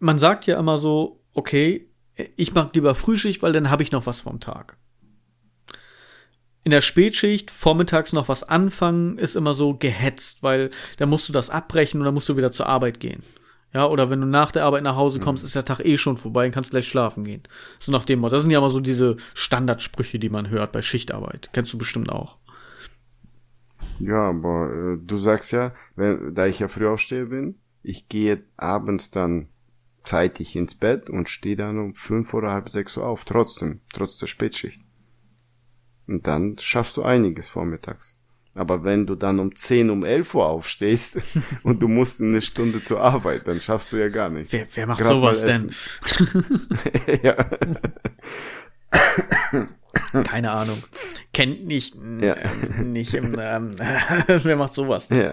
Man 0.00 0.18
sagt 0.18 0.46
ja 0.46 0.58
immer 0.58 0.78
so, 0.78 1.22
okay, 1.32 1.88
ich 2.34 2.54
mag 2.54 2.74
lieber 2.74 2.96
Frühschicht, 2.96 3.40
weil 3.40 3.52
dann 3.52 3.70
habe 3.70 3.84
ich 3.84 3.92
noch 3.92 4.06
was 4.06 4.22
vom 4.22 4.40
Tag. 4.40 4.78
In 6.68 6.72
der 6.72 6.82
Spätschicht 6.82 7.50
vormittags 7.50 8.12
noch 8.12 8.28
was 8.28 8.42
anfangen, 8.42 9.16
ist 9.16 9.36
immer 9.36 9.54
so 9.54 9.72
gehetzt, 9.72 10.42
weil 10.42 10.68
da 10.98 11.06
musst 11.06 11.26
du 11.26 11.32
das 11.32 11.48
abbrechen 11.48 11.98
und 11.98 12.04
dann 12.04 12.12
musst 12.12 12.28
du 12.28 12.36
wieder 12.36 12.52
zur 12.52 12.66
Arbeit 12.66 13.00
gehen. 13.00 13.22
Ja, 13.72 13.86
oder 13.86 14.10
wenn 14.10 14.20
du 14.20 14.26
nach 14.26 14.52
der 14.52 14.66
Arbeit 14.66 14.82
nach 14.82 14.94
Hause 14.94 15.18
kommst, 15.18 15.42
mhm. 15.42 15.46
ist 15.46 15.54
der 15.54 15.64
Tag 15.64 15.82
eh 15.82 15.96
schon 15.96 16.18
vorbei 16.18 16.44
und 16.44 16.52
kannst 16.52 16.68
gleich 16.72 16.86
schlafen 16.86 17.24
gehen. 17.24 17.42
So 17.78 17.90
nach 17.90 18.04
dem 18.04 18.18
Motto. 18.18 18.34
Das 18.34 18.42
sind 18.42 18.50
ja 18.50 18.58
immer 18.58 18.68
so 18.68 18.80
diese 18.80 19.16
Standardsprüche, 19.32 20.18
die 20.18 20.28
man 20.28 20.50
hört 20.50 20.72
bei 20.72 20.82
Schichtarbeit. 20.82 21.48
Kennst 21.54 21.72
du 21.72 21.78
bestimmt 21.78 22.12
auch. 22.12 22.36
Ja, 23.98 24.28
aber 24.28 24.70
äh, 24.70 24.98
du 25.02 25.16
sagst 25.16 25.52
ja, 25.52 25.72
wenn, 25.96 26.34
da 26.34 26.44
ich 26.44 26.58
ja 26.58 26.68
früh 26.68 26.86
aufstehe 26.86 27.24
bin, 27.24 27.54
ich 27.82 28.10
gehe 28.10 28.42
abends 28.58 29.08
dann 29.08 29.48
zeitig 30.04 30.54
ins 30.54 30.74
Bett 30.74 31.08
und 31.08 31.30
stehe 31.30 31.56
dann 31.56 31.78
um 31.78 31.94
fünf 31.94 32.34
oder 32.34 32.50
halb 32.50 32.68
sechs 32.68 32.98
Uhr 32.98 33.06
auf, 33.06 33.24
trotzdem, 33.24 33.80
trotz 33.90 34.18
der 34.18 34.26
Spätschicht. 34.26 34.82
Und 36.08 36.26
dann 36.26 36.56
schaffst 36.58 36.96
du 36.96 37.02
einiges 37.02 37.48
vormittags. 37.50 38.16
Aber 38.54 38.82
wenn 38.82 39.06
du 39.06 39.14
dann 39.14 39.38
um 39.38 39.54
10, 39.54 39.90
um 39.90 40.04
11 40.04 40.34
Uhr 40.34 40.46
aufstehst 40.46 41.18
und 41.62 41.82
du 41.82 41.88
musst 41.88 42.20
eine 42.20 42.42
Stunde 42.42 42.80
zur 42.82 43.00
Arbeit, 43.00 43.46
dann 43.46 43.60
schaffst 43.60 43.92
du 43.92 43.98
ja 43.98 44.08
gar 44.08 44.30
nichts. 44.30 44.52
Wer, 44.52 44.66
wer 44.74 44.86
macht 44.86 45.00
Grad 45.00 45.10
sowas 45.10 45.42
denn? 45.42 45.70
ja. 47.22 47.36
Keine 50.24 50.50
Ahnung. 50.50 50.82
Kennt 51.32 51.66
nicht, 51.66 51.94
ja. 51.94 52.34
äh, 52.34 52.82
nicht 52.82 53.14
im, 53.14 53.36
ähm, 53.38 53.76
wer 53.78 54.56
macht 54.56 54.74
sowas? 54.74 55.08
Ja. 55.10 55.32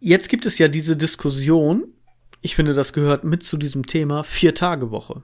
Jetzt 0.00 0.28
gibt 0.28 0.44
es 0.44 0.58
ja 0.58 0.68
diese 0.68 0.96
Diskussion, 0.96 1.94
ich 2.40 2.56
finde, 2.56 2.74
das 2.74 2.92
gehört 2.92 3.24
mit 3.24 3.42
zu 3.42 3.56
diesem 3.56 3.86
Thema, 3.86 4.22
Vier-Tage-Woche. 4.22 5.22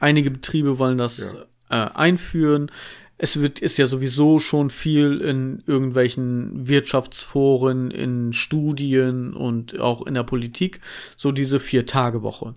Einige 0.00 0.30
Betriebe 0.30 0.78
wollen 0.78 0.98
das 0.98 1.34
ja. 1.70 1.86
äh, 1.86 1.90
einführen. 1.94 2.70
Es 3.16 3.40
wird, 3.40 3.58
ist 3.58 3.78
ja 3.78 3.88
sowieso 3.88 4.38
schon 4.38 4.70
viel 4.70 5.20
in 5.20 5.62
irgendwelchen 5.66 6.68
Wirtschaftsforen, 6.68 7.90
in 7.90 8.32
Studien 8.32 9.34
und 9.34 9.80
auch 9.80 10.06
in 10.06 10.14
der 10.14 10.22
Politik, 10.22 10.80
so 11.16 11.32
diese 11.32 11.58
Vier-Tage-Woche. 11.58 12.54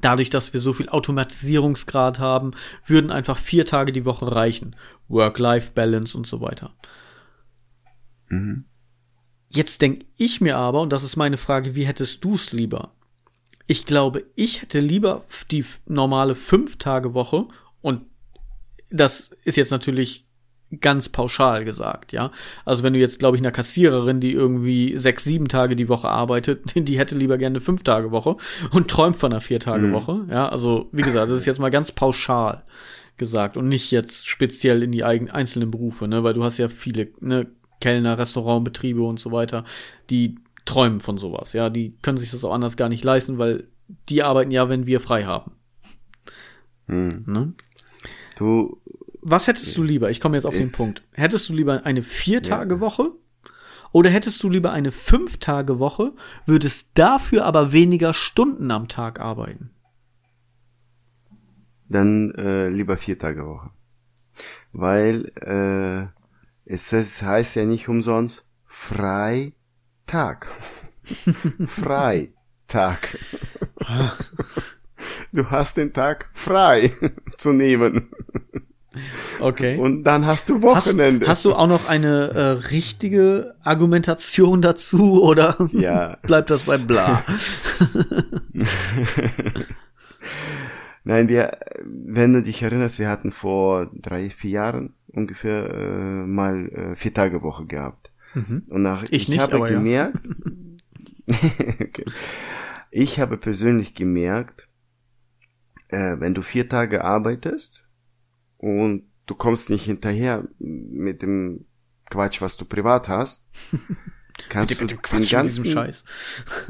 Dadurch, 0.00 0.30
dass 0.30 0.52
wir 0.52 0.60
so 0.60 0.72
viel 0.72 0.88
Automatisierungsgrad 0.88 2.18
haben, 2.18 2.52
würden 2.86 3.10
einfach 3.10 3.36
vier 3.36 3.66
Tage 3.66 3.92
die 3.92 4.04
Woche 4.04 4.34
reichen. 4.34 4.76
Work-Life-Balance 5.08 6.16
und 6.16 6.26
so 6.26 6.40
weiter. 6.40 6.72
Mhm. 8.28 8.64
Jetzt 9.48 9.82
denke 9.82 10.06
ich 10.16 10.40
mir 10.40 10.56
aber, 10.56 10.80
und 10.80 10.92
das 10.92 11.04
ist 11.04 11.16
meine 11.16 11.36
Frage, 11.36 11.74
wie 11.74 11.86
hättest 11.86 12.24
du 12.24 12.34
es 12.34 12.52
lieber? 12.52 12.93
Ich 13.66 13.86
glaube, 13.86 14.24
ich 14.34 14.62
hätte 14.62 14.80
lieber 14.80 15.24
die 15.50 15.64
normale 15.86 16.34
Fünf-Tage-Woche 16.34 17.46
und 17.80 18.02
das 18.90 19.30
ist 19.44 19.56
jetzt 19.56 19.70
natürlich 19.70 20.26
ganz 20.80 21.08
pauschal 21.08 21.64
gesagt, 21.64 22.12
ja. 22.12 22.30
Also 22.64 22.82
wenn 22.82 22.92
du 22.92 22.98
jetzt, 22.98 23.18
glaube 23.18 23.36
ich, 23.36 23.42
einer 23.42 23.52
Kassiererin, 23.52 24.20
die 24.20 24.32
irgendwie 24.32 24.96
sechs, 24.96 25.24
sieben 25.24 25.48
Tage 25.48 25.76
die 25.76 25.88
Woche 25.88 26.08
arbeitet, 26.08 26.72
die 26.74 26.98
hätte 26.98 27.16
lieber 27.16 27.38
gerne 27.38 27.54
eine 27.54 27.60
Fünf-Tage-Woche 27.60 28.36
und 28.72 28.90
träumt 28.90 29.16
von 29.16 29.32
einer 29.32 29.40
Vier-Tage-Woche, 29.40 30.14
mhm. 30.14 30.30
ja. 30.30 30.48
Also, 30.48 30.88
wie 30.92 31.02
gesagt, 31.02 31.30
das 31.30 31.38
ist 31.38 31.46
jetzt 31.46 31.60
mal 31.60 31.70
ganz 31.70 31.92
pauschal 31.92 32.64
gesagt 33.16 33.56
und 33.56 33.68
nicht 33.68 33.90
jetzt 33.90 34.26
speziell 34.28 34.82
in 34.82 34.90
die 34.90 35.04
eigenen 35.04 35.32
einzelnen 35.32 35.70
Berufe, 35.70 36.08
ne, 36.08 36.24
weil 36.24 36.34
du 36.34 36.42
hast 36.42 36.58
ja 36.58 36.68
viele, 36.68 37.08
ne, 37.20 37.46
Kellner, 37.80 38.18
Restaurantbetriebe 38.18 39.02
und 39.02 39.20
so 39.20 39.30
weiter, 39.30 39.64
die 40.10 40.36
träumen 40.64 41.00
von 41.00 41.18
sowas, 41.18 41.52
ja, 41.52 41.70
die 41.70 41.96
können 42.02 42.18
sich 42.18 42.30
das 42.30 42.44
auch 42.44 42.52
anders 42.52 42.76
gar 42.76 42.88
nicht 42.88 43.04
leisten, 43.04 43.38
weil 43.38 43.68
die 44.08 44.22
arbeiten 44.22 44.50
ja, 44.50 44.68
wenn 44.68 44.86
wir 44.86 45.00
frei 45.00 45.24
haben. 45.24 45.52
Hm. 46.86 47.24
Ne? 47.26 47.54
Du. 48.36 48.80
Was 49.20 49.46
hättest 49.46 49.76
du 49.76 49.82
lieber? 49.82 50.10
Ich 50.10 50.20
komme 50.20 50.36
jetzt 50.36 50.44
auf 50.44 50.54
den 50.54 50.70
Punkt. 50.70 51.02
Hättest 51.12 51.48
du 51.48 51.54
lieber 51.54 51.86
eine 51.86 52.02
Vier-Tage-Woche? 52.02 53.02
Ja. 53.04 53.50
Oder 53.92 54.10
hättest 54.10 54.42
du 54.42 54.50
lieber 54.50 54.72
eine 54.72 54.90
Fünf-Tage-Woche, 54.90 56.14
würdest 56.46 56.90
dafür 56.94 57.44
aber 57.44 57.72
weniger 57.72 58.12
Stunden 58.12 58.70
am 58.70 58.88
Tag 58.88 59.20
arbeiten? 59.20 59.70
Dann 61.88 62.32
äh, 62.32 62.68
lieber 62.70 62.96
Vier-Tage-Woche. 62.96 63.70
Weil 64.72 65.30
äh, 65.36 66.08
es, 66.64 66.92
es 66.92 67.22
heißt 67.22 67.54
ja 67.56 67.66
nicht 67.66 67.88
umsonst 67.88 68.44
Freitag. 70.06 70.46
Freitag. 71.66 73.18
Du 75.32 75.50
hast 75.50 75.76
den 75.76 75.92
Tag 75.92 76.28
frei 76.32 76.92
zu 77.38 77.52
nehmen. 77.52 78.10
Okay. 79.40 79.76
Und 79.78 80.04
dann 80.04 80.24
hast 80.26 80.50
du 80.50 80.62
Wochenende. 80.62 81.26
Hast, 81.26 81.30
hast 81.32 81.44
du 81.46 81.54
auch 81.54 81.66
noch 81.66 81.88
eine 81.88 82.28
äh, 82.28 82.40
richtige 82.70 83.56
Argumentation 83.62 84.62
dazu 84.62 85.22
oder 85.22 85.68
ja. 85.72 86.16
bleibt 86.22 86.50
das 86.50 86.62
bei 86.64 86.78
bla? 86.78 87.24
Nein, 91.02 91.28
wir, 91.28 91.58
wenn 91.82 92.32
du 92.34 92.42
dich 92.42 92.62
erinnerst, 92.62 92.98
wir 93.00 93.08
hatten 93.08 93.32
vor 93.32 93.90
drei, 93.94 94.30
vier 94.30 94.50
Jahren 94.50 94.94
ungefähr 95.08 95.70
äh, 95.70 96.26
mal 96.26 96.68
äh, 96.68 96.94
vier 96.94 97.12
Tage 97.12 97.42
Woche 97.42 97.66
gehabt. 97.66 98.03
Mhm. 98.34 98.62
Und 98.68 98.82
nach, 98.82 99.04
ich, 99.04 99.12
ich 99.12 99.28
nicht, 99.28 99.40
habe 99.40 99.60
gemerkt, 99.60 100.20
ja. 101.26 101.36
okay. 101.80 102.04
ich 102.90 103.20
habe 103.20 103.36
persönlich 103.36 103.94
gemerkt, 103.94 104.68
äh, 105.88 106.16
wenn 106.18 106.34
du 106.34 106.42
vier 106.42 106.68
Tage 106.68 107.04
arbeitest 107.04 107.86
und 108.58 109.04
du 109.26 109.34
kommst 109.34 109.70
nicht 109.70 109.84
hinterher 109.84 110.46
mit 110.58 111.22
dem 111.22 111.66
Quatsch, 112.10 112.40
was 112.40 112.56
du 112.56 112.64
privat 112.64 113.08
hast, 113.08 113.48
kannst 114.48 114.80
mit, 114.80 114.90
du 114.90 114.94
mit 114.96 115.12
den 115.12 115.28
ganzen 115.28 115.70
Scheiß. 115.70 116.04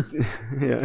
ja, 0.60 0.82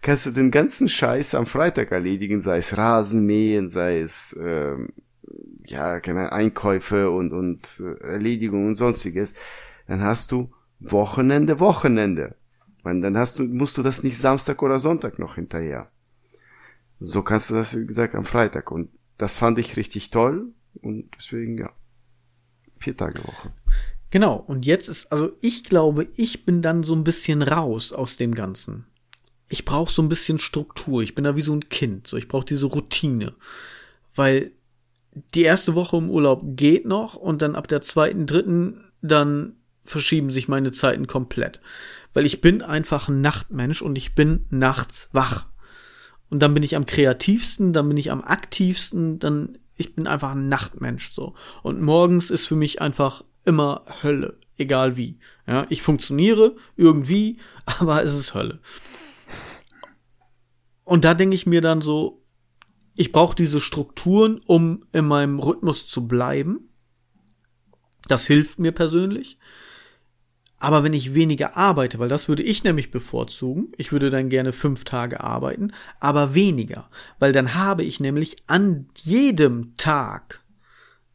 kannst 0.00 0.26
du 0.26 0.30
den 0.30 0.50
ganzen 0.50 0.88
Scheiß 0.88 1.34
am 1.34 1.46
Freitag 1.46 1.90
erledigen, 1.90 2.40
sei 2.40 2.58
es 2.58 2.76
Rasenmähen, 2.76 3.70
sei 3.70 4.00
es 4.00 4.38
ähm, 4.40 4.90
ja 5.66 6.00
keine 6.00 6.32
Einkäufe 6.32 7.10
und 7.10 7.32
und 7.32 7.82
äh, 7.84 8.00
Erledigung 8.04 8.66
und 8.66 8.74
sonstiges, 8.74 9.34
dann 9.86 10.02
hast 10.02 10.32
du 10.32 10.52
Wochenende, 10.80 11.60
Wochenende. 11.60 12.36
Und 12.84 13.00
dann 13.02 13.16
hast 13.16 13.38
du 13.38 13.44
musst 13.44 13.78
du 13.78 13.82
das 13.82 14.02
nicht 14.02 14.18
Samstag 14.18 14.62
oder 14.62 14.78
Sonntag 14.78 15.18
noch 15.18 15.36
hinterher. 15.36 15.90
So 16.98 17.22
kannst 17.22 17.50
du 17.50 17.54
das 17.54 17.78
wie 17.78 17.86
gesagt 17.86 18.14
am 18.14 18.24
Freitag 18.24 18.70
und 18.70 18.90
das 19.18 19.38
fand 19.38 19.58
ich 19.58 19.76
richtig 19.76 20.10
toll 20.10 20.52
und 20.80 21.10
deswegen, 21.16 21.58
ja, 21.58 21.70
vier 22.78 22.96
Tage 22.96 23.22
Woche. 23.24 23.52
Genau, 24.10 24.36
und 24.36 24.66
jetzt 24.66 24.88
ist, 24.88 25.10
also 25.10 25.32
ich 25.40 25.64
glaube, 25.64 26.08
ich 26.16 26.44
bin 26.44 26.60
dann 26.60 26.82
so 26.82 26.94
ein 26.94 27.04
bisschen 27.04 27.42
raus 27.42 27.92
aus 27.92 28.16
dem 28.16 28.34
Ganzen. 28.34 28.86
Ich 29.48 29.64
brauche 29.64 29.92
so 29.92 30.02
ein 30.02 30.08
bisschen 30.08 30.38
Struktur. 30.38 31.02
Ich 31.02 31.14
bin 31.14 31.24
da 31.24 31.36
wie 31.36 31.42
so 31.42 31.54
ein 31.54 31.68
Kind. 31.68 32.06
So, 32.06 32.16
ich 32.16 32.28
brauche 32.28 32.44
diese 32.44 32.66
Routine. 32.66 33.34
Weil 34.14 34.52
die 35.12 35.42
erste 35.42 35.74
Woche 35.74 35.96
im 35.96 36.10
Urlaub 36.10 36.42
geht 36.44 36.86
noch 36.86 37.14
und 37.14 37.42
dann 37.42 37.54
ab 37.54 37.68
der 37.68 37.82
zweiten, 37.82 38.26
dritten, 38.26 38.84
dann 39.02 39.56
verschieben 39.84 40.30
sich 40.30 40.48
meine 40.48 40.72
Zeiten 40.72 41.06
komplett. 41.06 41.60
Weil 42.14 42.26
ich 42.26 42.40
bin 42.40 42.62
einfach 42.62 43.08
ein 43.08 43.20
Nachtmensch 43.20 43.82
und 43.82 43.98
ich 43.98 44.14
bin 44.14 44.46
nachts 44.50 45.08
wach. 45.12 45.46
Und 46.30 46.40
dann 46.40 46.54
bin 46.54 46.62
ich 46.62 46.76
am 46.76 46.86
kreativsten, 46.86 47.72
dann 47.72 47.88
bin 47.88 47.96
ich 47.96 48.10
am 48.10 48.22
aktivsten, 48.22 49.18
dann 49.18 49.58
ich 49.76 49.94
bin 49.94 50.06
einfach 50.06 50.32
ein 50.32 50.48
Nachtmensch 50.48 51.12
so. 51.12 51.34
Und 51.62 51.80
morgens 51.82 52.30
ist 52.30 52.46
für 52.46 52.56
mich 52.56 52.80
einfach 52.80 53.24
immer 53.44 53.84
Hölle, 54.02 54.38
egal 54.56 54.96
wie. 54.96 55.18
Ja, 55.46 55.66
ich 55.68 55.82
funktioniere 55.82 56.56
irgendwie, 56.76 57.38
aber 57.66 58.02
es 58.04 58.14
ist 58.14 58.34
Hölle. 58.34 58.60
Und 60.84 61.04
da 61.04 61.14
denke 61.14 61.34
ich 61.34 61.46
mir 61.46 61.60
dann 61.60 61.80
so, 61.80 62.21
ich 62.94 63.12
brauche 63.12 63.36
diese 63.36 63.60
Strukturen, 63.60 64.40
um 64.46 64.84
in 64.92 65.06
meinem 65.06 65.38
Rhythmus 65.38 65.86
zu 65.86 66.06
bleiben. 66.06 66.68
Das 68.08 68.26
hilft 68.26 68.58
mir 68.58 68.72
persönlich. 68.72 69.38
Aber 70.58 70.84
wenn 70.84 70.92
ich 70.92 71.14
weniger 71.14 71.56
arbeite, 71.56 71.98
weil 71.98 72.08
das 72.08 72.28
würde 72.28 72.44
ich 72.44 72.62
nämlich 72.62 72.92
bevorzugen, 72.92 73.72
ich 73.78 73.90
würde 73.90 74.10
dann 74.10 74.28
gerne 74.28 74.52
fünf 74.52 74.84
Tage 74.84 75.20
arbeiten, 75.20 75.72
aber 75.98 76.34
weniger, 76.34 76.88
weil 77.18 77.32
dann 77.32 77.54
habe 77.54 77.82
ich 77.82 77.98
nämlich 77.98 78.36
an 78.46 78.86
jedem 79.02 79.74
Tag 79.74 80.40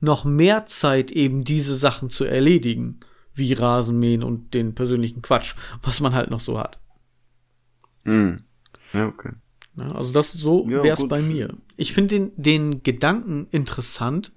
noch 0.02 0.26
mehr 0.26 0.66
Zeit, 0.66 1.12
eben 1.12 1.46
diese 1.46 1.78
Sachen 1.78 2.10
zu 2.10 2.26
erledigen, 2.26 3.00
wie 3.34 3.54
Rasenmähen 3.54 4.22
und 4.22 4.54
den 4.54 4.76
persönlichen 4.76 5.22
Quatsch, 5.22 5.56
was 5.82 6.02
man 6.02 6.14
halt 6.14 6.30
noch 6.30 6.42
so 6.42 6.60
hat. 6.60 6.80
Mm. 8.04 8.36
Ja, 8.92 9.08
okay. 9.08 9.32
Also 9.78 10.12
das 10.12 10.32
so 10.34 10.66
ja, 10.68 10.84
wär's 10.84 11.02
gut. 11.02 11.10
bei 11.10 11.22
mir. 11.22 11.54
Ich 11.76 11.94
finde 11.94 12.16
den, 12.16 12.32
den 12.36 12.84
Gedanken 12.84 13.48
interessant, 13.52 14.32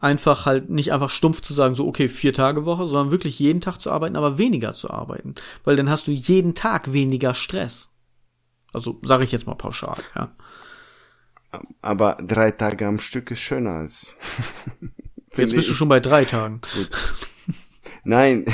einfach 0.00 0.46
halt 0.46 0.68
nicht 0.68 0.92
einfach 0.92 1.10
stumpf 1.10 1.40
zu 1.40 1.54
sagen, 1.54 1.74
so 1.74 1.86
okay, 1.86 2.08
vier 2.08 2.32
Tage 2.32 2.64
Woche, 2.64 2.86
sondern 2.86 3.10
wirklich 3.10 3.38
jeden 3.38 3.60
Tag 3.60 3.80
zu 3.80 3.90
arbeiten, 3.90 4.16
aber 4.16 4.38
weniger 4.38 4.74
zu 4.74 4.90
arbeiten. 4.90 5.34
Weil 5.64 5.76
dann 5.76 5.90
hast 5.90 6.06
du 6.06 6.12
jeden 6.12 6.54
Tag 6.54 6.92
weniger 6.92 7.34
Stress. 7.34 7.88
Also 8.72 8.98
sage 9.02 9.24
ich 9.24 9.32
jetzt 9.32 9.46
mal 9.46 9.54
pauschal, 9.54 9.96
ja. 10.14 10.34
Aber 11.80 12.18
drei 12.20 12.50
Tage 12.50 12.86
am 12.86 12.98
Stück 12.98 13.30
ist 13.30 13.40
schöner 13.40 13.70
als. 13.70 14.16
jetzt 15.36 15.54
bist 15.54 15.68
du 15.70 15.72
schon 15.72 15.88
bei 15.88 16.00
drei 16.00 16.24
Tagen. 16.26 16.60
Gut. 16.74 16.90
Nein, 18.04 18.44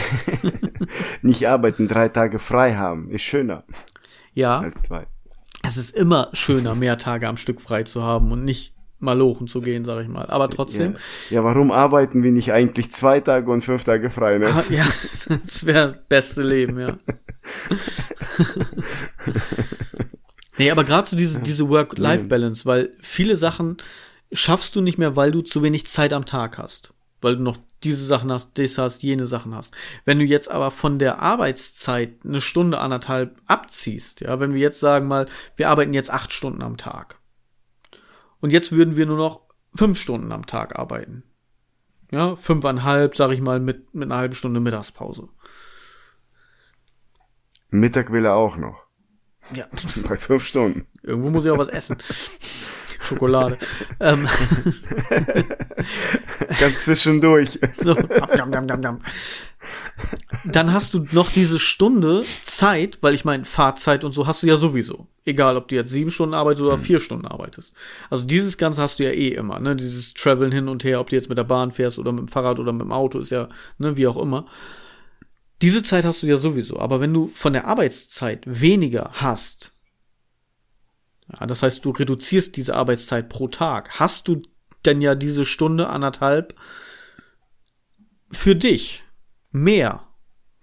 nicht 1.23 1.49
arbeiten, 1.49 1.89
drei 1.89 2.09
Tage 2.09 2.39
frei 2.39 2.75
haben, 2.75 3.11
ist 3.11 3.23
schöner. 3.23 3.65
Ja. 4.35 4.61
Als 4.61 4.75
zwei. 4.83 5.07
Es 5.63 5.77
ist 5.77 5.91
immer 5.95 6.29
schöner, 6.33 6.75
mehr 6.75 6.99
Tage 6.99 7.29
am 7.29 7.37
Stück 7.37 7.61
frei 7.61 7.85
zu 7.85 8.03
haben 8.03 8.33
und 8.33 8.45
nicht 8.45 8.75
malochen 9.03 9.49
zu 9.49 9.61
gehen, 9.61 9.85
sag 9.85 10.03
ich 10.03 10.09
mal. 10.09 10.27
Aber 10.27 10.49
trotzdem. 10.49 10.95
Ja, 11.31 11.37
ja, 11.37 11.45
warum 11.45 11.71
arbeiten 11.71 12.23
wir 12.23 12.31
nicht 12.31 12.53
eigentlich 12.53 12.91
zwei 12.91 13.21
Tage 13.21 13.51
und 13.51 13.63
fünf 13.63 13.85
Tage 13.85 14.11
frei, 14.11 14.39
ne? 14.39 14.47
Ah, 14.47 14.65
ja, 14.71 14.87
das 15.29 15.67
wäre 15.67 16.03
beste 16.09 16.43
Leben, 16.43 16.79
ja. 16.79 16.99
nee, 20.59 20.71
aber 20.71 20.85
gerade 20.85 21.09
so 21.09 21.17
diese, 21.17 21.41
diese 21.41 21.69
Work-Life-Balance, 21.69 22.65
weil 22.65 22.91
viele 22.97 23.37
Sachen 23.37 23.77
schaffst 24.31 24.77
du 24.77 24.81
nicht 24.81 24.99
mehr, 24.99 25.17
weil 25.17 25.33
du 25.33 25.43
zu 25.43 25.63
wenig 25.63 25.87
Zeit 25.87 26.13
am 26.13 26.25
Tag 26.25 26.59
hast. 26.59 26.95
Weil 27.21 27.37
du 27.37 27.43
noch 27.43 27.59
diese 27.85 28.07
Sachen 28.07 28.33
hast, 28.33 28.59
das 28.59 28.79
hast, 28.79 29.03
jene 29.03 29.27
Sachen 29.27 29.55
hast. 29.55 29.75
Wenn 30.05 30.19
du 30.19 30.25
jetzt 30.25 30.51
aber 30.51 30.71
von 30.71 30.99
der 30.99 31.21
Arbeitszeit 31.21 32.25
eine 32.25 32.41
Stunde, 32.41 32.79
anderthalb 32.79 33.41
abziehst, 33.47 34.21
ja, 34.21 34.41
wenn 34.41 34.55
wir 34.55 34.61
jetzt 34.61 34.81
sagen 34.81 35.09
mal, 35.09 35.27
wir 35.57 35.69
arbeiten 35.69 35.95
jetzt 35.95 36.11
acht 36.11 36.33
Stunden 36.33 36.63
am 36.63 36.77
Tag 36.77 37.19
und 38.41 38.51
jetzt 38.51 38.73
würden 38.73 38.97
wir 38.97 39.07
nur 39.07 39.17
noch 39.17 39.43
fünf 39.75 39.99
Stunden 39.99 40.33
am 40.33 40.47
Tag 40.47 40.79
arbeiten. 40.79 41.25
Ja, 42.11 42.37
fünfeinhalb, 42.37 43.17
sag 43.17 43.31
ich 43.31 43.41
mal, 43.41 43.59
mit, 43.59 43.95
mit 43.95 44.05
einer 44.05 44.19
halben 44.19 44.35
Stunde 44.35 44.61
Mittagspause. 44.61 45.29
Mittag 47.71 48.13
will 48.13 48.27
er 48.27 48.35
auch 48.35 48.59
noch. 48.59 48.87
Ja. 49.55 49.67
Bei 50.09 50.17
fünf 50.17 50.45
Stunden. 50.45 50.87
Irgendwo 51.03 51.31
muss 51.31 51.45
ich 51.45 51.51
auch 51.51 51.59
was 51.59 51.69
essen. 51.69 51.97
Schokolade. 53.13 53.59
ähm. 54.01 54.29
Ganz 56.61 56.85
zwischendurch. 56.85 57.59
So. 57.79 57.95
Dann 60.45 60.73
hast 60.73 60.95
du 60.95 61.07
noch 61.13 61.31
diese 61.31 61.59
Stunde 61.59 62.25
Zeit, 62.43 62.99
weil 63.01 63.15
ich 63.15 63.25
meine, 63.25 63.45
Fahrzeit 63.45 64.05
und 64.05 64.13
so 64.13 64.27
hast 64.27 64.43
du 64.43 64.47
ja 64.47 64.57
sowieso. 64.57 65.07
Egal, 65.25 65.57
ob 65.57 65.69
du 65.69 65.77
jetzt 65.77 65.91
sieben 65.91 66.11
Stunden 66.11 66.35
arbeitest 66.35 66.65
oder 66.65 66.77
mhm. 66.77 66.83
vier 66.83 67.01
Stunden 67.01 67.27
arbeitest. 67.27 67.75
Also 68.11 68.25
dieses 68.25 68.59
Ganze 68.59 68.83
hast 68.83 68.99
du 68.99 69.05
ja 69.05 69.11
eh 69.11 69.29
immer, 69.29 69.61
ne? 69.61 69.77
Dieses 69.77 70.15
Traveln 70.15 70.51
hin 70.51 70.69
und 70.69 70.83
her, 70.85 71.01
ob 71.01 71.11
du 71.11 71.17
jetzt 71.17 71.29
mit 71.29 71.39
der 71.39 71.45
Bahn 71.45 71.71
fährst 71.71 71.99
oder 71.99 72.11
mit 72.11 72.21
dem 72.21 72.29
Fahrrad 72.29 72.59
oder 72.59 72.73
mit 72.73 72.83
dem 72.83 72.93
Auto, 72.93 73.21
ist 73.21 73.31
ja, 73.31 73.49
ne, 73.79 73.97
wie 73.97 74.09
auch 74.09 74.17
immer. 74.17 74.47
Diese 75.63 75.85
Zeit 75.85 76.05
hast 76.05 76.25
du 76.25 76.27
ja 76.27 76.37
sowieso. 76.37 76.81
Aber 76.81 77.01
wenn 77.01 77.15
du 77.15 77.31
von 77.33 77.53
der 77.53 77.69
Arbeitszeit 77.69 78.43
weniger 78.47 79.11
hast, 79.15 79.72
ja, 81.29 81.47
das 81.47 81.63
heißt, 81.63 81.85
du 81.85 81.91
reduzierst 81.91 82.57
diese 82.57 82.75
Arbeitszeit 82.75 83.29
pro 83.29 83.49
Tag, 83.49 83.99
hast 84.01 84.29
du 84.29 84.43
denn 84.85 85.01
ja 85.01 85.15
diese 85.15 85.45
Stunde, 85.45 85.89
anderthalb 85.89 86.55
für 88.31 88.57
dich 88.57 89.05
mehr. 89.53 90.07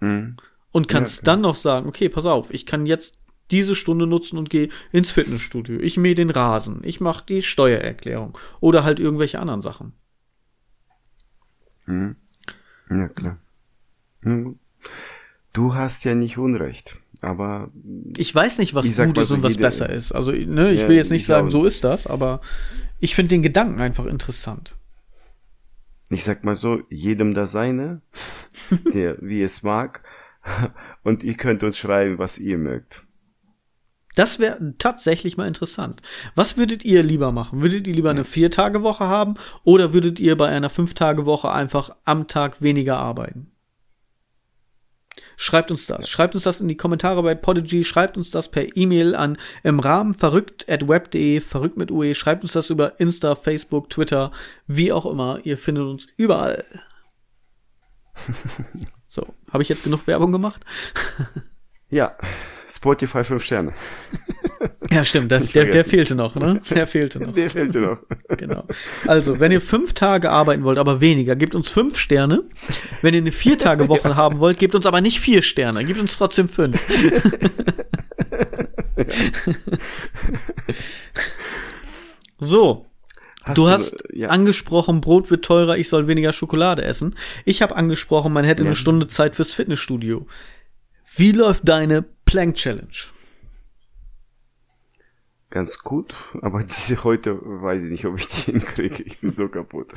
Mhm. 0.00 0.36
Und 0.72 0.88
kannst 0.88 1.18
ja, 1.18 1.24
dann 1.24 1.40
noch 1.40 1.56
sagen, 1.56 1.88
okay, 1.88 2.08
pass 2.08 2.26
auf, 2.26 2.52
ich 2.52 2.66
kann 2.66 2.86
jetzt 2.86 3.18
diese 3.50 3.74
Stunde 3.74 4.06
nutzen 4.06 4.38
und 4.38 4.50
gehe 4.50 4.68
ins 4.92 5.12
Fitnessstudio. 5.12 5.80
Ich 5.80 5.96
mähe 5.96 6.14
den 6.14 6.30
Rasen. 6.30 6.82
Ich 6.84 7.00
mache 7.00 7.26
die 7.26 7.42
Steuererklärung. 7.42 8.38
Oder 8.60 8.84
halt 8.84 9.00
irgendwelche 9.00 9.40
anderen 9.40 9.62
Sachen. 9.62 9.92
Mhm. 11.86 12.16
Ja, 12.88 13.08
klar. 13.08 13.38
Du 15.52 15.74
hast 15.74 16.04
ja 16.04 16.14
nicht 16.14 16.38
Unrecht, 16.38 17.00
aber. 17.20 17.70
Ich 18.16 18.34
weiß 18.34 18.58
nicht, 18.58 18.74
was 18.74 18.84
gut 18.84 19.18
ist 19.18 19.28
so 19.28 19.34
und 19.34 19.42
was 19.42 19.56
besser 19.56 19.88
ist. 19.88 20.12
Also, 20.12 20.32
ne, 20.32 20.72
ich 20.72 20.80
ja, 20.80 20.88
will 20.88 20.96
jetzt 20.96 21.10
nicht 21.10 21.26
sagen, 21.26 21.50
so 21.50 21.64
ist 21.64 21.84
das, 21.84 22.06
aber 22.06 22.40
ich 22.98 23.14
finde 23.14 23.30
den 23.30 23.42
Gedanken 23.42 23.80
einfach 23.80 24.06
interessant. 24.06 24.74
Ich 26.10 26.24
sag 26.24 26.44
mal 26.44 26.56
so, 26.56 26.80
jedem 26.90 27.34
das 27.34 27.52
seine, 27.52 28.02
der 28.94 29.16
wie 29.20 29.42
es 29.42 29.62
mag, 29.62 30.02
und 31.02 31.22
ihr 31.22 31.34
könnt 31.34 31.62
uns 31.62 31.78
schreiben, 31.78 32.18
was 32.18 32.38
ihr 32.38 32.58
mögt. 32.58 33.04
Das 34.16 34.38
wäre 34.38 34.74
tatsächlich 34.78 35.36
mal 35.36 35.46
interessant. 35.46 36.02
Was 36.34 36.56
würdet 36.56 36.84
ihr 36.84 37.02
lieber 37.02 37.30
machen? 37.30 37.62
Würdet 37.62 37.86
ihr 37.86 37.94
lieber 37.94 38.10
eine 38.10 38.24
Vier-Tage-Woche 38.24 39.06
haben 39.06 39.34
oder 39.62 39.92
würdet 39.92 40.18
ihr 40.18 40.36
bei 40.36 40.48
einer 40.48 40.68
Fünf-Tage-Woche 40.68 41.50
einfach 41.50 41.90
am 42.04 42.26
Tag 42.26 42.60
weniger 42.60 42.98
arbeiten? 42.98 43.52
Schreibt 45.42 45.70
uns 45.70 45.86
das. 45.86 46.06
Schreibt 46.06 46.34
uns 46.34 46.44
das 46.44 46.60
in 46.60 46.68
die 46.68 46.76
Kommentare 46.76 47.22
bei 47.22 47.34
Podigy. 47.34 47.82
Schreibt 47.82 48.18
uns 48.18 48.30
das 48.30 48.50
per 48.50 48.76
E-Mail 48.76 49.14
an 49.14 49.38
im 49.62 49.80
Rahmen 49.80 50.12
verrückt 50.12 50.68
at 50.68 50.86
web.de, 50.86 51.40
verrückt 51.40 51.78
mit 51.78 51.90
UE. 51.90 52.14
Schreibt 52.14 52.42
uns 52.42 52.52
das 52.52 52.68
über 52.68 53.00
Insta, 53.00 53.34
Facebook, 53.34 53.88
Twitter, 53.88 54.32
wie 54.66 54.92
auch 54.92 55.06
immer. 55.06 55.40
Ihr 55.44 55.56
findet 55.56 55.84
uns 55.84 56.06
überall. 56.18 56.62
so, 59.08 59.28
habe 59.50 59.62
ich 59.62 59.70
jetzt 59.70 59.82
genug 59.82 60.06
Werbung 60.06 60.30
gemacht? 60.30 60.62
ja, 61.88 62.14
Spotify 62.68 63.24
5 63.24 63.42
Sterne. 63.42 63.72
Ja, 64.92 65.04
stimmt, 65.04 65.30
der, 65.30 65.40
der, 65.40 65.66
der, 65.66 65.84
fehlte 65.84 66.16
noch, 66.16 66.34
ne? 66.34 66.60
Der 66.70 66.86
fehlte 66.86 67.20
noch. 67.20 67.32
Der 67.32 67.48
fehlte 67.48 67.80
noch. 67.80 67.98
Genau. 68.36 68.64
Also, 69.06 69.38
wenn 69.38 69.52
ihr 69.52 69.60
fünf 69.60 69.92
Tage 69.92 70.30
arbeiten 70.30 70.64
wollt, 70.64 70.78
aber 70.78 71.00
weniger, 71.00 71.36
gebt 71.36 71.54
uns 71.54 71.68
fünf 71.68 71.96
Sterne. 71.96 72.42
Wenn 73.00 73.14
ihr 73.14 73.20
eine 73.20 73.30
Vier-Tage-Woche 73.30 74.08
ja. 74.08 74.16
haben 74.16 74.40
wollt, 74.40 74.58
gebt 74.58 74.74
uns 74.74 74.86
aber 74.86 75.00
nicht 75.00 75.20
vier 75.20 75.42
Sterne, 75.42 75.84
gebt 75.84 76.00
uns 76.00 76.18
trotzdem 76.18 76.48
fünf. 76.48 76.84
so. 82.38 82.86
Hast 83.42 83.56
du, 83.56 83.62
du 83.62 83.70
hast 83.70 83.96
ja. 84.12 84.28
angesprochen, 84.28 85.00
Brot 85.00 85.30
wird 85.30 85.44
teurer, 85.44 85.78
ich 85.78 85.88
soll 85.88 86.08
weniger 86.08 86.32
Schokolade 86.32 86.82
essen. 86.82 87.14
Ich 87.44 87.62
habe 87.62 87.76
angesprochen, 87.76 88.32
man 88.32 88.44
hätte 88.44 88.64
ja. 88.64 88.68
eine 88.68 88.76
Stunde 88.76 89.06
Zeit 89.06 89.36
fürs 89.36 89.54
Fitnessstudio. 89.54 90.26
Wie 91.16 91.32
läuft 91.32 91.66
deine 91.66 92.04
Plank 92.24 92.56
Challenge? 92.56 92.88
Ganz 95.50 95.78
gut, 95.80 96.14
aber 96.42 96.62
diese 96.62 97.02
heute 97.04 97.38
weiß 97.42 97.84
ich 97.84 97.90
nicht, 97.90 98.04
ob 98.06 98.18
ich 98.18 98.28
die 98.28 98.52
hinkriege. 98.52 99.02
Ich 99.02 99.20
bin 99.20 99.32
so 99.32 99.48
kaputt. 99.48 99.92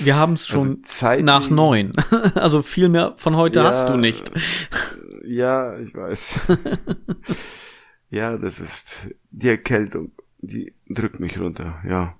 Wir 0.00 0.16
haben 0.16 0.32
es 0.32 0.46
schon 0.46 0.82
also 0.82 1.24
nach 1.24 1.50
neun. 1.50 1.92
Also 2.34 2.62
viel 2.62 2.88
mehr 2.88 3.14
von 3.18 3.36
heute 3.36 3.58
ja, 3.58 3.66
hast 3.66 3.88
du 3.88 3.96
nicht. 3.96 4.30
Ja, 5.24 5.78
ich 5.78 5.94
weiß. 5.94 6.40
ja, 8.08 8.38
das 8.38 8.60
ist 8.60 9.10
die 9.30 9.48
Erkältung, 9.48 10.12
die 10.38 10.72
drückt 10.88 11.20
mich 11.20 11.38
runter, 11.38 11.82
ja. 11.86 12.16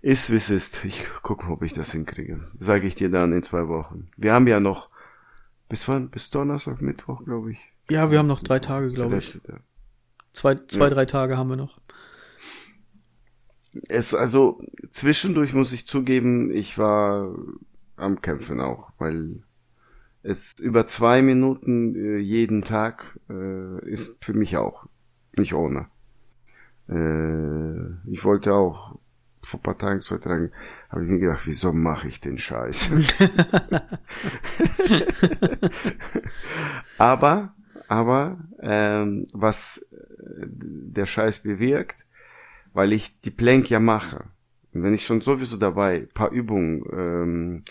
Ist 0.00 0.30
wie 0.30 0.36
es 0.36 0.48
ist. 0.48 0.84
Ich 0.84 1.04
gucke, 1.22 1.50
ob 1.50 1.62
ich 1.64 1.72
das 1.72 1.90
hinkriege. 1.90 2.48
Sage 2.60 2.86
ich 2.86 2.94
dir 2.94 3.10
dann 3.10 3.32
in 3.32 3.42
zwei 3.42 3.66
Wochen. 3.66 4.08
Wir 4.16 4.32
haben 4.32 4.46
ja 4.46 4.60
noch 4.60 4.90
bis 5.68 5.88
wann? 5.88 6.08
Bis 6.08 6.30
Donnerstag, 6.30 6.80
Mittwoch, 6.80 7.24
glaube 7.24 7.52
ich. 7.52 7.72
Ja, 7.90 8.10
wir 8.10 8.18
haben 8.18 8.26
noch 8.26 8.42
drei 8.42 8.58
Tage, 8.58 8.88
glaube 8.88 9.18
ich. 9.18 9.40
Tag. 9.42 9.62
Zwei, 10.32 10.56
zwei 10.66 10.88
ja. 10.88 10.90
drei 10.90 11.06
Tage 11.06 11.36
haben 11.36 11.48
wir 11.48 11.56
noch. 11.56 11.80
Es, 13.88 14.14
also, 14.14 14.60
zwischendurch 14.90 15.52
muss 15.52 15.72
ich 15.72 15.86
zugeben, 15.86 16.50
ich 16.50 16.78
war 16.78 17.34
am 17.96 18.20
Kämpfen 18.20 18.60
auch, 18.60 18.90
weil 18.98 19.42
es 20.22 20.54
über 20.60 20.86
zwei 20.86 21.22
Minuten 21.22 21.94
äh, 21.94 22.18
jeden 22.18 22.62
Tag 22.62 23.18
äh, 23.30 23.88
ist 23.88 24.24
für 24.24 24.34
mich 24.34 24.56
auch 24.56 24.86
nicht 25.36 25.54
ohne. 25.54 25.88
Äh, 26.88 28.10
ich 28.10 28.24
wollte 28.24 28.54
auch 28.54 28.98
vor 29.42 29.60
paar 29.62 29.78
Tagen, 29.78 30.00
zwei 30.00 30.18
Tagen, 30.18 30.50
habe 30.90 31.04
ich 31.04 31.10
mir 31.10 31.18
gedacht, 31.20 31.46
wieso 31.46 31.72
mache 31.72 32.08
ich 32.08 32.20
den 32.20 32.38
Scheiß? 32.38 32.90
aber, 36.98 37.54
aber 37.88 38.38
ähm, 38.60 39.26
was 39.32 39.88
der 40.40 41.06
Scheiß 41.06 41.40
bewirkt, 41.40 42.04
weil 42.72 42.92
ich 42.92 43.18
die 43.20 43.30
Plank 43.30 43.70
ja 43.70 43.80
mache. 43.80 44.24
Und 44.72 44.82
wenn 44.82 44.94
ich 44.94 45.04
schon 45.04 45.22
sowieso 45.22 45.56
dabei 45.56 46.06
paar 46.12 46.30
Übungen 46.30 46.84
ähm, 46.92 47.64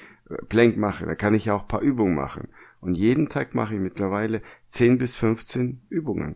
Plank 0.49 0.75
mache, 0.77 1.05
dann 1.05 1.17
kann 1.17 1.35
ich 1.35 1.45
ja 1.45 1.53
auch 1.53 1.67
paar 1.67 1.81
Übungen 1.81 2.15
machen. 2.15 2.49
Und 2.81 2.95
jeden 2.95 3.29
Tag 3.29 3.55
mache 3.55 3.75
ich 3.75 3.79
mittlerweile 3.79 4.41
10 4.67 4.97
bis 4.97 5.15
15 5.15 5.81
Übungen. 5.89 6.35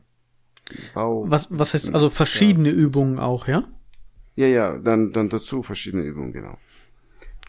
Bau, 0.93 1.29
was, 1.29 1.47
was 1.51 1.73
heißt 1.73 1.93
also 1.93 2.09
verschiedene 2.09 2.69
ja, 2.69 2.75
Übungen 2.75 3.19
auch, 3.19 3.47
ja? 3.47 3.67
Ja, 4.35 4.47
ja, 4.47 4.77
dann, 4.77 5.11
dann 5.11 5.29
dazu 5.29 5.63
verschiedene 5.63 6.03
Übungen, 6.03 6.31
genau. 6.31 6.57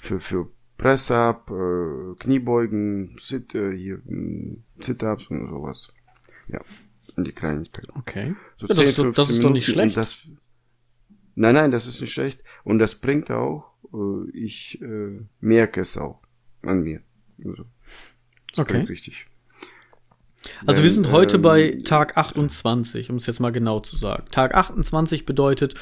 Für, 0.00 0.18
für 0.18 0.50
Press-Up, 0.78 1.50
äh, 1.50 2.14
Kniebeugen, 2.18 3.16
Sit, 3.20 3.54
äh, 3.54 3.76
hier, 3.76 4.00
Sit-Ups 4.78 5.28
und 5.28 5.48
sowas. 5.48 5.92
Ja 6.48 6.60
die 7.16 7.32
Kleinigkeit. 7.32 7.86
Okay. 7.94 8.34
So 8.56 8.66
ja, 8.66 8.74
10, 8.74 8.84
das, 8.84 8.94
15 8.94 9.14
das 9.14 9.28
ist 9.28 9.28
Minuten 9.28 9.42
doch 9.42 9.52
nicht 9.52 9.66
schlecht. 9.66 9.96
Das, 9.96 10.28
nein, 11.34 11.54
nein, 11.54 11.70
das 11.70 11.86
ist 11.86 12.00
nicht 12.00 12.12
schlecht. 12.12 12.42
Und 12.64 12.78
das 12.78 12.94
bringt 12.94 13.30
auch, 13.30 13.72
äh, 13.92 14.30
ich 14.32 14.80
äh, 14.80 15.20
merke 15.40 15.80
es 15.80 15.96
auch 15.98 16.20
an 16.62 16.82
mir. 16.82 17.00
Also, 17.44 17.64
das 18.50 18.58
okay. 18.58 18.72
bringt 18.74 18.88
richtig. 18.88 19.26
Also 20.66 20.78
Wenn, 20.78 20.84
wir 20.84 20.92
sind 20.92 21.12
heute 21.12 21.36
ähm, 21.36 21.42
bei 21.42 21.78
Tag 21.84 22.16
28, 22.16 23.10
um 23.10 23.16
es 23.16 23.26
jetzt 23.26 23.40
mal 23.40 23.52
genau 23.52 23.80
zu 23.80 23.96
sagen. 23.96 24.24
Tag 24.30 24.54
28 24.54 25.24
bedeutet 25.24 25.74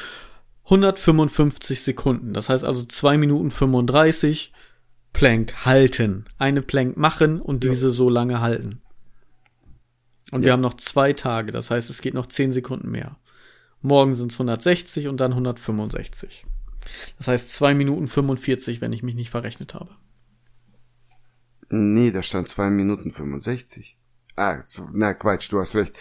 155 0.65 1.83
Sekunden. 1.83 2.35
Das 2.35 2.49
heißt 2.49 2.65
also 2.65 2.85
2 2.85 3.17
Minuten 3.19 3.51
35 3.51 4.53
Plank 5.13 5.65
halten. 5.65 6.27
Eine 6.39 6.63
Plank 6.63 6.97
machen 6.97 7.41
und 7.41 7.65
diese 7.65 7.87
ja. 7.87 7.93
so 7.93 8.11
lange 8.11 8.41
halten. 8.41 8.83
Und 10.31 10.41
ja. 10.41 10.47
wir 10.47 10.53
haben 10.53 10.61
noch 10.61 10.75
zwei 10.75 11.13
Tage, 11.13 11.53
das 11.53 11.71
heißt, 11.71 11.91
es 11.91 12.01
geht 12.01 12.15
noch 12.15 12.27
zehn 12.27 12.53
Sekunden 12.53 12.91
mehr. 12.91 13.17
Morgen 13.83 14.15
sind 14.15 14.33
es 14.33 14.37
160 14.37 15.09
und 15.09 15.19
dann 15.19 15.33
165. 15.33 16.47
Das 17.19 17.29
heißt 17.29 17.53
zwei 17.53 17.75
Minuten 17.75 18.09
45, 18.09 18.81
wenn 18.81 18.93
ich 18.93 19.03
mich 19.03 19.15
nicht 19.15 19.31
verrechnet 19.31 19.75
habe. 19.75 19.91
Nee, 21.69 22.11
da 22.11 22.23
stand 22.23 22.49
zwei 22.49 22.69
Minuten 22.69 23.11
65. 23.11 23.97
Ah, 24.37 24.61
so, 24.65 24.89
na 24.93 25.15
Quatsch, 25.15 25.53
du 25.53 25.61
hast 25.61 25.77
recht. 25.77 25.99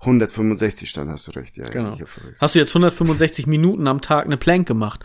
165 0.00 0.88
stand, 0.88 1.10
hast 1.10 1.28
du 1.28 1.32
recht, 1.32 1.58
ja. 1.58 1.68
Genau. 1.68 1.94
Hast 2.40 2.54
du 2.54 2.58
jetzt 2.58 2.70
165 2.70 3.46
Minuten 3.46 3.86
am 3.86 4.00
Tag 4.00 4.24
eine 4.24 4.38
Plank 4.38 4.66
gemacht? 4.66 5.04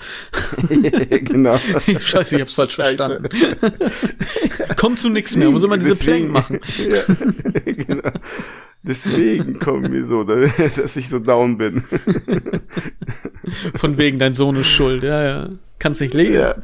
genau. 0.70 1.58
Scheiße, 2.00 2.36
ich 2.38 2.42
hab's 2.42 2.54
falsch 2.54 2.76
Scheiße. 2.76 3.22
verstanden. 3.22 4.76
Kommt 4.78 5.00
zu 5.00 5.10
nichts 5.10 5.36
mehr, 5.36 5.52
muss 5.52 5.64
immer 5.64 5.78
diese 5.78 5.90
deswegen, 5.90 6.32
Plank 6.32 6.50
machen. 6.50 6.60
ja, 6.90 7.74
genau. 7.74 8.10
Deswegen 8.84 9.58
kommt 9.60 9.90
mir 9.90 10.06
so, 10.06 10.24
dass 10.24 10.96
ich 10.96 11.10
so 11.10 11.18
down 11.18 11.58
bin. 11.58 11.84
Von 13.76 13.98
wegen, 13.98 14.20
dein 14.20 14.36
Sohn 14.36 14.56
ist 14.58 14.68
schuld, 14.68 15.02
ja, 15.02 15.24
ja. 15.26 15.50
Kannst 15.80 16.02
nicht 16.02 16.14
leben. 16.14 16.36
Ja. 16.36 16.56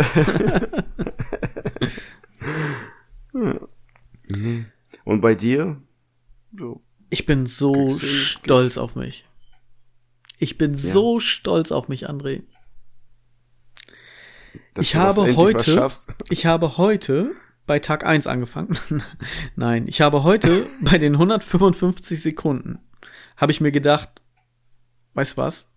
Und 5.03 5.21
bei 5.21 5.33
dir? 5.33 5.81
So 6.55 6.81
ich 7.11 7.27
bin 7.27 7.45
so 7.45 7.89
stolz 7.89 8.77
auf 8.77 8.95
mich. 8.95 9.25
Ich 10.39 10.57
bin 10.57 10.73
ja. 10.73 10.79
so 10.79 11.19
stolz 11.19 11.71
auf 11.71 11.87
mich, 11.87 12.09
André. 12.09 12.41
Dass 14.73 14.85
ich 14.85 14.95
habe 14.95 15.35
heute, 15.35 15.89
ich 16.29 16.45
habe 16.47 16.77
heute 16.77 17.31
bei 17.67 17.79
Tag 17.79 18.05
1 18.05 18.25
angefangen. 18.25 18.77
Nein, 19.55 19.87
ich 19.87 20.01
habe 20.01 20.23
heute 20.23 20.65
bei 20.81 20.97
den 20.97 21.13
155 21.13 22.19
Sekunden 22.19 22.79
habe 23.37 23.51
ich 23.51 23.59
mir 23.59 23.71
gedacht, 23.71 24.21
weißt 25.15 25.35
was? 25.35 25.67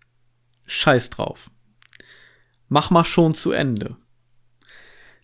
Scheiß 0.67 1.11
drauf. 1.11 1.51
Mach 2.69 2.91
mal 2.91 3.05
schon 3.05 3.35
zu 3.35 3.53
Ende. 3.53 3.97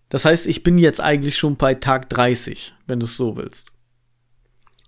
Das 0.08 0.24
heißt, 0.24 0.46
ich 0.46 0.62
bin 0.62 0.78
jetzt 0.78 1.00
eigentlich 1.00 1.38
schon 1.38 1.56
bei 1.56 1.74
Tag 1.74 2.08
30, 2.08 2.74
wenn 2.86 2.98
du 2.98 3.06
es 3.06 3.16
so 3.16 3.36
willst. 3.36 3.72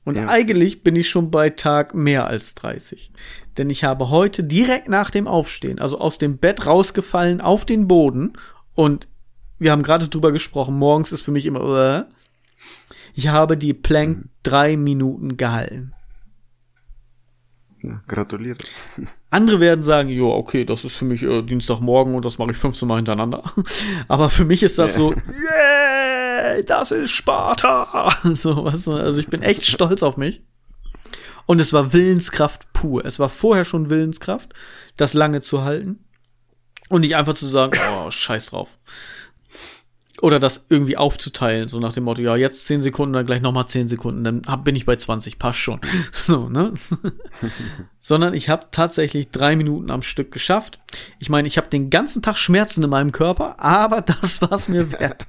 Und 0.05 0.17
ja. 0.17 0.29
eigentlich 0.29 0.83
bin 0.83 0.97
ich 0.97 1.09
schon 1.09 1.31
bei 1.31 1.51
Tag 1.51 1.95
mehr 1.95 2.27
als 2.27 2.55
30. 2.57 3.13
Denn 3.57 3.71
ich 3.71 3.85
habe 3.85 4.11
heute 4.11 4.43
direkt 4.43 4.89
nach 4.89 5.11
dem 5.11 5.29
Aufstehen, 5.29 5.79
also 5.79 5.99
aus 5.99 6.19
dem 6.19 6.39
Bett 6.39 6.67
rausgefallen 6.67 7.41
auf 7.41 7.65
den 7.65 7.87
Boden 7.87 8.33
und 8.75 9.09
wir 9.59 9.71
haben 9.71 9.83
gerade 9.83 10.09
drüber 10.09 10.33
gesprochen, 10.33 10.77
morgens 10.77 11.13
ist 11.13 11.23
für 11.23 11.31
mich 11.31 11.47
immer, 11.47 11.63
uh, 11.63 12.05
ich 13.15 13.29
habe 13.29 13.57
die 13.57 13.75
Plank 13.75 14.17
mhm. 14.19 14.29
drei 14.43 14.77
Minuten 14.77 15.37
gehalten. 15.37 15.93
Ja, 17.83 18.01
gratuliere. 18.07 18.59
Andere 19.31 19.59
werden 19.59 19.83
sagen, 19.83 20.09
ja, 20.09 20.23
okay, 20.23 20.65
das 20.65 20.85
ist 20.85 20.97
für 20.97 21.05
mich 21.05 21.25
äh, 21.25 21.43
Dienstagmorgen 21.43 22.15
und 22.15 22.25
das 22.25 22.39
mache 22.39 22.53
ich 22.53 22.57
15 22.57 22.87
Mal 22.87 22.97
hintereinander. 22.97 23.43
Aber 24.09 24.31
für 24.31 24.45
mich 24.45 24.63
ist 24.63 24.79
das 24.79 24.95
so, 24.95 25.13
yeah, 25.29 25.82
das 26.67 26.91
ist 26.91 27.11
Sparta. 27.11 28.09
So, 28.35 28.65
was, 28.65 28.89
also 28.89 29.19
ich 29.21 29.29
bin 29.29 29.43
echt 29.43 29.67
stolz 29.67 30.03
auf 30.03 30.17
mich. 30.17 30.43
Und 31.47 31.61
es 31.61 31.73
war 31.73 31.93
Willenskraft 31.93 32.73
pur. 32.73 33.05
Es 33.05 33.19
war 33.19 33.29
vorher 33.29 33.65
schon 33.65 33.91
Willenskraft, 33.91 34.55
das 34.97 35.15
lange 35.15 35.41
zu 35.41 35.65
halten. 35.65 36.05
Und 36.89 37.03
nicht 37.03 37.17
einfach 37.17 37.35
zu 37.35 37.47
sagen, 37.47 37.79
oh, 37.95 38.11
scheiß 38.11 38.47
drauf. 38.47 38.79
Oder 40.21 40.39
das 40.39 40.67
irgendwie 40.69 40.97
aufzuteilen, 40.97 41.69
so 41.69 41.81
nach 41.81 41.95
dem 41.95 42.05
Motto, 42.05 42.23
ja, 42.23 42.37
jetzt 42.37 42.67
zehn 42.67 42.81
Sekunden, 42.81 43.13
dann 43.13 43.27
gleich 43.27 43.41
nochmal 43.41 43.67
zehn 43.67 43.89
Sekunden, 43.89 44.23
dann 44.23 44.43
hab, 44.47 44.63
bin 44.63 44.77
ich 44.77 44.87
bei 44.87 44.95
20, 44.95 45.39
passt 45.39 45.59
schon. 45.59 45.81
so, 46.13 46.49
ne? 46.49 46.75
Sondern 48.01 48.33
ich 48.33 48.49
habe 48.49 48.69
tatsächlich 48.71 49.31
drei 49.31 49.57
Minuten 49.57 49.91
am 49.91 50.03
Stück 50.03 50.31
geschafft. 50.31 50.79
Ich 51.19 51.29
meine, 51.29 51.49
ich 51.49 51.57
habe 51.57 51.69
den 51.69 51.91
ganzen 51.91 52.23
Tag 52.23 52.37
Schmerzen 52.37 52.85
in 52.85 52.91
meinem 52.91 53.11
Körper, 53.11 53.59
aber 53.59 54.01
das 54.03 54.41
war's 54.43 54.69
mir 54.69 54.93
wert. 54.93 55.27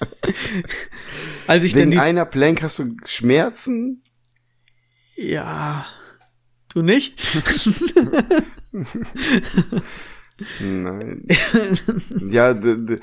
Als 1.46 1.64
ich 1.64 1.74
Wenn 1.74 1.90
denn 1.90 2.00
einer 2.00 2.24
blank, 2.24 2.62
hast 2.62 2.78
du 2.78 2.96
Schmerzen? 3.04 4.02
ja, 5.16 5.86
du 6.68 6.82
nicht? 6.82 7.20
Nein. 10.60 11.26
ja, 12.30 12.54
du, 12.54 13.00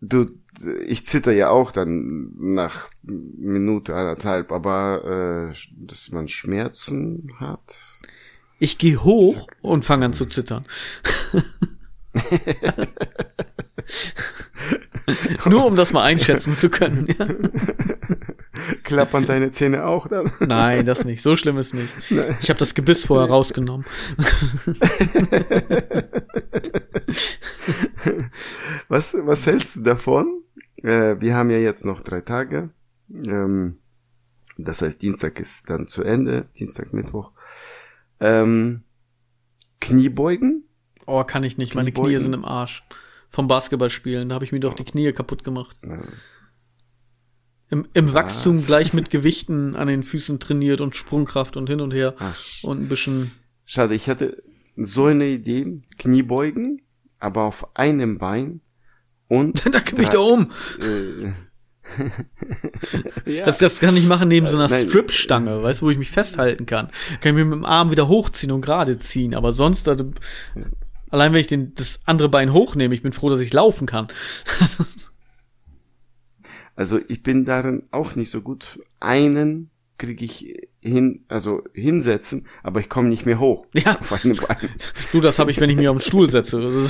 du, 0.00 0.26
ich 0.86 1.06
zitter 1.06 1.32
ja 1.32 1.48
auch 1.48 1.72
dann 1.72 2.32
nach 2.36 2.90
Minute 3.02 3.94
anderthalb, 3.94 4.52
aber 4.52 5.50
äh, 5.50 5.54
dass 5.86 6.10
man 6.10 6.28
Schmerzen 6.28 7.32
hat. 7.38 7.76
Ich 8.58 8.76
gehe 8.76 9.02
hoch 9.02 9.46
und 9.62 9.86
fange 9.86 10.04
an 10.04 10.12
zu 10.12 10.26
zittern. 10.26 10.66
Nur 15.46 15.66
um 15.66 15.76
das 15.76 15.92
mal 15.92 16.02
einschätzen 16.02 16.54
zu 16.54 16.70
können. 16.70 17.06
Ja. 17.06 17.28
Klappern 18.82 19.26
deine 19.26 19.50
Zähne 19.52 19.86
auch 19.86 20.06
dann? 20.08 20.30
Nein, 20.40 20.84
das 20.84 21.04
nicht. 21.04 21.22
So 21.22 21.36
schlimm 21.36 21.58
ist 21.58 21.74
nicht. 21.74 21.92
Nein. 22.10 22.36
Ich 22.40 22.50
habe 22.50 22.58
das 22.58 22.74
Gebiss 22.74 23.04
vorher 23.06 23.28
rausgenommen. 23.28 23.86
was, 28.88 29.14
was 29.18 29.46
hältst 29.46 29.76
du 29.76 29.80
davon? 29.82 30.42
Äh, 30.82 31.20
wir 31.20 31.36
haben 31.36 31.50
ja 31.50 31.58
jetzt 31.58 31.84
noch 31.84 32.02
drei 32.02 32.20
Tage. 32.20 32.70
Ähm, 33.12 33.78
das 34.58 34.82
heißt, 34.82 35.00
Dienstag 35.02 35.40
ist 35.40 35.70
dann 35.70 35.86
zu 35.86 36.02
Ende. 36.02 36.48
Dienstag, 36.58 36.92
Mittwoch. 36.92 37.32
Ähm, 38.20 38.82
Kniebeugen? 39.80 40.64
Oh, 41.06 41.24
kann 41.24 41.42
ich 41.42 41.56
nicht. 41.58 41.74
Meine 41.74 41.92
Knie 41.92 42.18
sind 42.18 42.34
im 42.34 42.44
Arsch. 42.44 42.84
Vom 43.30 43.48
Basketballspielen. 43.48 44.28
Da 44.28 44.34
habe 44.34 44.44
ich 44.44 44.52
mir 44.52 44.60
doch 44.60 44.74
die 44.74 44.84
Knie 44.84 45.12
kaputt 45.12 45.44
gemacht. 45.44 45.78
Im, 47.70 47.86
im 47.94 48.12
Wachstum 48.12 48.60
gleich 48.66 48.92
mit 48.92 49.10
Gewichten 49.10 49.76
an 49.76 49.86
den 49.86 50.02
Füßen 50.02 50.40
trainiert 50.40 50.80
und 50.80 50.96
Sprungkraft 50.96 51.56
und 51.56 51.68
hin 51.68 51.80
und 51.80 51.94
her. 51.94 52.14
Ach, 52.18 52.36
und 52.64 52.82
ein 52.82 52.88
bisschen. 52.88 53.30
Schade, 53.64 53.94
ich 53.94 54.08
hatte 54.08 54.42
so 54.76 55.06
eine 55.06 55.26
Idee. 55.26 55.80
Kniebeugen, 55.96 56.82
aber 57.20 57.44
auf 57.44 57.76
einem 57.76 58.18
Bein 58.18 58.60
und. 59.28 59.64
da 59.72 59.80
kipp 59.80 60.00
ich 60.00 60.08
da 60.08 60.18
um. 60.18 60.50
Äh, 60.80 61.32
ja. 63.26 63.44
das, 63.44 63.58
das 63.58 63.80
kann 63.80 63.96
ich 63.96 64.06
machen 64.06 64.28
neben 64.28 64.46
so 64.46 64.56
einer 64.56 64.68
Stripstange, 64.68 65.62
weißt 65.62 65.80
du, 65.80 65.86
wo 65.86 65.90
ich 65.90 65.98
mich 65.98 66.10
festhalten 66.10 66.66
kann. 66.66 66.88
Kann 67.20 67.30
ich 67.30 67.34
mir 67.34 67.44
mit 67.44 67.54
dem 67.54 67.64
Arm 67.64 67.90
wieder 67.90 68.08
hochziehen 68.08 68.52
und 68.52 68.60
gerade 68.60 68.98
ziehen, 68.98 69.34
aber 69.34 69.52
sonst, 69.52 69.88
also, 69.88 70.10
allein 71.10 71.32
wenn 71.32 71.40
ich 71.40 71.46
den, 71.46 71.74
das 71.74 72.00
andere 72.04 72.28
Bein 72.28 72.52
hochnehme, 72.52 72.94
ich 72.94 73.02
bin 73.02 73.12
froh, 73.12 73.28
dass 73.30 73.40
ich 73.40 73.52
laufen 73.52 73.86
kann. 73.86 74.08
also 76.76 77.00
ich 77.08 77.22
bin 77.22 77.44
darin 77.44 77.84
auch 77.90 78.14
nicht 78.16 78.30
so 78.30 78.40
gut. 78.42 78.80
Einen 79.00 79.70
kriege 79.98 80.24
ich 80.24 80.54
hin, 80.80 81.24
also 81.28 81.62
hinsetzen, 81.74 82.46
aber 82.62 82.80
ich 82.80 82.88
komme 82.88 83.08
nicht 83.08 83.26
mehr 83.26 83.38
hoch. 83.38 83.66
Ja. 83.74 83.98
Du, 85.12 85.20
das 85.20 85.38
habe 85.38 85.50
ich, 85.50 85.60
wenn 85.60 85.68
ich 85.70 85.76
mich 85.76 85.88
auf 85.88 85.98
den 85.98 86.02
Stuhl 86.02 86.30
setze. 86.30 86.56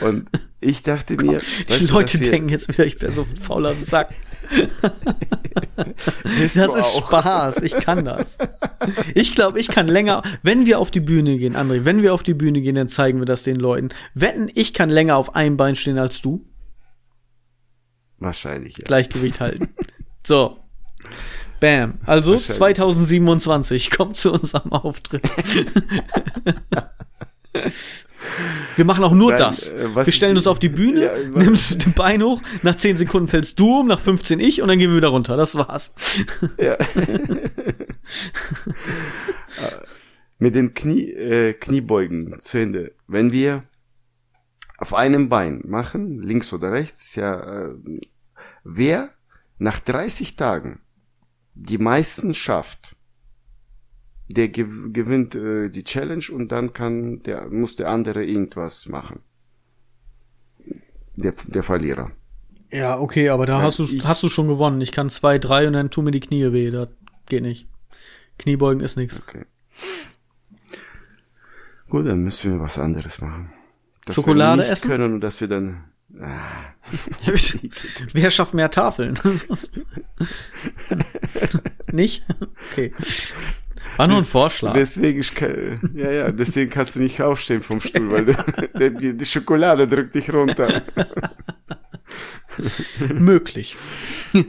Und 0.00 0.28
ich 0.60 0.82
dachte 0.82 1.16
mir, 1.16 1.40
die 1.68 1.86
Leute 1.86 2.18
denken 2.18 2.48
jetzt 2.48 2.68
wieder, 2.68 2.86
ich 2.86 3.00
wäre 3.00 3.12
so 3.12 3.22
ein 3.22 3.36
fauler 3.36 3.74
Sack. 3.74 4.14
das 5.76 6.56
ist 6.56 6.68
auch. 6.68 7.06
Spaß, 7.06 7.62
ich 7.62 7.72
kann 7.72 8.04
das. 8.04 8.38
Ich 9.14 9.32
glaube, 9.32 9.60
ich 9.60 9.68
kann 9.68 9.88
länger, 9.88 10.22
wenn 10.42 10.66
wir 10.66 10.78
auf 10.78 10.90
die 10.90 11.00
Bühne 11.00 11.36
gehen, 11.38 11.56
André, 11.56 11.84
wenn 11.84 12.02
wir 12.02 12.14
auf 12.14 12.22
die 12.22 12.34
Bühne 12.34 12.60
gehen, 12.60 12.74
dann 12.74 12.88
zeigen 12.88 13.18
wir 13.18 13.26
das 13.26 13.42
den 13.42 13.56
Leuten. 13.56 13.90
Wetten, 14.14 14.50
ich 14.54 14.72
kann 14.72 14.88
länger 14.88 15.16
auf 15.16 15.34
einem 15.34 15.56
Bein 15.56 15.76
stehen 15.76 15.98
als 15.98 16.22
du? 16.22 16.46
Wahrscheinlich, 18.18 18.78
ja. 18.78 18.84
Gleichgewicht 18.84 19.40
halten. 19.40 19.68
So. 20.26 20.58
Bam. 21.60 21.94
Also 22.04 22.36
2027 22.36 23.90
kommt 23.90 24.16
zu 24.16 24.32
unserem 24.32 24.72
Auftritt. 24.72 25.22
Wir 28.76 28.84
machen 28.84 29.04
auch 29.04 29.12
nur 29.12 29.30
Nein, 29.30 29.38
das. 29.40 29.72
Äh, 29.72 29.94
wir 29.94 30.12
stellen 30.12 30.36
uns 30.36 30.46
auf 30.46 30.58
die 30.58 30.68
Bühne, 30.68 31.04
ja, 31.04 31.12
nimmst 31.34 31.84
den 31.84 31.92
Bein 31.92 32.22
hoch, 32.22 32.42
nach 32.62 32.76
10 32.76 32.96
Sekunden 32.96 33.28
fällst 33.28 33.58
du 33.58 33.80
um, 33.80 33.86
nach 33.86 34.00
15 34.00 34.40
ich 34.40 34.62
und 34.62 34.68
dann 34.68 34.78
gehen 34.78 34.90
wir 34.90 34.98
wieder 34.98 35.08
runter. 35.08 35.36
Das 35.36 35.54
war's. 35.54 35.94
Ja. 36.60 36.76
Mit 40.38 40.54
den 40.54 40.74
Knie, 40.74 41.10
äh, 41.12 41.54
Kniebeugen 41.54 42.38
zu 42.38 42.58
Ende. 42.58 42.92
Wenn 43.06 43.32
wir 43.32 43.64
auf 44.78 44.92
einem 44.94 45.28
Bein 45.28 45.62
machen, 45.64 46.22
links 46.22 46.52
oder 46.52 46.72
rechts, 46.72 47.04
ist 47.04 47.16
ja, 47.16 47.64
äh, 47.64 47.74
wer 48.62 49.10
nach 49.58 49.78
30 49.78 50.36
Tagen 50.36 50.80
die 51.54 51.78
meisten 51.78 52.34
schafft, 52.34 52.95
der 54.28 54.48
gew 54.48 54.92
gewinnt 54.92 55.34
äh, 55.34 55.68
die 55.68 55.84
Challenge 55.84 56.24
und 56.32 56.52
dann 56.52 56.72
kann 56.72 57.20
der 57.20 57.48
muss 57.48 57.76
der 57.76 57.90
andere 57.90 58.24
irgendwas 58.24 58.86
machen. 58.86 59.20
Der, 61.16 61.34
der 61.46 61.62
Verlierer. 61.62 62.10
Ja, 62.70 62.98
okay, 62.98 63.30
aber 63.30 63.46
da 63.46 63.58
Weil 63.58 63.64
hast 63.64 63.78
du 63.78 63.84
ich, 63.84 64.04
hast 64.04 64.22
du 64.22 64.28
schon 64.28 64.48
gewonnen. 64.48 64.80
Ich 64.80 64.92
kann 64.92 65.08
zwei, 65.08 65.38
drei 65.38 65.66
und 65.66 65.72
dann 65.72 65.90
tun 65.90 66.04
mir 66.04 66.10
die 66.10 66.20
Knie 66.20 66.52
weh. 66.52 66.70
Das 66.70 66.88
geht 67.26 67.42
nicht. 67.42 67.68
Kniebeugen 68.38 68.82
ist 68.82 68.96
nichts. 68.96 69.22
Okay. 69.26 69.44
Gut, 71.88 72.06
dann 72.06 72.22
müssen 72.22 72.52
wir 72.52 72.60
was 72.60 72.78
anderes 72.78 73.20
machen. 73.20 73.50
Dass 74.04 74.16
Schokolade 74.16 74.58
wir 74.58 74.64
nicht 74.64 74.72
essen 74.72 74.90
können 74.90 75.14
und 75.14 75.20
dass 75.20 75.40
wir 75.40 75.48
dann 75.48 75.84
ah. 76.20 76.74
Wer 78.12 78.30
schafft 78.30 78.54
mehr 78.54 78.70
Tafeln? 78.70 79.18
nicht? 81.92 82.24
Okay. 82.72 82.92
War 83.96 84.06
nur 84.06 84.18
ein 84.18 84.24
Vorschlag. 84.24 84.72
Deswegen, 84.72 85.22
ja, 85.94 86.10
ja, 86.10 86.32
deswegen 86.32 86.70
kannst 86.70 86.96
du 86.96 87.00
nicht 87.00 87.22
aufstehen 87.22 87.62
vom 87.62 87.80
Stuhl, 87.80 88.10
weil 88.10 88.24
du, 88.26 88.90
die, 88.98 89.16
die 89.16 89.24
Schokolade 89.24 89.88
drückt 89.88 90.14
dich 90.14 90.32
runter. 90.32 90.82
Möglich. 93.14 93.76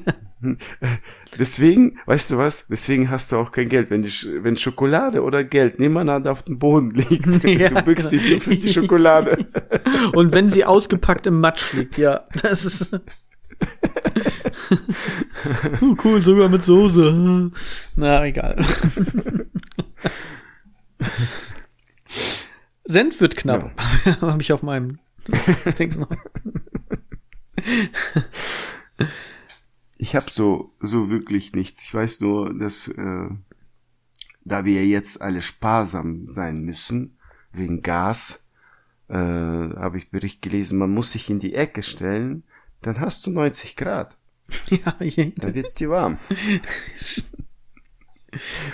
Deswegen, 1.39 1.99
weißt 2.05 2.31
du 2.31 2.37
was? 2.37 2.67
Deswegen 2.67 3.09
hast 3.09 3.31
du 3.31 3.37
auch 3.37 3.51
kein 3.51 3.69
Geld. 3.69 3.89
Wenn, 3.89 4.03
die, 4.03 4.11
wenn 4.43 4.55
Schokolade 4.55 5.23
oder 5.23 5.43
Geld 5.43 5.79
nebeneinander 5.79 6.31
auf 6.31 6.43
dem 6.43 6.59
Boden 6.59 6.91
liegt, 6.91 7.43
ja, 7.43 7.69
du 7.69 7.81
bückst 7.81 8.11
dich 8.11 8.29
nur 8.29 8.41
für 8.41 8.55
die 8.55 8.71
Schokolade. 8.71 9.47
Und 10.13 10.33
wenn 10.33 10.49
sie 10.51 10.63
ausgepackt 10.65 11.25
im 11.27 11.39
Matsch 11.39 11.73
liegt, 11.73 11.97
ja, 11.97 12.25
das 12.41 12.65
ist. 12.65 12.99
Oh, 15.81 15.95
cool, 16.03 16.21
sogar 16.21 16.49
mit 16.49 16.63
Soße. 16.63 17.51
Na, 17.95 18.25
egal. 18.25 18.63
Senf 22.85 23.19
wird 23.19 23.35
knapp. 23.35 23.71
Ja. 24.05 24.21
Habe 24.21 24.41
ich 24.41 24.53
auf 24.53 24.63
meinem 24.63 24.99
Ding 25.77 25.99
noch. 25.99 26.09
Ich 29.97 30.15
habe 30.15 30.31
so 30.31 30.73
so 30.79 31.09
wirklich 31.09 31.53
nichts. 31.53 31.83
Ich 31.83 31.93
weiß 31.93 32.21
nur, 32.21 32.57
dass 32.57 32.87
äh, 32.87 33.29
da 34.45 34.63
wir 34.63 34.85
jetzt 34.85 35.21
alle 35.21 35.41
sparsam 35.41 36.29
sein 36.29 36.61
müssen 36.61 37.17
wegen 37.51 37.81
Gas, 37.81 38.45
äh, 39.09 39.15
habe 39.15 39.97
ich 39.97 40.09
Bericht 40.09 40.41
gelesen, 40.41 40.77
man 40.77 40.93
muss 40.93 41.11
sich 41.11 41.29
in 41.29 41.39
die 41.39 41.55
Ecke 41.55 41.81
stellen 41.81 42.43
dann 42.81 42.99
hast 42.99 43.25
du 43.25 43.31
90 43.31 43.75
Grad. 43.75 44.17
Ja, 44.69 44.95
je. 45.01 45.33
Dann 45.35 45.53
wird's 45.55 45.75
dir 45.75 45.89
warm. 45.89 46.17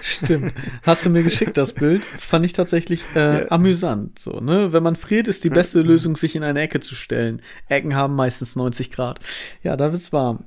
Stimmt. 0.01 0.53
Hast 0.83 1.05
du 1.05 1.09
mir 1.09 1.23
geschickt, 1.23 1.57
das 1.57 1.73
Bild? 1.73 2.03
Fand 2.03 2.45
ich 2.45 2.53
tatsächlich 2.53 3.03
äh, 3.15 3.41
ja. 3.41 3.51
amüsant. 3.51 4.19
So, 4.19 4.39
ne? 4.39 4.73
Wenn 4.73 4.83
man 4.83 4.95
friert, 4.95 5.27
ist 5.27 5.43
die 5.43 5.49
beste 5.49 5.81
Lösung, 5.81 6.15
sich 6.15 6.35
in 6.35 6.43
eine 6.43 6.61
Ecke 6.61 6.79
zu 6.79 6.95
stellen. 6.95 7.41
Ecken 7.69 7.95
haben 7.95 8.15
meistens 8.15 8.55
90 8.55 8.91
Grad. 8.91 9.19
Ja, 9.61 9.75
da 9.75 9.91
wird's 9.91 10.11
warm. 10.11 10.45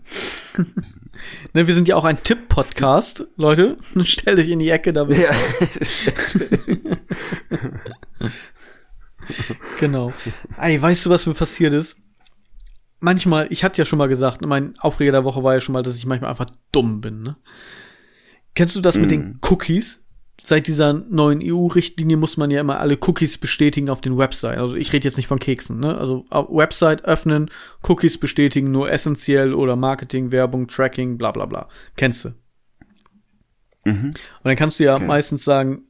ne, 1.55 1.67
wir 1.67 1.75
sind 1.75 1.89
ja 1.89 1.97
auch 1.97 2.05
ein 2.05 2.23
Tipp-Podcast, 2.23 3.25
Leute. 3.37 3.77
Stellt 4.03 4.39
euch 4.39 4.49
in 4.49 4.59
die 4.59 4.71
Ecke, 4.71 4.93
da 4.93 5.09
wird's 5.09 5.27
warm. 5.29 6.99
genau. 9.79 10.13
Ey, 10.59 10.81
weißt 10.81 11.07
du, 11.07 11.11
was 11.11 11.27
mir 11.27 11.35
passiert 11.35 11.73
ist? 11.73 11.97
Manchmal, 13.01 13.47
ich 13.51 13.65
hatte 13.65 13.79
ja 13.79 13.85
schon 13.85 13.99
mal 13.99 14.09
gesagt, 14.09 14.45
mein 14.45 14.75
Aufreger 14.79 15.13
der 15.13 15.25
Woche 15.25 15.43
war 15.43 15.55
ja 15.55 15.61
schon 15.61 15.73
mal, 15.73 15.83
dass 15.83 15.97
ich 15.97 16.07
manchmal 16.07 16.31
einfach 16.31 16.51
dumm 16.73 17.01
bin. 17.01 17.23
Ne? 17.23 17.37
Kennst 18.55 18.77
du 18.77 18.81
das 18.81 18.97
mm. 18.97 19.01
mit 19.01 19.11
den 19.11 19.21
mhm. 19.21 19.41
Cookies? 19.49 20.03
Seit 20.43 20.67
dieser 20.67 20.93
neuen 20.93 21.41
EU-Richtlinie 21.43 22.17
muss 22.17 22.37
man 22.37 22.51
ja 22.51 22.61
immer 22.61 22.79
alle 22.79 22.99
Cookies 23.01 23.39
bestätigen 23.39 23.89
auf 23.89 24.01
den 24.01 24.17
Website. 24.17 24.59
Also 24.59 24.77
ich 24.77 24.93
rede 24.93 25.09
jetzt 25.09 25.17
nicht 25.17 25.27
von 25.27 25.39
Keksen, 25.39 25.81
ne? 25.81 25.97
Also 25.97 26.27
Website 26.31 27.05
öffnen, 27.05 27.51
Cookies 27.83 28.19
bestätigen, 28.19 28.71
nur 28.71 28.91
essentiell 28.91 29.55
oder 29.55 29.77
Marketing, 29.77 30.31
Werbung, 30.31 30.69
Tracking, 30.69 31.17
bla 31.19 31.33
bla 31.33 31.47
bla. 31.47 31.69
Kennst 31.97 32.27
du? 32.27 32.29
Mhm. 33.85 34.09
Und 34.09 34.17
dann 34.45 34.57
kannst 34.57 34.79
du 34.79 34.85
ja 34.85 34.97
okay. 34.97 35.07
meistens 35.07 35.43
sagen, 35.43 35.85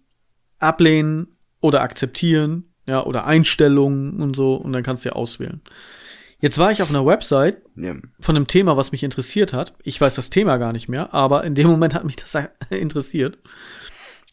ablehnen 0.58 1.36
oder 1.60 1.82
akzeptieren 1.82 2.72
ja, 2.86 3.04
oder 3.04 3.26
Einstellungen 3.26 4.22
und 4.22 4.36
so, 4.36 4.54
und 4.54 4.72
dann 4.72 4.82
kannst 4.82 5.04
du 5.04 5.10
ja 5.10 5.14
auswählen. 5.14 5.60
Jetzt 6.38 6.58
war 6.58 6.70
ich 6.70 6.82
auf 6.82 6.90
einer 6.90 7.06
Website 7.06 7.62
ja. 7.76 7.94
von 8.20 8.36
einem 8.36 8.46
Thema, 8.46 8.76
was 8.76 8.92
mich 8.92 9.02
interessiert 9.02 9.52
hat. 9.52 9.74
Ich 9.82 10.00
weiß 10.00 10.14
das 10.14 10.30
Thema 10.30 10.58
gar 10.58 10.72
nicht 10.72 10.88
mehr, 10.88 11.14
aber 11.14 11.44
in 11.44 11.54
dem 11.54 11.68
Moment 11.68 11.94
hat 11.94 12.04
mich 12.04 12.16
das 12.16 12.36
interessiert. 12.70 13.38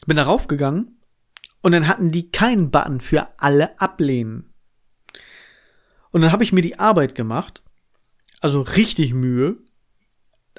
Bin 0.06 0.18
darauf 0.18 0.48
gegangen 0.48 0.98
und 1.62 1.72
dann 1.72 1.88
hatten 1.88 2.12
die 2.12 2.30
keinen 2.30 2.72
Button 2.72 3.00
für 3.00 3.30
alle 3.38 3.80
ablehnen. 3.80 4.54
Und 6.12 6.22
dann 6.22 6.32
habe 6.32 6.44
ich 6.44 6.52
mir 6.52 6.62
die 6.62 6.78
Arbeit 6.78 7.16
gemacht, 7.16 7.64
also 8.42 8.62
richtig 8.62 9.14
Mühe, 9.14 9.56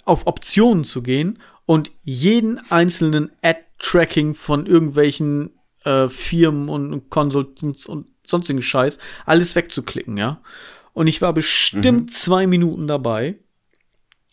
auf 0.05 0.27
Optionen 0.27 0.85
zu 0.85 1.03
gehen 1.03 1.39
und 1.67 1.93
jeden 2.03 2.59
einzelnen 2.71 3.31
Ad-Tracking 3.43 4.35
von 4.35 4.67
irgendwelchen 4.67 5.51
äh, 5.85 6.09
Firmen 6.09 6.69
und 6.69 7.11
Consultants 7.11 7.87
und 7.87 8.07
sonstigen 8.27 8.63
Scheiß 8.63 8.99
alles 9.27 9.55
wegzuklicken, 9.55 10.17
ja. 10.17 10.41
Und 10.95 11.09
ich 11.09 11.21
war 11.21 11.33
bestimmt 11.33 12.07
mhm. 12.07 12.09
zwei 12.09 12.47
Minuten 12.47 12.87
dabei 12.87 13.37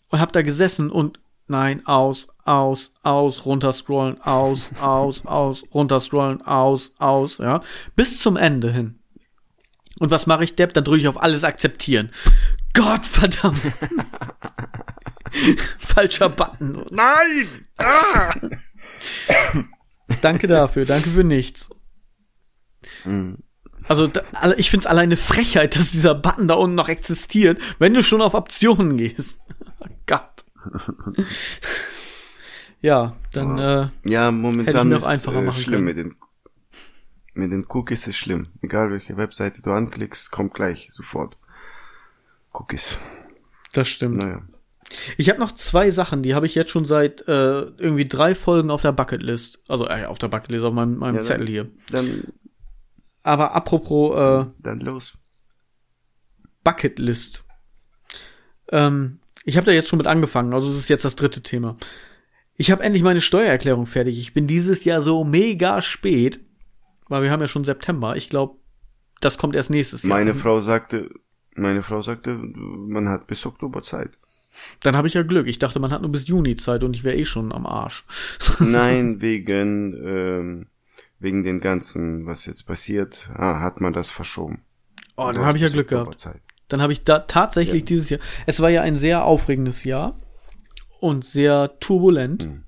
und 0.10 0.20
hab 0.22 0.32
da 0.32 0.44
gesessen 0.44 0.90
und 0.90 1.20
nein, 1.48 1.86
aus, 1.86 2.30
aus, 2.46 2.94
aus, 3.02 3.46
runterscrollen, 3.46 4.22
aus, 4.22 4.72
aus, 4.82 5.26
aus, 5.26 5.66
runterscrollen, 5.74 6.42
aus, 6.44 6.94
aus, 7.00 7.40
ja, 7.40 7.62
bis 7.96 8.20
zum 8.20 8.38
Ende 8.38 8.72
hin. 8.72 9.00
Und 10.00 10.12
was 10.12 10.26
mache 10.28 10.44
ich, 10.44 10.56
Depp? 10.56 10.74
Dann 10.74 10.84
drücke 10.84 11.02
ich 11.02 11.08
auf 11.08 11.22
alles 11.22 11.44
akzeptieren. 11.44 12.12
Gott 12.74 13.06
verdammt. 13.06 13.60
Falscher 15.78 16.30
Button. 16.30 16.86
Nein! 16.90 17.66
Ah! 17.78 18.34
danke 20.22 20.48
dafür, 20.48 20.86
danke 20.86 21.10
für 21.10 21.24
nichts. 21.24 21.70
Mhm. 23.04 23.38
Also 23.88 24.08
da, 24.08 24.22
ich 24.58 24.70
finde 24.70 24.86
es 24.86 24.88
alleine 24.88 25.18
Frechheit, 25.18 25.76
dass 25.76 25.92
dieser 25.92 26.16
Button 26.16 26.48
da 26.48 26.56
unten 26.56 26.76
noch 26.76 26.90
existiert, 26.90 27.60
wenn 27.80 27.94
du 27.94 28.04
schon 28.04 28.22
auf 28.22 28.34
Optionen 28.34 28.98
gehst. 28.98 29.42
Oh 29.84 29.90
Gott. 30.06 30.44
ja, 32.82 33.16
dann 33.34 33.58
äh, 33.58 33.88
ja 34.08 34.30
momentan 34.30 34.92
ist 34.92 35.04
einfacher 35.04 35.44
äh, 35.44 35.52
schlimm 35.52 35.74
können. 35.74 35.86
mit 35.86 35.98
den 35.98 36.16
mit 37.34 37.52
den 37.52 37.66
Cookies 37.68 38.06
ist 38.06 38.18
schlimm. 38.18 38.50
Egal 38.62 38.92
welche 38.92 39.18
Webseite 39.18 39.64
du 39.64 39.72
anklickst, 39.72 40.30
kommt 40.30 40.54
gleich 40.54 40.92
sofort 40.94 41.36
Cookies. 42.54 43.00
Das 43.74 43.88
stimmt. 43.88 44.18
Naja. 44.18 44.44
Ich 45.18 45.30
habe 45.30 45.40
noch 45.40 45.54
zwei 45.54 45.90
Sachen, 45.90 46.22
die 46.22 46.36
habe 46.36 46.46
ich 46.46 46.56
jetzt 46.56 46.72
schon 46.72 46.86
seit 46.86 47.28
äh, 47.28 47.62
irgendwie 47.62 48.08
drei 48.08 48.36
Folgen 48.36 48.70
auf 48.70 48.82
der 48.82 48.92
Bucketlist. 48.92 49.60
Also 49.68 49.88
äh, 49.88 50.06
auf 50.06 50.20
der 50.20 50.28
Bucketlist, 50.28 50.66
auf 50.66 50.74
meinem, 50.74 50.98
meinem 50.98 51.16
ja, 51.16 51.22
Zettel 51.22 51.48
hier. 51.48 51.70
Dann. 51.90 52.26
Aber 53.24 53.54
apropos. 53.56 54.18
Äh, 54.18 54.52
dann 54.60 54.80
los. 54.80 55.18
Bucketlist. 56.64 57.46
Ähm, 58.70 59.20
ich 59.44 59.58
habe 59.58 59.66
da 59.66 59.72
jetzt 59.72 59.90
schon 59.90 59.98
mit 59.98 60.08
angefangen, 60.08 60.54
also 60.54 60.72
es 60.72 60.78
ist 60.78 60.90
jetzt 60.90 61.06
das 61.06 61.16
dritte 61.16 61.42
Thema. 61.42 61.76
Ich 62.56 62.70
habe 62.70 62.84
endlich 62.84 63.04
meine 63.04 63.22
Steuererklärung 63.22 63.88
fertig. 63.88 64.20
Ich 64.20 64.34
bin 64.34 64.46
dieses 64.46 64.84
Jahr 64.84 65.02
so 65.02 65.24
mega 65.24 65.82
spät, 65.82 66.40
weil 67.08 67.24
wir 67.24 67.32
haben 67.32 67.42
ja 67.42 67.48
schon 67.48 67.64
September. 67.64 68.16
Ich 68.16 68.30
glaube, 68.30 68.58
das 69.20 69.38
kommt 69.38 69.56
erst 69.56 69.72
nächstes 69.72 70.04
Jahr. 70.04 70.18
Meine 70.18 70.36
Frau 70.36 70.62
sagte, 70.62 71.10
meine 71.56 71.82
Frau 71.82 72.02
sagte, 72.02 72.36
man 72.36 73.10
hat 73.10 73.28
bis 73.28 73.46
Oktober 73.46 73.82
Zeit. 73.82 74.12
Dann 74.82 74.96
habe 74.96 75.08
ich 75.08 75.14
ja 75.14 75.24
Glück. 75.24 75.48
Ich 75.48 75.60
dachte, 75.60 75.80
man 75.80 75.92
hat 75.92 76.02
nur 76.02 76.12
bis 76.12 76.28
Juni 76.28 76.56
Zeit 76.56 76.84
und 76.84 76.96
ich 76.96 77.04
wäre 77.04 77.16
eh 77.16 77.26
schon 77.26 77.52
am 77.52 77.66
Arsch. 77.66 78.04
Nein, 78.60 79.22
wegen 79.22 79.94
ähm, 80.06 80.68
wegen 81.22 81.44
den 81.44 81.60
ganzen, 81.60 82.26
was 82.26 82.46
jetzt 82.46 82.64
passiert, 82.64 83.30
ah, 83.36 83.62
hat 83.62 83.80
man 83.80 83.94
das 83.94 84.12
verschoben. 84.12 84.64
Oh, 85.16 85.32
dann 85.32 85.46
habe 85.46 85.58
ich 85.58 85.64
ja 85.64 85.70
Glück 85.70 85.90
gehabt. 85.90 86.18
Zeit. 86.18 86.42
Dann 86.68 86.82
habe 86.82 86.94
ich 86.94 87.04
da 87.04 87.20
tatsächlich 87.20 87.82
ja. 87.82 87.86
dieses 87.86 88.10
Jahr. 88.10 88.20
Es 88.46 88.60
war 88.60 88.70
ja 88.70 88.82
ein 88.82 88.96
sehr 88.96 89.24
aufregendes 89.24 89.84
Jahr 89.84 90.20
und 91.00 91.24
sehr 91.24 91.78
turbulent. 91.80 92.44
Hm. 92.44 92.64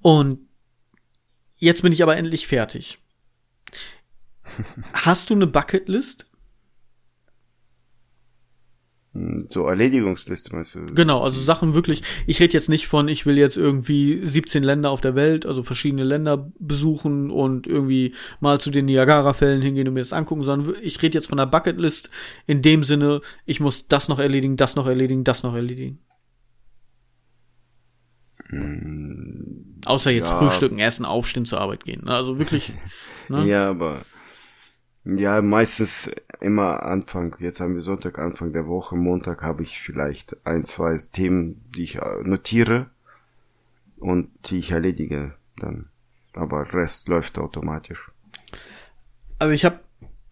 Und 0.00 0.48
jetzt 1.56 1.82
bin 1.82 1.92
ich 1.92 2.02
aber 2.02 2.16
endlich 2.16 2.46
fertig. 2.46 2.98
Hast 4.92 5.30
du 5.30 5.34
eine 5.34 5.46
Bucketlist? 5.46 6.27
So 9.48 9.66
Erledigungsliste 9.66 10.54
meinst 10.54 10.74
du? 10.74 10.86
Genau, 10.94 11.22
also 11.22 11.40
Sachen 11.40 11.74
wirklich, 11.74 12.02
ich 12.26 12.40
rede 12.40 12.52
jetzt 12.52 12.68
nicht 12.68 12.86
von, 12.86 13.08
ich 13.08 13.26
will 13.26 13.38
jetzt 13.38 13.56
irgendwie 13.56 14.20
17 14.24 14.62
Länder 14.62 14.90
auf 14.90 15.00
der 15.00 15.14
Welt, 15.14 15.46
also 15.46 15.62
verschiedene 15.62 16.04
Länder 16.04 16.50
besuchen 16.58 17.30
und 17.30 17.66
irgendwie 17.66 18.14
mal 18.40 18.60
zu 18.60 18.70
den 18.70 18.84
Niagara-Fällen 18.86 19.62
hingehen 19.62 19.88
und 19.88 19.94
mir 19.94 20.00
das 20.00 20.12
angucken, 20.12 20.42
sondern 20.42 20.74
ich 20.82 21.02
rede 21.02 21.18
jetzt 21.18 21.28
von 21.28 21.38
einer 21.38 21.50
Bucketlist 21.50 22.10
in 22.46 22.62
dem 22.62 22.84
Sinne, 22.84 23.20
ich 23.46 23.60
muss 23.60 23.88
das 23.88 24.08
noch 24.08 24.18
erledigen, 24.18 24.56
das 24.56 24.76
noch 24.76 24.86
erledigen, 24.86 25.24
das 25.24 25.42
noch 25.42 25.54
erledigen. 25.54 25.98
Hm, 28.48 29.80
Außer 29.84 30.10
jetzt 30.10 30.30
ja. 30.30 30.38
frühstücken, 30.38 30.78
essen, 30.78 31.04
aufstehen, 31.04 31.44
zur 31.44 31.60
Arbeit 31.60 31.84
gehen. 31.84 32.04
Ne? 32.04 32.12
Also 32.12 32.38
wirklich. 32.38 32.74
ne? 33.28 33.46
Ja, 33.46 33.70
aber 33.70 34.02
ja, 35.04 35.40
meistens 35.42 36.10
immer 36.40 36.82
Anfang, 36.82 37.36
jetzt 37.40 37.60
haben 37.60 37.74
wir 37.74 37.82
Sonntag, 37.82 38.18
Anfang 38.18 38.52
der 38.52 38.66
Woche, 38.66 38.96
Montag 38.96 39.42
habe 39.42 39.62
ich 39.62 39.80
vielleicht 39.80 40.36
ein, 40.46 40.64
zwei 40.64 40.96
Themen, 40.96 41.64
die 41.74 41.84
ich 41.84 41.96
äh, 41.96 42.22
notiere 42.22 42.90
und 44.00 44.30
die 44.50 44.58
ich 44.58 44.72
erledige 44.72 45.34
dann. 45.56 45.88
Aber 46.34 46.72
Rest 46.72 47.08
läuft 47.08 47.38
automatisch. 47.38 48.06
Also 49.38 49.54
ich 49.54 49.64
habe, 49.64 49.80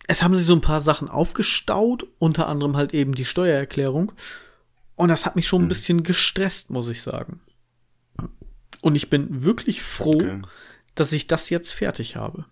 es 0.07 0.23
haben 0.23 0.35
sich 0.37 0.47
so 0.47 0.55
ein 0.55 0.61
paar 0.61 0.81
Sachen 0.81 1.09
aufgestaut, 1.09 2.07
unter 2.19 2.49
anderem 2.49 2.77
halt 2.77 2.93
eben 2.95 3.15
die 3.15 3.25
Steuererklärung. 3.25 4.13
Und 4.95 5.09
das 5.09 5.27
hat 5.27 5.37
mich 5.37 5.47
schon 5.47 5.63
ein 5.63 5.65
hm. 5.65 5.69
bisschen 5.69 6.03
gestresst, 6.03 6.71
muss 6.71 6.89
ich 6.89 7.03
sagen. 7.03 7.41
Und 8.83 8.95
ich 8.95 9.11
bin 9.11 9.45
wirklich 9.45 9.83
froh, 9.83 10.15
okay. 10.15 10.43
dass 10.95 11.13
ich 11.13 11.27
das 11.27 11.51
jetzt 11.51 11.73
fertig 11.73 12.17
habe. 12.17 12.47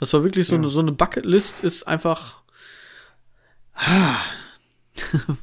Das 0.00 0.12
war 0.12 0.24
wirklich 0.24 0.46
so, 0.46 0.54
ja. 0.54 0.58
eine, 0.58 0.68
so 0.68 0.80
eine 0.80 0.92
Bucketlist, 0.92 1.62
ist 1.62 1.86
einfach. 1.86 2.42
Ah. 3.74 4.16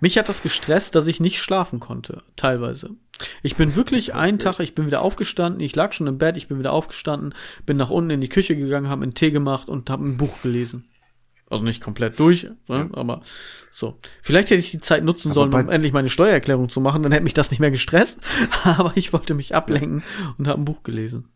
Mich 0.00 0.18
hat 0.18 0.28
das 0.28 0.42
gestresst, 0.42 0.94
dass 0.94 1.06
ich 1.06 1.20
nicht 1.20 1.40
schlafen 1.40 1.80
konnte, 1.80 2.22
teilweise. 2.36 2.90
Ich 3.42 3.54
bin 3.54 3.76
wirklich 3.76 4.14
einen 4.14 4.40
Tag, 4.40 4.58
ich 4.60 4.74
bin 4.74 4.86
wieder 4.86 5.02
aufgestanden, 5.02 5.60
ich 5.60 5.76
lag 5.76 5.92
schon 5.92 6.08
im 6.08 6.18
Bett, 6.18 6.36
ich 6.36 6.48
bin 6.48 6.58
wieder 6.58 6.72
aufgestanden, 6.72 7.34
bin 7.64 7.76
nach 7.76 7.90
unten 7.90 8.10
in 8.10 8.20
die 8.20 8.28
Küche 8.28 8.56
gegangen, 8.56 8.88
habe 8.88 9.04
einen 9.04 9.14
Tee 9.14 9.30
gemacht 9.30 9.68
und 9.68 9.88
habe 9.88 10.04
ein 10.04 10.16
Buch 10.16 10.42
gelesen. 10.42 10.88
Also 11.48 11.64
nicht 11.64 11.82
komplett 11.82 12.18
durch, 12.18 12.48
ne? 12.66 12.88
aber 12.94 13.20
so. 13.70 13.98
Vielleicht 14.22 14.48
hätte 14.48 14.60
ich 14.60 14.70
die 14.70 14.80
Zeit 14.80 15.04
nutzen 15.04 15.34
sollen, 15.34 15.52
um 15.52 15.68
endlich 15.68 15.92
meine 15.92 16.08
Steuererklärung 16.08 16.70
zu 16.70 16.80
machen, 16.80 17.02
dann 17.02 17.12
hätte 17.12 17.24
mich 17.24 17.34
das 17.34 17.50
nicht 17.50 17.60
mehr 17.60 17.70
gestresst. 17.70 18.20
Aber 18.64 18.92
ich 18.94 19.12
wollte 19.12 19.34
mich 19.34 19.54
ablenken 19.54 20.02
und 20.38 20.48
habe 20.48 20.62
ein 20.62 20.64
Buch 20.64 20.82
gelesen. 20.82 21.28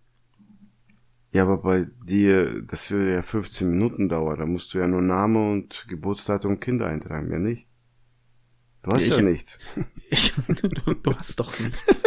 Ja, 1.36 1.42
aber 1.42 1.58
bei 1.58 1.86
dir, 2.02 2.62
das 2.62 2.90
würde 2.90 3.12
ja 3.12 3.20
15 3.20 3.68
Minuten 3.68 4.08
dauern. 4.08 4.38
Da 4.38 4.46
musst 4.46 4.72
du 4.72 4.78
ja 4.78 4.86
nur 4.86 5.02
Name 5.02 5.50
und 5.50 5.84
Geburtsdatum 5.86 6.52
und 6.52 6.60
Kinder 6.62 6.86
eintragen, 6.86 7.30
ja 7.30 7.38
nicht? 7.38 7.66
Du 8.82 8.90
hast 8.90 9.08
ja, 9.08 9.16
ja 9.16 9.22
nichts. 9.22 9.58
Ich, 10.08 10.32
du, 10.46 10.94
du, 10.94 11.16
hast 11.16 11.40
doch 11.40 11.58
nichts. 11.58 12.04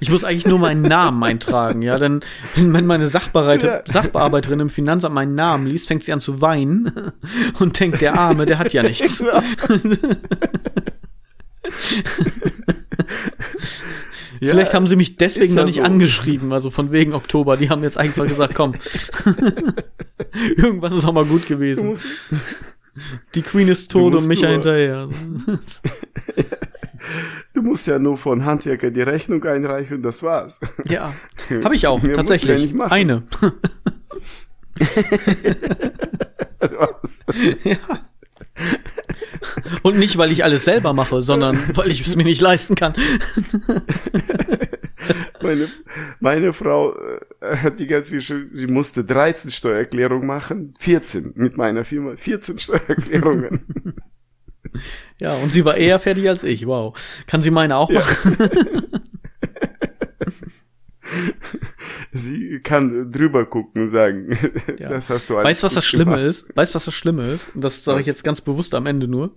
Ich 0.00 0.10
muss 0.10 0.22
eigentlich 0.22 0.44
nur 0.44 0.58
meinen 0.58 0.82
Namen 0.82 1.24
eintragen, 1.24 1.80
ja. 1.80 1.98
Denn 1.98 2.20
wenn 2.56 2.84
meine 2.84 3.08
Sachbearbeiter, 3.08 3.84
Sachbearbeiterin 3.86 4.60
im 4.60 4.68
Finanzamt 4.68 5.14
meinen 5.14 5.34
Namen 5.34 5.66
liest, 5.66 5.88
fängt 5.88 6.04
sie 6.04 6.12
an 6.12 6.20
zu 6.20 6.42
weinen 6.42 7.12
und 7.58 7.80
denkt, 7.80 8.02
der 8.02 8.18
Arme, 8.18 8.44
der 8.44 8.58
hat 8.58 8.74
ja 8.74 8.82
nichts. 8.84 9.24
Ja, 14.40 14.52
Vielleicht 14.52 14.74
haben 14.74 14.86
sie 14.86 14.96
mich 14.96 15.16
deswegen 15.16 15.54
noch 15.54 15.64
nicht 15.64 15.76
so. 15.76 15.82
angeschrieben, 15.82 16.52
also 16.52 16.70
von 16.70 16.92
wegen 16.92 17.14
Oktober. 17.14 17.56
Die 17.56 17.70
haben 17.70 17.82
jetzt 17.82 17.98
einfach 17.98 18.26
gesagt, 18.26 18.54
komm. 18.54 18.74
Irgendwann 20.56 20.96
ist 20.96 21.04
auch 21.04 21.12
mal 21.12 21.24
gut 21.24 21.46
gewesen. 21.46 21.96
Die 23.34 23.42
Queen 23.42 23.68
ist 23.68 23.90
tot 23.90 24.14
und 24.14 24.26
Micha 24.28 24.48
hinterher. 24.48 25.08
Du 27.54 27.62
musst 27.62 27.86
ja 27.86 27.98
nur 27.98 28.16
von 28.16 28.44
Handwerker 28.44 28.90
die 28.90 29.02
Rechnung 29.02 29.44
einreichen 29.44 29.96
und 29.98 30.02
das 30.02 30.22
war's. 30.22 30.60
Ja, 30.86 31.12
habe 31.64 31.74
ich 31.74 31.86
auch, 31.86 32.02
Mehr 32.02 32.14
tatsächlich. 32.14 32.72
Ja 32.72 32.84
Eine. 32.86 33.22
ja. 37.64 37.76
Und 39.82 39.98
nicht, 39.98 40.18
weil 40.18 40.32
ich 40.32 40.44
alles 40.44 40.64
selber 40.64 40.92
mache, 40.92 41.22
sondern 41.22 41.58
weil 41.74 41.90
ich 41.90 42.06
es 42.06 42.16
mir 42.16 42.24
nicht 42.24 42.40
leisten 42.40 42.74
kann. 42.74 42.94
meine, 45.42 45.68
meine 46.20 46.52
Frau 46.52 46.94
äh, 47.40 47.56
hat 47.56 47.78
die 47.78 47.86
ganze, 47.86 48.20
sie 48.20 48.66
musste 48.66 49.04
13 49.04 49.50
Steuererklärungen 49.50 50.26
machen, 50.26 50.74
14 50.78 51.32
mit 51.34 51.56
meiner 51.56 51.84
Firma, 51.84 52.16
14 52.16 52.58
Steuererklärungen. 52.58 53.60
Ja, 55.18 55.34
und 55.34 55.50
sie 55.50 55.64
war 55.64 55.76
eher 55.76 55.98
fertig 55.98 56.28
als 56.28 56.44
ich, 56.44 56.66
wow. 56.66 56.96
Kann 57.26 57.42
sie 57.42 57.50
meine 57.50 57.76
auch 57.76 57.90
machen? 57.90 58.36
sie 62.12 62.60
kann 62.60 63.10
drüber 63.10 63.46
gucken 63.46 63.82
und 63.82 63.88
sagen, 63.88 64.36
ja. 64.78 64.88
das 64.90 65.10
hast 65.10 65.30
du 65.30 65.36
alles 65.36 65.48
Weißt 65.48 65.62
du, 65.62 65.66
was 65.66 65.74
das 65.74 65.86
Schlimme 65.86 66.16
gemacht. 66.16 66.28
ist? 66.28 66.56
Weißt 66.56 66.74
du, 66.74 66.76
was 66.76 66.84
das 66.84 66.94
Schlimme 66.94 67.26
ist? 67.26 67.54
Und 67.54 67.62
das 67.62 67.84
sage 67.84 68.00
ich 68.00 68.06
jetzt 68.06 68.24
ganz 68.24 68.40
bewusst 68.40 68.74
am 68.74 68.86
Ende 68.86 69.08
nur. 69.08 69.34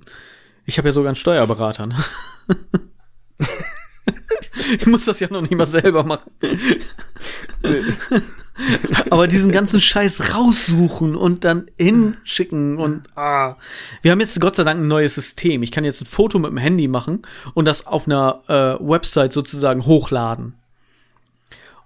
Ich 0.65 0.77
habe 0.77 0.89
ja 0.89 0.93
sogar 0.93 1.09
einen 1.09 1.15
Steuerberater. 1.15 1.87
Ne? 1.87 1.95
ich 4.79 4.85
muss 4.85 5.05
das 5.05 5.19
ja 5.19 5.27
noch 5.31 5.41
nicht 5.41 5.55
mal 5.55 5.67
selber 5.67 6.03
machen. 6.03 6.31
Nee. 7.63 7.93
Aber 9.09 9.27
diesen 9.27 9.51
ganzen 9.51 9.81
Scheiß 9.81 10.35
raussuchen 10.35 11.15
und 11.15 11.43
dann 11.43 11.69
hinschicken 11.79 12.77
und 12.77 13.07
ah. 13.17 13.57
Wir 14.01 14.11
haben 14.11 14.19
jetzt 14.19 14.39
Gott 14.39 14.55
sei 14.55 14.63
Dank 14.63 14.81
ein 14.81 14.87
neues 14.87 15.15
System. 15.15 15.63
Ich 15.63 15.71
kann 15.71 15.83
jetzt 15.83 16.01
ein 16.01 16.05
Foto 16.05 16.37
mit 16.37 16.51
dem 16.51 16.57
Handy 16.57 16.87
machen 16.87 17.21
und 17.53 17.65
das 17.65 17.87
auf 17.87 18.05
einer 18.05 18.43
äh, 18.47 18.87
Website 18.87 19.33
sozusagen 19.33 19.85
hochladen. 19.85 20.60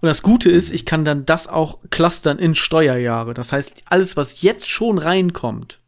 Und 0.05 0.09
das 0.09 0.21
Gute 0.21 0.51
ist, 0.51 0.71
ich 0.71 0.85
kann 0.85 1.03
dann 1.03 1.25
das 1.25 1.47
auch 1.47 1.79
clustern 1.89 2.37
in 2.37 2.53
Steuerjahre. 2.53 3.33
Das 3.33 3.51
heißt, 3.51 3.85
alles, 3.85 4.15
was 4.15 4.43
jetzt 4.43 4.69
schon 4.69 4.99
reinkommt, 4.99 5.79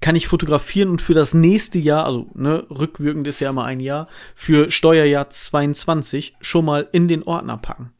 kann 0.00 0.16
ich 0.16 0.26
fotografieren 0.26 0.88
und 0.88 1.00
für 1.00 1.14
das 1.14 1.32
nächste 1.32 1.78
Jahr, 1.78 2.06
also 2.06 2.26
ne, 2.34 2.66
rückwirkend 2.70 3.28
ist 3.28 3.38
ja 3.38 3.50
immer 3.50 3.66
ein 3.66 3.78
Jahr, 3.78 4.08
für 4.34 4.72
Steuerjahr 4.72 5.30
22 5.30 6.38
schon 6.40 6.64
mal 6.64 6.88
in 6.90 7.06
den 7.06 7.22
Ordner 7.22 7.56
packen. 7.56 7.92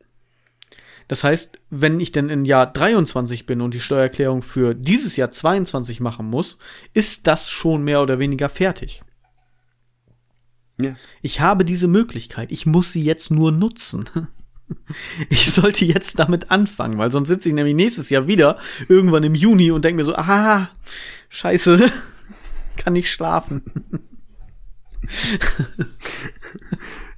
Das 1.07 1.23
heißt, 1.23 1.61
wenn 1.71 2.01
ich 2.01 2.11
denn 2.11 2.29
im 2.29 2.45
Jahr 2.45 2.67
23 2.67 3.47
bin 3.47 3.61
und 3.61 3.73
die 3.73 3.79
Steuererklärung 3.79 4.43
für 4.43 4.75
dieses 4.75 5.15
Jahr 5.15 5.31
22 5.31 6.01
machen 6.01 6.27
muss, 6.27 6.59
ist 6.93 7.29
das 7.29 7.49
schon 7.49 7.85
mehr 7.85 8.03
oder 8.03 8.19
weniger 8.19 8.49
fertig. 8.49 9.01
Ja. 10.81 10.97
Ich 11.23 11.41
habe 11.41 11.65
diese 11.65 11.87
Möglichkeit. 11.87 12.51
Ich 12.51 12.67
muss 12.67 12.91
sie 12.91 13.05
jetzt 13.05 13.31
nur 13.31 13.53
nutzen. 13.53 14.11
Ich 15.29 15.53
sollte 15.53 15.85
jetzt 15.85 16.19
damit 16.19 16.51
anfangen, 16.51 16.99
weil 16.99 17.13
sonst 17.13 17.29
sitze 17.29 17.49
ich 17.49 17.55
nämlich 17.55 17.75
nächstes 17.75 18.11
Jahr 18.11 18.27
wieder 18.27 18.59
irgendwann 18.89 19.23
im 19.23 19.35
Juni 19.35 19.71
und 19.71 19.85
denke 19.85 19.97
mir 19.97 20.05
so, 20.05 20.17
aha, 20.17 20.71
scheiße, 21.29 21.91
kann 22.77 22.93
nicht 22.95 23.11
schlafen. 23.11 23.63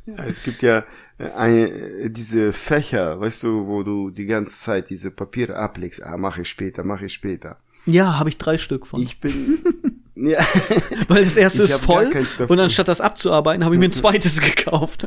Ja, 0.05 0.24
es 0.24 0.42
gibt 0.42 0.62
ja 0.62 0.84
äh, 1.18 1.30
eine, 1.30 2.11
diese 2.11 2.53
Fächer, 2.53 3.20
weißt 3.20 3.44
du, 3.44 3.66
wo 3.66 3.84
du 3.84 4.11
die 4.11 4.26
ganze 4.26 4.57
Zeit 4.57 4.90
diese 4.90 5.12
Papiere 5.12 5.57
ablegst. 5.57 6.03
Ah, 6.03 6.16
mache 6.16 6.42
ich 6.42 6.48
später, 6.48 6.82
mache 6.82 7.07
ich 7.07 7.12
später. 7.12 7.59
Ja, 7.86 8.18
habe 8.18 8.28
ich 8.28 8.38
drei 8.38 8.59
Stück 8.59 8.86
von. 8.86 9.00
Ich 9.00 9.20
bin. 9.20 9.59
ja. 10.16 10.40
Weil 11.09 11.24
das 11.24 11.36
erste 11.36 11.62
ist 11.64 11.78
voll 11.78 12.11
und 12.48 12.61
anstatt 12.61 12.88
das 12.88 13.00
abzuarbeiten, 13.00 13.64
habe 13.64 13.76
ich 13.76 13.78
mir 13.78 13.86
ein 13.86 13.92
zweites 13.92 14.40
gekauft. 14.40 15.07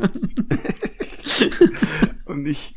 Und 2.36 2.48
ich, 2.48 2.76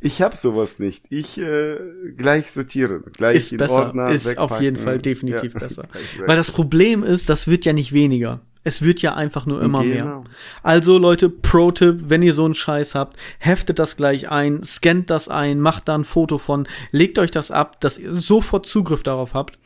ich 0.00 0.22
habe 0.22 0.36
sowas 0.36 0.78
nicht. 0.78 1.04
Ich 1.10 1.38
äh, 1.38 1.78
gleich 2.16 2.50
sortieren, 2.50 3.04
gleich 3.16 3.36
ist 3.36 3.52
in 3.52 3.58
besser, 3.58 3.86
Ordner 3.86 4.10
ist 4.10 4.26
wegpacken. 4.26 4.56
auf 4.56 4.60
jeden 4.60 4.76
Fall 4.76 4.98
definitiv 4.98 5.54
ja. 5.54 5.60
besser. 5.60 5.88
Weil 6.26 6.36
das 6.36 6.50
Problem 6.50 7.02
ist, 7.02 7.28
das 7.28 7.46
wird 7.46 7.64
ja 7.64 7.72
nicht 7.72 7.92
weniger. 7.92 8.40
Es 8.66 8.80
wird 8.80 9.02
ja 9.02 9.14
einfach 9.14 9.44
nur 9.44 9.60
immer 9.60 9.82
genau. 9.82 10.04
mehr. 10.04 10.24
Also 10.62 10.96
Leute, 10.96 11.28
Pro-Tipp, 11.28 12.04
wenn 12.08 12.22
ihr 12.22 12.32
so 12.32 12.46
einen 12.46 12.54
Scheiß 12.54 12.94
habt, 12.94 13.18
heftet 13.38 13.78
das 13.78 13.96
gleich 13.96 14.30
ein, 14.30 14.62
scannt 14.64 15.10
das 15.10 15.28
ein, 15.28 15.60
macht 15.60 15.88
da 15.88 15.94
ein 15.94 16.04
Foto 16.04 16.38
von, 16.38 16.66
legt 16.90 17.18
euch 17.18 17.30
das 17.30 17.50
ab, 17.50 17.78
dass 17.82 17.98
ihr 17.98 18.14
sofort 18.14 18.64
Zugriff 18.64 19.02
darauf 19.02 19.34
habt. 19.34 19.58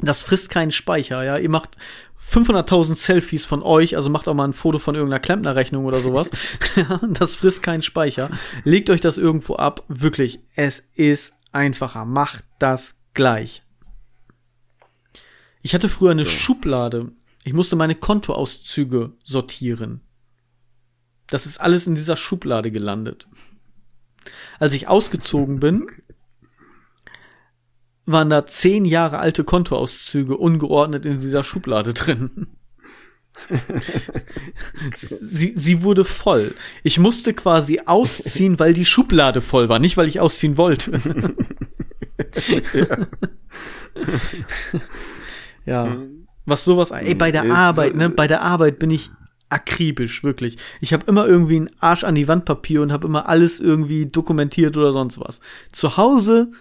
Das 0.00 0.22
frisst 0.22 0.50
keinen 0.50 0.70
Speicher, 0.70 1.24
ja. 1.24 1.38
Ihr 1.38 1.50
macht 1.50 1.76
500.000 2.30 2.94
Selfies 2.94 3.46
von 3.46 3.62
euch, 3.62 3.96
also 3.96 4.10
macht 4.10 4.28
auch 4.28 4.34
mal 4.34 4.46
ein 4.46 4.52
Foto 4.52 4.78
von 4.78 4.94
irgendeiner 4.94 5.20
Klempnerrechnung 5.20 5.84
oder 5.84 5.98
sowas. 5.98 6.30
das 7.08 7.36
frisst 7.36 7.62
keinen 7.62 7.82
Speicher. 7.82 8.30
Legt 8.64 8.90
euch 8.90 9.00
das 9.00 9.18
irgendwo 9.18 9.56
ab. 9.56 9.84
Wirklich, 9.88 10.40
es 10.54 10.82
ist 10.94 11.34
einfacher. 11.52 12.04
Macht 12.04 12.44
das 12.58 13.00
gleich. 13.14 13.62
Ich 15.62 15.74
hatte 15.74 15.88
früher 15.88 16.12
eine 16.12 16.24
so. 16.24 16.30
Schublade 16.30 17.12
ich 17.48 17.54
musste 17.54 17.76
meine 17.76 17.94
Kontoauszüge 17.94 19.12
sortieren. 19.24 20.02
Das 21.28 21.46
ist 21.46 21.58
alles 21.58 21.86
in 21.86 21.94
dieser 21.94 22.14
Schublade 22.14 22.70
gelandet. 22.70 23.26
Als 24.58 24.74
ich 24.74 24.88
ausgezogen 24.88 25.58
bin, 25.58 25.86
waren 28.12 28.30
da 28.30 28.46
zehn 28.46 28.84
Jahre 28.84 29.18
alte 29.18 29.44
Kontoauszüge 29.44 30.36
ungeordnet 30.36 31.06
in 31.06 31.20
dieser 31.20 31.44
Schublade 31.44 31.94
drin. 31.94 32.48
sie, 34.94 35.52
sie 35.54 35.82
wurde 35.82 36.04
voll. 36.04 36.54
Ich 36.82 36.98
musste 36.98 37.34
quasi 37.34 37.82
ausziehen, 37.84 38.58
weil 38.58 38.74
die 38.74 38.84
Schublade 38.84 39.40
voll 39.40 39.68
war, 39.68 39.78
nicht 39.78 39.96
weil 39.96 40.08
ich 40.08 40.20
ausziehen 40.20 40.56
wollte. 40.56 41.00
ja. 45.66 45.86
ja. 45.86 45.96
Was 46.46 46.64
sowas, 46.64 46.90
ey, 46.90 47.14
bei 47.14 47.30
der 47.30 47.44
ist, 47.44 47.50
Arbeit, 47.50 47.94
ne, 47.94 48.08
bei 48.08 48.26
der 48.26 48.40
Arbeit 48.40 48.78
bin 48.78 48.90
ich 48.90 49.10
akribisch, 49.50 50.24
wirklich. 50.24 50.56
Ich 50.80 50.94
habe 50.94 51.04
immer 51.06 51.26
irgendwie 51.26 51.56
einen 51.56 51.70
Arsch 51.78 52.04
an 52.04 52.14
die 52.14 52.26
Wand 52.26 52.46
Papier 52.46 52.80
und 52.80 52.90
habe 52.90 53.06
immer 53.06 53.28
alles 53.28 53.60
irgendwie 53.60 54.06
dokumentiert 54.06 54.76
oder 54.78 54.92
sonst 54.92 55.20
was. 55.20 55.40
Zu 55.72 55.98
Hause, 55.98 56.52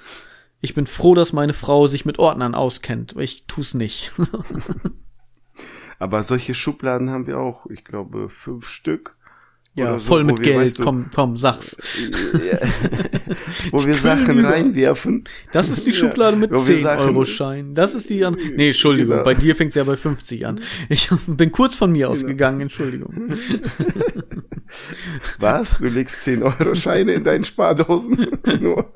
ich 0.61 0.73
bin 0.73 0.87
froh, 0.87 1.13
dass 1.13 1.33
meine 1.33 1.53
Frau 1.53 1.87
sich 1.87 2.05
mit 2.05 2.19
Ordnern 2.19 2.55
auskennt. 2.55 3.15
Ich 3.17 3.45
tu's 3.47 3.73
nicht. 3.73 4.11
Aber 5.99 6.23
solche 6.23 6.53
Schubladen 6.53 7.09
haben 7.09 7.27
wir 7.27 7.39
auch, 7.39 7.65
ich 7.67 7.83
glaube, 7.83 8.29
fünf 8.29 8.67
Stück. 8.69 9.16
Ja, 9.77 9.99
so, 9.99 9.99
voll 9.99 10.23
mit 10.23 10.41
Geld, 10.41 10.57
weißt 10.57 10.79
du, 10.79 10.83
komm, 10.83 11.05
komm, 11.13 11.37
sag's. 11.37 11.77
Ja, 12.33 12.57
wo 13.71 13.85
wir 13.85 13.93
Sachen 13.93 14.43
reinwerfen. 14.43 15.25
Das 15.51 15.69
ist 15.69 15.85
die 15.85 15.93
Schublade 15.93 16.35
mit 16.35 16.51
10-Euro-Schein. 16.51 17.75
Das 17.75 17.93
ist 17.93 18.09
die 18.09 18.25
an. 18.25 18.35
Nee, 18.55 18.69
Entschuldigung, 18.69 19.11
genau. 19.11 19.23
bei 19.23 19.35
dir 19.35 19.55
fängt's 19.55 19.75
ja 19.75 19.83
bei 19.83 19.95
50 19.95 20.47
an. 20.47 20.61
Ich 20.89 21.09
bin 21.27 21.51
kurz 21.51 21.75
von 21.75 21.91
mir 21.91 22.07
genau. 22.07 22.11
ausgegangen, 22.13 22.61
Entschuldigung. 22.61 23.13
Was? 25.39 25.77
Du 25.77 25.89
legst 25.89 26.27
10-Euro-Scheine 26.27 27.13
in 27.13 27.23
deinen 27.23 27.43
Spardosen? 27.43 28.39
Nur. 28.59 28.91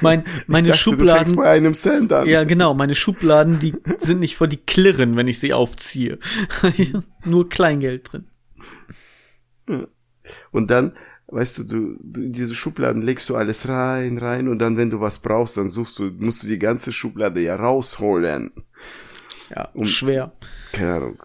Mein, 0.00 0.24
meine 0.46 0.68
dachte, 0.68 0.80
Schubladen. 0.80 1.36
bei 1.36 1.50
einem 1.50 1.74
Cent 1.74 2.10
an. 2.10 2.26
Ja, 2.26 2.44
genau, 2.44 2.72
meine 2.72 2.94
Schubladen, 2.94 3.60
die 3.60 3.74
sind 3.98 4.20
nicht 4.20 4.36
vor 4.36 4.48
die 4.48 4.56
klirren, 4.56 5.16
wenn 5.16 5.26
ich 5.26 5.38
sie 5.38 5.52
aufziehe. 5.52 6.18
Nur 7.26 7.50
Kleingeld 7.50 8.10
drin. 8.10 8.24
Und 10.50 10.70
dann, 10.70 10.92
weißt 11.28 11.58
du, 11.58 11.64
du, 11.64 11.96
du, 12.00 12.28
diese 12.28 12.54
Schubladen 12.54 13.02
legst 13.02 13.28
du 13.28 13.36
alles 13.36 13.68
rein, 13.68 14.18
rein 14.18 14.48
und 14.48 14.58
dann, 14.58 14.76
wenn 14.76 14.90
du 14.90 15.00
was 15.00 15.18
brauchst, 15.18 15.56
dann 15.56 15.68
suchst 15.68 15.98
du, 15.98 16.10
musst 16.18 16.42
du 16.42 16.48
die 16.48 16.58
ganze 16.58 16.92
Schublade 16.92 17.40
ja 17.40 17.56
rausholen. 17.56 18.52
Ja, 19.54 19.68
um, 19.74 19.84
schwer. 19.84 20.32
Keine 20.72 20.94
Ahnung. 20.94 21.22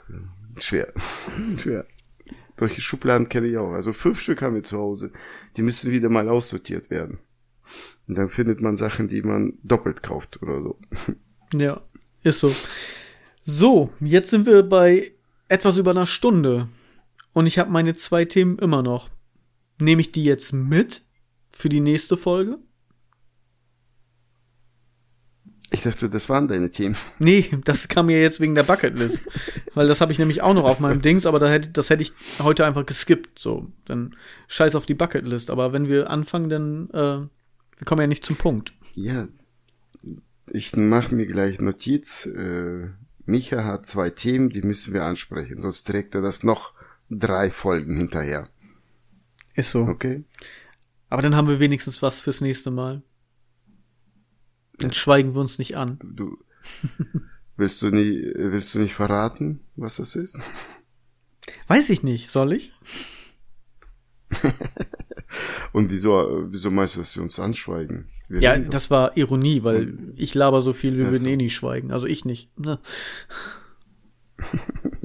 Schwer. 0.57 0.93
schwer. 1.57 1.85
Solche 2.57 2.81
Schubladen 2.81 3.27
kenne 3.27 3.47
ich 3.47 3.57
auch. 3.57 3.73
Also 3.73 3.91
fünf 3.91 4.19
Stück 4.19 4.41
haben 4.41 4.55
wir 4.55 4.63
zu 4.63 4.77
Hause. 4.77 5.11
Die 5.57 5.61
müssen 5.61 5.91
wieder 5.91 6.09
mal 6.09 6.29
aussortiert 6.29 6.89
werden. 6.89 7.19
Und 8.07 8.17
dann 8.17 8.29
findet 8.29 8.61
man 8.61 8.77
Sachen, 8.77 9.07
die 9.07 9.21
man 9.21 9.57
doppelt 9.63 10.03
kauft 10.03 10.41
oder 10.41 10.61
so. 10.61 10.79
Ja, 11.53 11.79
ist 12.23 12.39
so. 12.39 12.53
So, 13.41 13.91
jetzt 14.01 14.31
sind 14.31 14.47
wir 14.47 14.63
bei 14.63 15.11
etwas 15.47 15.77
über 15.77 15.91
einer 15.91 16.07
Stunde. 16.07 16.67
Und 17.36 17.47
ich 17.47 17.59
habe 17.59 17.69
meine 17.69 17.93
zwei 17.95 18.23
Themen 18.23 18.57
immer 18.59 18.81
noch. 18.81 19.09
Nehme 19.77 19.99
ich 19.99 20.13
die 20.13 20.23
jetzt 20.23 20.53
mit 20.53 21.01
für 21.51 21.67
die 21.67 21.81
nächste 21.81 22.15
Folge? 22.15 22.59
Ich 25.69 25.81
dachte, 25.81 26.09
das 26.09 26.29
waren 26.29 26.47
deine 26.47 26.69
Themen. 26.69 26.95
Nee, 27.19 27.49
das 27.65 27.89
kam 27.89 28.05
mir 28.05 28.21
jetzt 28.21 28.39
wegen 28.39 28.55
der 28.55 28.63
Bucketlist. 28.63 29.27
Weil 29.73 29.89
das 29.89 29.99
habe 29.99 30.13
ich 30.13 30.17
nämlich 30.17 30.43
auch 30.43 30.53
noch 30.53 30.63
auf 30.63 30.79
meinem 30.79 31.01
Dings, 31.01 31.25
aber 31.25 31.39
da 31.39 31.49
hätte, 31.49 31.71
das 31.71 31.89
hätte 31.89 32.03
ich 32.03 32.13
heute 32.39 32.65
einfach 32.65 32.86
geskippt. 32.86 33.38
So, 33.38 33.67
dann 33.83 34.15
scheiß 34.47 34.73
auf 34.75 34.86
die 34.86 34.93
Bucketlist. 34.93 35.49
Aber 35.49 35.73
wenn 35.73 35.89
wir 35.89 36.09
anfangen, 36.09 36.47
dann 36.47 36.89
äh, 36.91 37.27
wir 37.77 37.86
kommen 37.86 37.99
ja 37.99 38.07
nicht 38.07 38.25
zum 38.25 38.38
Punkt. 38.38 38.71
Ja, 38.93 39.27
ich 40.47 40.73
mache 40.77 41.13
mir 41.13 41.25
gleich 41.25 41.59
Notiz. 41.59 42.27
Äh, 42.27 42.91
Micha 43.25 43.65
hat 43.65 43.86
zwei 43.86 44.09
Themen, 44.09 44.51
die 44.51 44.61
müssen 44.61 44.93
wir 44.93 45.03
ansprechen, 45.03 45.59
sonst 45.59 45.83
trägt 45.83 46.15
er 46.15 46.21
das 46.21 46.43
noch 46.43 46.74
drei 47.10 47.49
Folgen 47.49 47.97
hinterher. 47.97 48.49
Ist 49.53 49.72
so. 49.72 49.84
Okay. 49.84 50.24
Aber 51.10 51.22
dann 51.22 51.36
haben 51.36 51.47
wir 51.47 51.60
wenigstens 51.60 52.01
was 52.01 52.20
fürs 52.20 52.41
nächste 52.41 52.72
Mal. 52.72 53.01
Dann 54.78 54.93
schweigen 54.93 55.34
wir 55.34 55.41
uns 55.41 55.58
nicht 55.60 55.78
an. 55.78 55.99
Du 56.03 56.38
willst 57.56 57.82
du 57.82 57.89
nicht 57.89 58.34
willst 58.36 58.76
du 58.76 58.80
nicht 58.80 58.93
verraten, 58.93 59.62
was 59.76 59.97
das 59.97 60.16
ist? 60.16 60.39
Weiß 61.68 61.89
ich 61.89 62.03
nicht, 62.03 62.30
soll 62.30 62.53
ich? 62.53 62.74
Und 65.72 65.89
wieso 65.89 66.45
wieso 66.47 66.72
meinst 66.72 66.95
du, 66.95 66.99
dass 66.99 67.16
wir 67.16 67.24
uns 67.24 67.39
anschweigen? 67.39 68.10
Wir 68.28 68.41
ja, 68.41 68.58
das 68.58 68.89
war 68.89 69.16
Ironie, 69.16 69.64
weil 69.64 69.89
Und, 69.89 70.14
ich 70.18 70.34
laber 70.34 70.62
so 70.62 70.74
viel, 70.74 70.97
wir 70.97 71.12
würden 71.12 71.28
eh 71.28 71.38
nie 71.38 71.49
schweigen. 71.49 71.91
Also 71.91 72.08
ich 72.08 72.26
nicht. 72.26 72.58
Ne? 72.60 72.80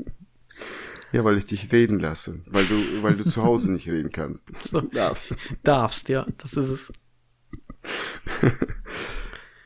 Ja, 1.12 1.24
weil 1.24 1.36
ich 1.36 1.46
dich 1.46 1.72
reden 1.72 1.98
lasse, 1.98 2.40
weil 2.46 2.64
du, 2.66 3.02
weil 3.02 3.16
du 3.16 3.24
zu 3.24 3.42
Hause 3.42 3.72
nicht 3.72 3.88
reden 3.88 4.10
kannst. 4.12 4.52
Darfst. 4.92 5.36
Darfst, 5.64 6.08
ja, 6.08 6.26
das 6.38 6.54
ist 6.54 6.68
es. 6.68 6.92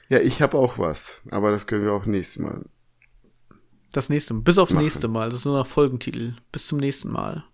ja, 0.09 0.21
ich 0.21 0.41
habe 0.41 0.57
auch 0.57 0.79
was, 0.79 1.21
aber 1.31 1.51
das 1.51 1.67
können 1.67 1.85
wir 1.85 1.93
auch 1.93 2.07
nächstes 2.07 2.43
Mal. 2.43 2.65
Das 3.93 4.09
nächste 4.09 4.35
Mal. 4.35 4.41
Bis 4.41 4.59
aufs 4.59 4.73
machen. 4.73 4.85
nächste 4.85 5.09
Mal. 5.09 5.31
Das 5.31 5.41
ist 5.41 5.45
nur 5.45 5.59
noch 5.59 5.67
Folgentitel. 5.67 6.35
Bis 6.51 6.67
zum 6.67 6.79
nächsten 6.79 7.11
Mal. 7.11 7.45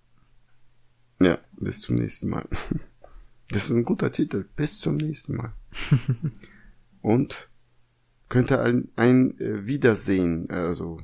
Ja, 1.21 1.39
bis 1.53 1.83
zum 1.83 1.97
nächsten 1.97 2.29
Mal. 2.31 2.49
Das 3.53 3.65
ist 3.65 3.73
ein 3.73 3.83
guter 3.83 4.13
Titel. 4.13 4.45
Bis 4.55 4.79
zum 4.79 4.97
nächsten 4.97 5.35
Mal. 5.35 5.53
Und 7.03 7.51
könnte 8.29 8.61
ein, 8.61 8.93
ein 8.95 9.37
äh, 9.41 9.67
Wiedersehen, 9.67 10.49
also 10.51 11.01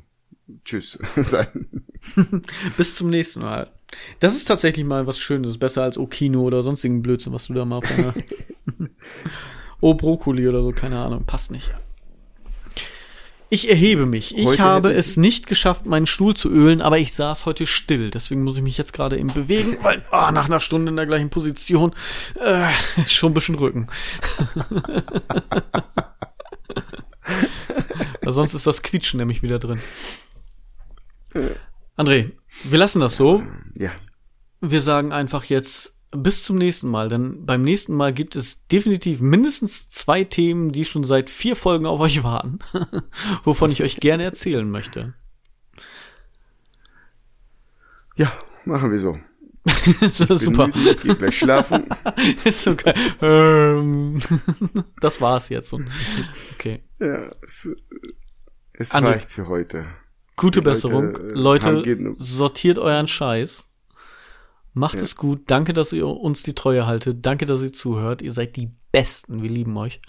Tschüss 0.65 0.99
sein. 1.17 1.69
Bis 2.77 2.97
zum 2.97 3.11
nächsten 3.11 3.41
Mal. 3.41 3.71
Das 4.21 4.35
ist 4.35 4.47
tatsächlich 4.47 4.85
mal 4.85 5.07
was 5.07 5.19
Schönes, 5.19 5.59
besser 5.59 5.83
als 5.83 5.99
Okino 5.99 6.43
oder 6.43 6.63
sonstigen 6.63 7.03
Blödsinn, 7.03 7.33
was 7.33 7.47
du 7.47 7.55
da 7.55 7.65
mal 7.65 7.77
auf 7.77 7.85
Oh, 9.81 9.95
Brokkoli 9.95 10.49
oder 10.49 10.63
so, 10.63 10.73
keine 10.73 10.99
Ahnung, 10.99 11.25
passt 11.25 11.51
nicht. 11.51 11.73
Ich 13.49 13.71
erhebe 13.71 14.07
mich. 14.07 14.37
Ich 14.37 14.45
heute 14.45 14.63
habe 14.63 14.93
es 14.93 15.17
nicht 15.17 15.47
geschafft, 15.47 15.87
meinen 15.87 16.07
Stuhl 16.07 16.35
zu 16.35 16.51
ölen, 16.51 16.83
aber 16.83 16.99
ich 16.99 17.13
saß 17.13 17.47
heute 17.47 17.67
still. 17.67 18.11
Deswegen 18.11 18.43
muss 18.43 18.57
ich 18.57 18.63
mich 18.63 18.77
jetzt 18.77 18.93
gerade 18.93 19.19
eben 19.19 19.33
bewegen, 19.33 19.77
weil 19.83 20.03
oh, 20.11 20.31
nach 20.33 20.47
einer 20.47 20.59
Stunde 20.59 20.91
in 20.91 20.97
der 20.97 21.07
gleichen 21.07 21.31
Position 21.31 21.95
äh, 22.45 22.71
ist 23.01 23.13
schon 23.13 23.31
ein 23.31 23.35
bisschen 23.35 23.55
Rücken. 23.55 23.87
sonst 28.25 28.55
ist 28.55 28.67
das 28.67 28.83
Quietschen 28.83 29.19
nämlich 29.19 29.43
wieder 29.43 29.61
drin. 29.61 29.81
André, 31.97 32.33
wir 32.65 32.79
lassen 32.79 33.01
das 33.01 33.17
so. 33.17 33.43
Ja. 33.75 33.91
Wir 34.61 34.83
sagen 34.83 35.13
einfach 35.13 35.45
jetzt 35.45 35.97
bis 36.11 36.45
zum 36.45 36.57
nächsten 36.57 36.89
Mal, 36.89 37.09
denn 37.09 37.45
beim 37.47 37.63
nächsten 37.63 37.95
Mal 37.95 38.13
gibt 38.13 38.37
es 38.37 38.67
definitiv 38.69 39.21
mindestens 39.21 39.89
zwei 39.91 40.25
Themen, 40.25 40.73
die 40.73 40.85
schon 40.85 41.05
seit 41.05 41.31
vier 41.31 41.57
Folgen 41.57 41.87
auf 41.87 42.01
euch 42.01 42.23
warten, 42.23 42.59
wovon 43.45 43.71
ich 43.71 43.83
euch 43.83 43.97
gerne 43.97 44.25
erzählen 44.25 44.71
möchte. 44.71 45.15
Ja, 48.17 48.33
machen 48.65 48.91
wir 48.91 48.99
so. 48.99 49.19
Super. 50.13 50.69
Müde, 50.69 50.97
geh 51.03 51.15
gleich 51.15 51.39
schlafen. 51.39 51.87
ist 52.45 52.67
okay. 52.69 52.95
Ähm, 53.21 54.21
das 55.01 55.21
war's 55.21 55.49
jetzt. 55.49 55.75
Okay. 56.55 56.85
Ja, 57.01 57.33
es, 57.43 57.75
es 58.73 58.95
reicht 58.95 59.31
für 59.31 59.49
heute. 59.49 59.89
Gute 60.37 60.61
Die 60.61 60.65
Besserung. 60.65 61.17
Leute, 61.35 61.71
Leute 61.71 62.15
sortiert 62.17 62.79
euren 62.79 63.09
Scheiß. 63.09 63.71
Macht 64.75 64.97
ja. 64.97 65.03
es 65.03 65.17
gut. 65.17 65.45
Danke, 65.47 65.73
dass 65.73 65.95
ihr 65.95 66.07
uns 66.07 66.43
die 66.43 66.55
Treue 66.55 66.87
haltet. 66.87 67.25
Danke, 67.25 67.47
dass 67.47 67.63
ihr 67.63 67.73
zuhört. 67.73 68.21
Ihr 68.21 68.33
seid 68.33 68.57
die 68.57 68.71
Besten. 68.93 69.43
Wir 69.43 69.49
lieben 69.49 69.75
euch. 69.79 70.03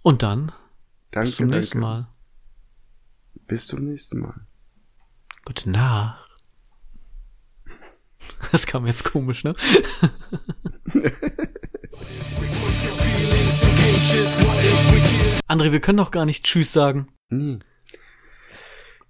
Und 0.00 0.22
dann 0.22 0.52
danke, 1.10 1.26
bis 1.26 1.36
zum 1.36 1.48
nächsten 1.48 1.80
danke. 1.82 2.02
Mal. 2.02 2.08
Bis 3.46 3.66
zum 3.66 3.84
nächsten 3.84 4.20
Mal. 4.20 4.46
Gute 5.44 5.70
Nacht. 5.70 6.18
Das 8.50 8.66
kam 8.66 8.86
jetzt 8.86 9.04
komisch, 9.04 9.44
ne? 9.44 9.54
André, 15.48 15.70
wir 15.70 15.80
können 15.80 15.98
doch 15.98 16.10
gar 16.10 16.24
nicht 16.24 16.44
Tschüss 16.44 16.72
sagen. 16.72 17.08
Nie. 17.28 17.58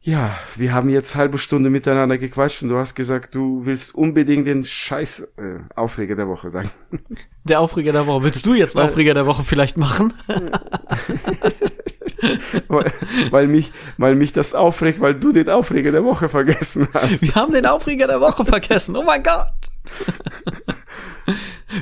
Ja, 0.04 0.36
wir 0.56 0.74
haben 0.74 0.88
jetzt 0.88 1.14
halbe 1.14 1.38
Stunde 1.38 1.70
miteinander 1.70 2.18
gequatscht 2.18 2.64
und 2.64 2.70
du 2.70 2.76
hast 2.76 2.96
gesagt, 2.96 3.36
du 3.36 3.64
willst 3.64 3.94
unbedingt 3.94 4.48
den 4.48 4.64
Scheiß 4.64 5.28
äh, 5.36 5.60
Aufreger 5.76 6.16
der 6.16 6.26
Woche 6.26 6.50
sagen. 6.50 6.70
Der 7.44 7.60
Aufreger 7.60 7.90
der 7.90 8.06
Woche. 8.06 8.22
Willst 8.22 8.46
du 8.46 8.54
jetzt 8.54 8.76
einen 8.76 8.88
Aufreger 8.88 9.14
der 9.14 9.26
Woche 9.26 9.42
vielleicht 9.42 9.76
machen? 9.76 10.14
weil, 12.68 12.92
weil, 13.32 13.48
mich, 13.48 13.72
weil 13.96 14.14
mich 14.14 14.32
das 14.32 14.54
aufregt, 14.54 15.00
weil 15.00 15.16
du 15.16 15.32
den 15.32 15.50
Aufreger 15.50 15.90
der 15.90 16.04
Woche 16.04 16.28
vergessen 16.28 16.86
hast. 16.94 17.22
Wir 17.22 17.34
haben 17.34 17.52
den 17.52 17.66
Aufreger 17.66 18.06
der 18.06 18.20
Woche 18.20 18.44
vergessen. 18.44 18.94
Oh 18.94 19.02
mein 19.02 19.24
Gott. 19.24 19.52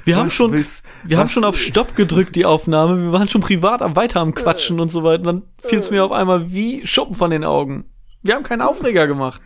Wir 0.05 0.14
was 0.14 0.23
haben 0.23 0.31
schon, 0.31 0.53
willst, 0.53 0.87
wir 1.05 1.18
haben 1.18 1.29
schon 1.29 1.45
auf 1.45 1.59
Stopp 1.59 1.95
gedrückt, 1.95 2.37
die 2.37 2.47
Aufnahme. 2.47 3.03
Wir 3.03 3.12
waren 3.12 3.29
schon 3.29 3.43
privat 3.43 3.83
am 3.83 3.97
weiter 3.97 4.21
am 4.21 4.35
Quatschen 4.35 4.81
und 4.81 4.91
so 4.91 5.05
weiter. 5.05 5.25
Dann 5.25 5.43
fiel 5.59 5.81
es 5.81 5.91
mir 5.91 6.05
auf 6.05 6.12
einmal 6.12 6.51
wie 6.51 6.87
Schuppen 6.87 7.16
von 7.16 7.31
den 7.31 7.45
Augen. 7.45 7.85
Wir 8.23 8.35
haben 8.35 8.43
keinen 8.43 8.62
Aufreger 8.62 9.07
gemacht. 9.07 9.43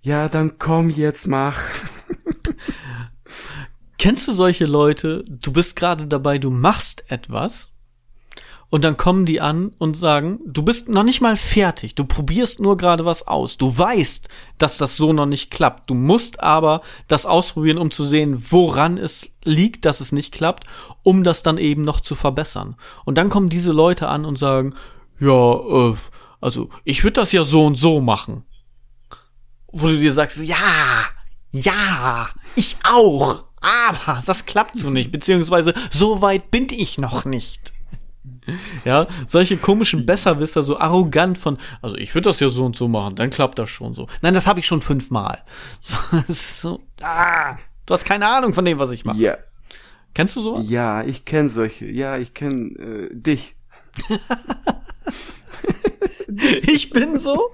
Ja, 0.00 0.28
dann 0.28 0.58
komm 0.58 0.90
jetzt, 0.90 1.26
mach. 1.26 1.60
Kennst 3.98 4.28
du 4.28 4.32
solche 4.32 4.66
Leute, 4.66 5.24
du 5.28 5.52
bist 5.52 5.76
gerade 5.76 6.06
dabei, 6.06 6.38
du 6.38 6.50
machst 6.50 7.04
etwas 7.08 7.72
und 8.70 8.84
dann 8.84 8.96
kommen 8.96 9.26
die 9.26 9.40
an 9.40 9.72
und 9.78 9.96
sagen, 9.96 10.40
du 10.46 10.62
bist 10.62 10.88
noch 10.88 11.02
nicht 11.02 11.20
mal 11.20 11.36
fertig, 11.36 11.94
du 11.94 12.04
probierst 12.04 12.60
nur 12.60 12.76
gerade 12.76 13.04
was 13.04 13.26
aus, 13.26 13.56
du 13.56 13.76
weißt, 13.76 14.28
dass 14.58 14.78
das 14.78 14.96
so 14.96 15.12
noch 15.12 15.26
nicht 15.26 15.50
klappt, 15.50 15.90
du 15.90 15.94
musst 15.94 16.40
aber 16.40 16.82
das 17.08 17.26
ausprobieren, 17.26 17.78
um 17.78 17.90
zu 17.90 18.04
sehen, 18.04 18.44
woran 18.50 18.98
es 18.98 19.32
liegt, 19.42 19.84
dass 19.84 20.00
es 20.00 20.12
nicht 20.12 20.32
klappt, 20.32 20.64
um 21.02 21.24
das 21.24 21.42
dann 21.42 21.58
eben 21.58 21.82
noch 21.82 22.00
zu 22.00 22.14
verbessern. 22.14 22.76
Und 23.04 23.18
dann 23.18 23.30
kommen 23.30 23.48
diese 23.48 23.72
Leute 23.72 24.08
an 24.08 24.24
und 24.24 24.38
sagen, 24.38 24.74
ja, 25.18 25.54
äh, 25.54 25.96
also 26.40 26.70
ich 26.84 27.04
würde 27.04 27.20
das 27.20 27.32
ja 27.32 27.44
so 27.44 27.66
und 27.66 27.74
so 27.74 28.00
machen. 28.00 28.44
Wo 29.70 29.88
du 29.88 29.98
dir 29.98 30.12
sagst, 30.12 30.38
ja, 30.38 31.04
ja, 31.50 32.30
ich 32.56 32.76
auch, 32.84 33.44
aber 33.60 34.20
das 34.24 34.46
klappt 34.46 34.76
so 34.76 34.90
nicht, 34.90 35.12
beziehungsweise 35.12 35.74
so 35.90 36.22
weit 36.22 36.50
bin 36.50 36.68
ich 36.70 36.98
noch 36.98 37.24
nicht. 37.24 37.72
Ja, 38.84 39.06
solche 39.26 39.56
komischen 39.56 40.06
Besserwisser, 40.06 40.62
so 40.62 40.78
arrogant 40.78 41.38
von, 41.38 41.58
also 41.82 41.96
ich 41.96 42.14
würde 42.14 42.30
das 42.30 42.40
ja 42.40 42.48
so 42.48 42.64
und 42.64 42.76
so 42.76 42.88
machen, 42.88 43.14
dann 43.16 43.30
klappt 43.30 43.58
das 43.58 43.68
schon 43.68 43.94
so. 43.94 44.06
Nein, 44.22 44.34
das 44.34 44.46
habe 44.46 44.60
ich 44.60 44.66
schon 44.66 44.82
fünfmal. 44.82 45.42
So, 45.80 46.32
so, 46.32 46.82
ah, 47.02 47.56
du 47.86 47.94
hast 47.94 48.04
keine 48.04 48.26
Ahnung 48.26 48.54
von 48.54 48.64
dem, 48.64 48.78
was 48.78 48.90
ich 48.90 49.04
mache. 49.04 49.18
Ja. 49.18 49.36
Kennst 50.14 50.36
du 50.36 50.40
sowas? 50.40 50.68
Ja, 50.68 51.04
ich 51.04 51.24
kenne 51.24 51.48
solche. 51.48 51.86
Ja, 51.86 52.16
ich 52.16 52.34
kenne 52.34 52.70
äh, 52.78 53.08
dich. 53.12 53.54
Ich 56.66 56.90
bin 56.90 57.18
so. 57.18 57.50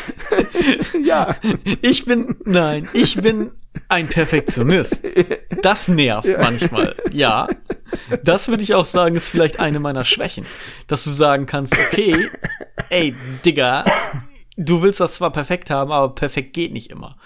ja. 1.02 1.36
Ich 1.82 2.04
bin, 2.04 2.36
nein, 2.44 2.88
ich 2.92 3.16
bin 3.16 3.50
ein 3.88 4.08
Perfektionist. 4.08 5.02
Das 5.62 5.88
nervt 5.88 6.28
ja. 6.28 6.38
manchmal. 6.38 6.94
Ja. 7.12 7.48
Das 8.22 8.48
würde 8.48 8.62
ich 8.62 8.74
auch 8.74 8.86
sagen, 8.86 9.16
ist 9.16 9.28
vielleicht 9.28 9.58
eine 9.58 9.80
meiner 9.80 10.04
Schwächen. 10.04 10.46
Dass 10.86 11.04
du 11.04 11.10
sagen 11.10 11.46
kannst, 11.46 11.74
okay, 11.74 12.30
ey, 12.88 13.14
Digga, 13.44 13.84
du 14.56 14.82
willst 14.82 15.00
das 15.00 15.14
zwar 15.14 15.32
perfekt 15.32 15.70
haben, 15.70 15.92
aber 15.92 16.14
perfekt 16.14 16.52
geht 16.52 16.72
nicht 16.72 16.90
immer. 16.90 17.16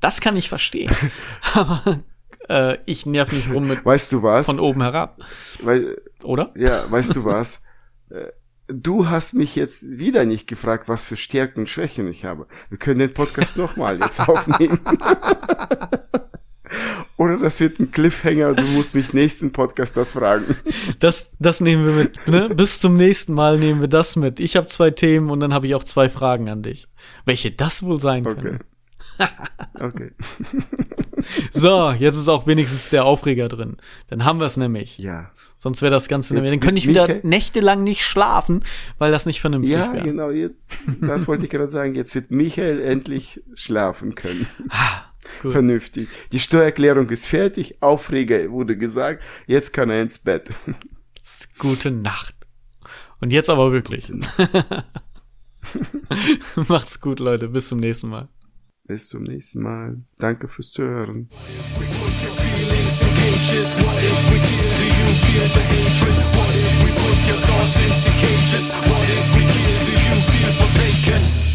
Das 0.00 0.20
kann 0.20 0.36
ich 0.36 0.48
verstehen. 0.48 0.94
Aber 1.54 2.00
äh, 2.48 2.78
ich 2.86 3.06
nerv 3.06 3.32
nicht 3.32 3.50
rum 3.50 3.68
mit 3.68 3.84
weißt 3.84 4.12
du 4.12 4.22
was? 4.22 4.46
von 4.46 4.60
oben 4.60 4.82
herab. 4.82 5.18
Weil, 5.62 6.00
Oder? 6.22 6.52
Ja, 6.56 6.90
weißt 6.90 7.16
du 7.16 7.24
was? 7.24 7.62
Du 8.66 9.10
hast 9.10 9.34
mich 9.34 9.56
jetzt 9.56 9.98
wieder 9.98 10.24
nicht 10.24 10.46
gefragt, 10.46 10.88
was 10.88 11.04
für 11.04 11.16
Stärken 11.16 11.60
und 11.60 11.68
Schwächen 11.68 12.08
ich 12.08 12.24
habe. 12.24 12.46
Wir 12.70 12.78
können 12.78 12.98
den 12.98 13.12
Podcast 13.12 13.58
nochmal 13.58 14.00
jetzt 14.00 14.20
aufnehmen. 14.28 14.80
Oder 17.16 17.38
das 17.38 17.60
wird 17.60 17.78
ein 17.78 17.90
Cliffhanger, 17.90 18.54
du 18.54 18.64
musst 18.68 18.94
mich 18.94 19.12
nächsten 19.12 19.52
Podcast 19.52 19.96
das 19.96 20.12
fragen. 20.12 20.56
Das, 20.98 21.30
das 21.38 21.60
nehmen 21.60 21.86
wir 21.86 21.92
mit. 21.92 22.28
Ne? 22.28 22.54
Bis 22.54 22.80
zum 22.80 22.96
nächsten 22.96 23.34
Mal 23.34 23.58
nehmen 23.58 23.80
wir 23.80 23.88
das 23.88 24.16
mit. 24.16 24.40
Ich 24.40 24.56
habe 24.56 24.66
zwei 24.66 24.90
Themen 24.90 25.30
und 25.30 25.40
dann 25.40 25.54
habe 25.54 25.66
ich 25.66 25.74
auch 25.74 25.84
zwei 25.84 26.08
Fragen 26.08 26.48
an 26.48 26.62
dich. 26.62 26.88
Welche 27.24 27.50
das 27.50 27.82
wohl 27.82 28.00
sein 28.00 28.26
okay. 28.26 28.40
können. 28.40 28.60
okay. 29.80 30.10
so, 31.52 31.92
jetzt 31.92 32.16
ist 32.16 32.28
auch 32.28 32.46
wenigstens 32.46 32.90
der 32.90 33.04
Aufreger 33.04 33.48
drin. 33.48 33.76
Dann 34.08 34.24
haben 34.24 34.40
wir 34.40 34.46
es 34.46 34.56
nämlich. 34.56 34.98
Ja. 34.98 35.30
Sonst 35.64 35.80
wäre 35.80 35.92
das 35.92 36.08
Ganze 36.08 36.34
nämlich. 36.34 36.50
Dann 36.50 36.60
könnte 36.60 36.76
ich 36.76 36.86
wieder 36.86 37.06
Michael, 37.06 37.20
nächtelang 37.22 37.82
nicht 37.84 38.02
schlafen, 38.02 38.62
weil 38.98 39.10
das 39.10 39.24
nicht 39.24 39.40
vernünftig 39.40 39.72
wäre. 39.72 39.86
Ja, 39.86 39.92
wär. 39.94 40.02
genau, 40.02 40.28
jetzt, 40.28 40.76
das 41.00 41.26
wollte 41.26 41.44
ich 41.44 41.50
gerade 41.50 41.70
sagen. 41.70 41.94
Jetzt 41.94 42.14
wird 42.14 42.30
Michael 42.30 42.82
endlich 42.82 43.42
schlafen 43.54 44.14
können. 44.14 44.46
Ah, 44.68 45.04
Vernünftig. 45.40 46.06
Die 46.32 46.38
Steuererklärung 46.38 47.08
ist 47.08 47.26
fertig, 47.26 47.80
Aufreger 47.80 48.50
wurde 48.50 48.76
gesagt, 48.76 49.22
jetzt 49.46 49.72
kann 49.72 49.88
er 49.88 50.02
ins 50.02 50.18
Bett. 50.18 50.50
Gute 51.58 51.90
Nacht. 51.90 52.34
Und 53.22 53.32
jetzt 53.32 53.48
aber 53.48 53.72
wirklich. 53.72 54.12
Macht's 56.68 57.00
gut, 57.00 57.20
Leute. 57.20 57.48
Bis 57.48 57.68
zum 57.68 57.80
nächsten 57.80 58.10
Mal. 58.10 58.28
Bis 58.86 59.08
zum 59.08 59.22
nächsten 59.22 59.62
Mal. 59.62 59.96
Danke 60.18 60.48
fürs 60.48 60.70
Zuhören. 60.70 61.28
What 61.30 61.44
if 66.54 66.84
we 66.84 66.90
put 66.92 67.18
your 67.28 67.40
thoughts 67.40 67.76
into 67.80 68.10
cages? 68.20 68.68
What 68.68 69.08
if 69.08 69.34
we 69.34 69.40
give 69.40 69.88
you 69.88 70.16
feel 70.20 70.52
forsaken? 70.52 71.53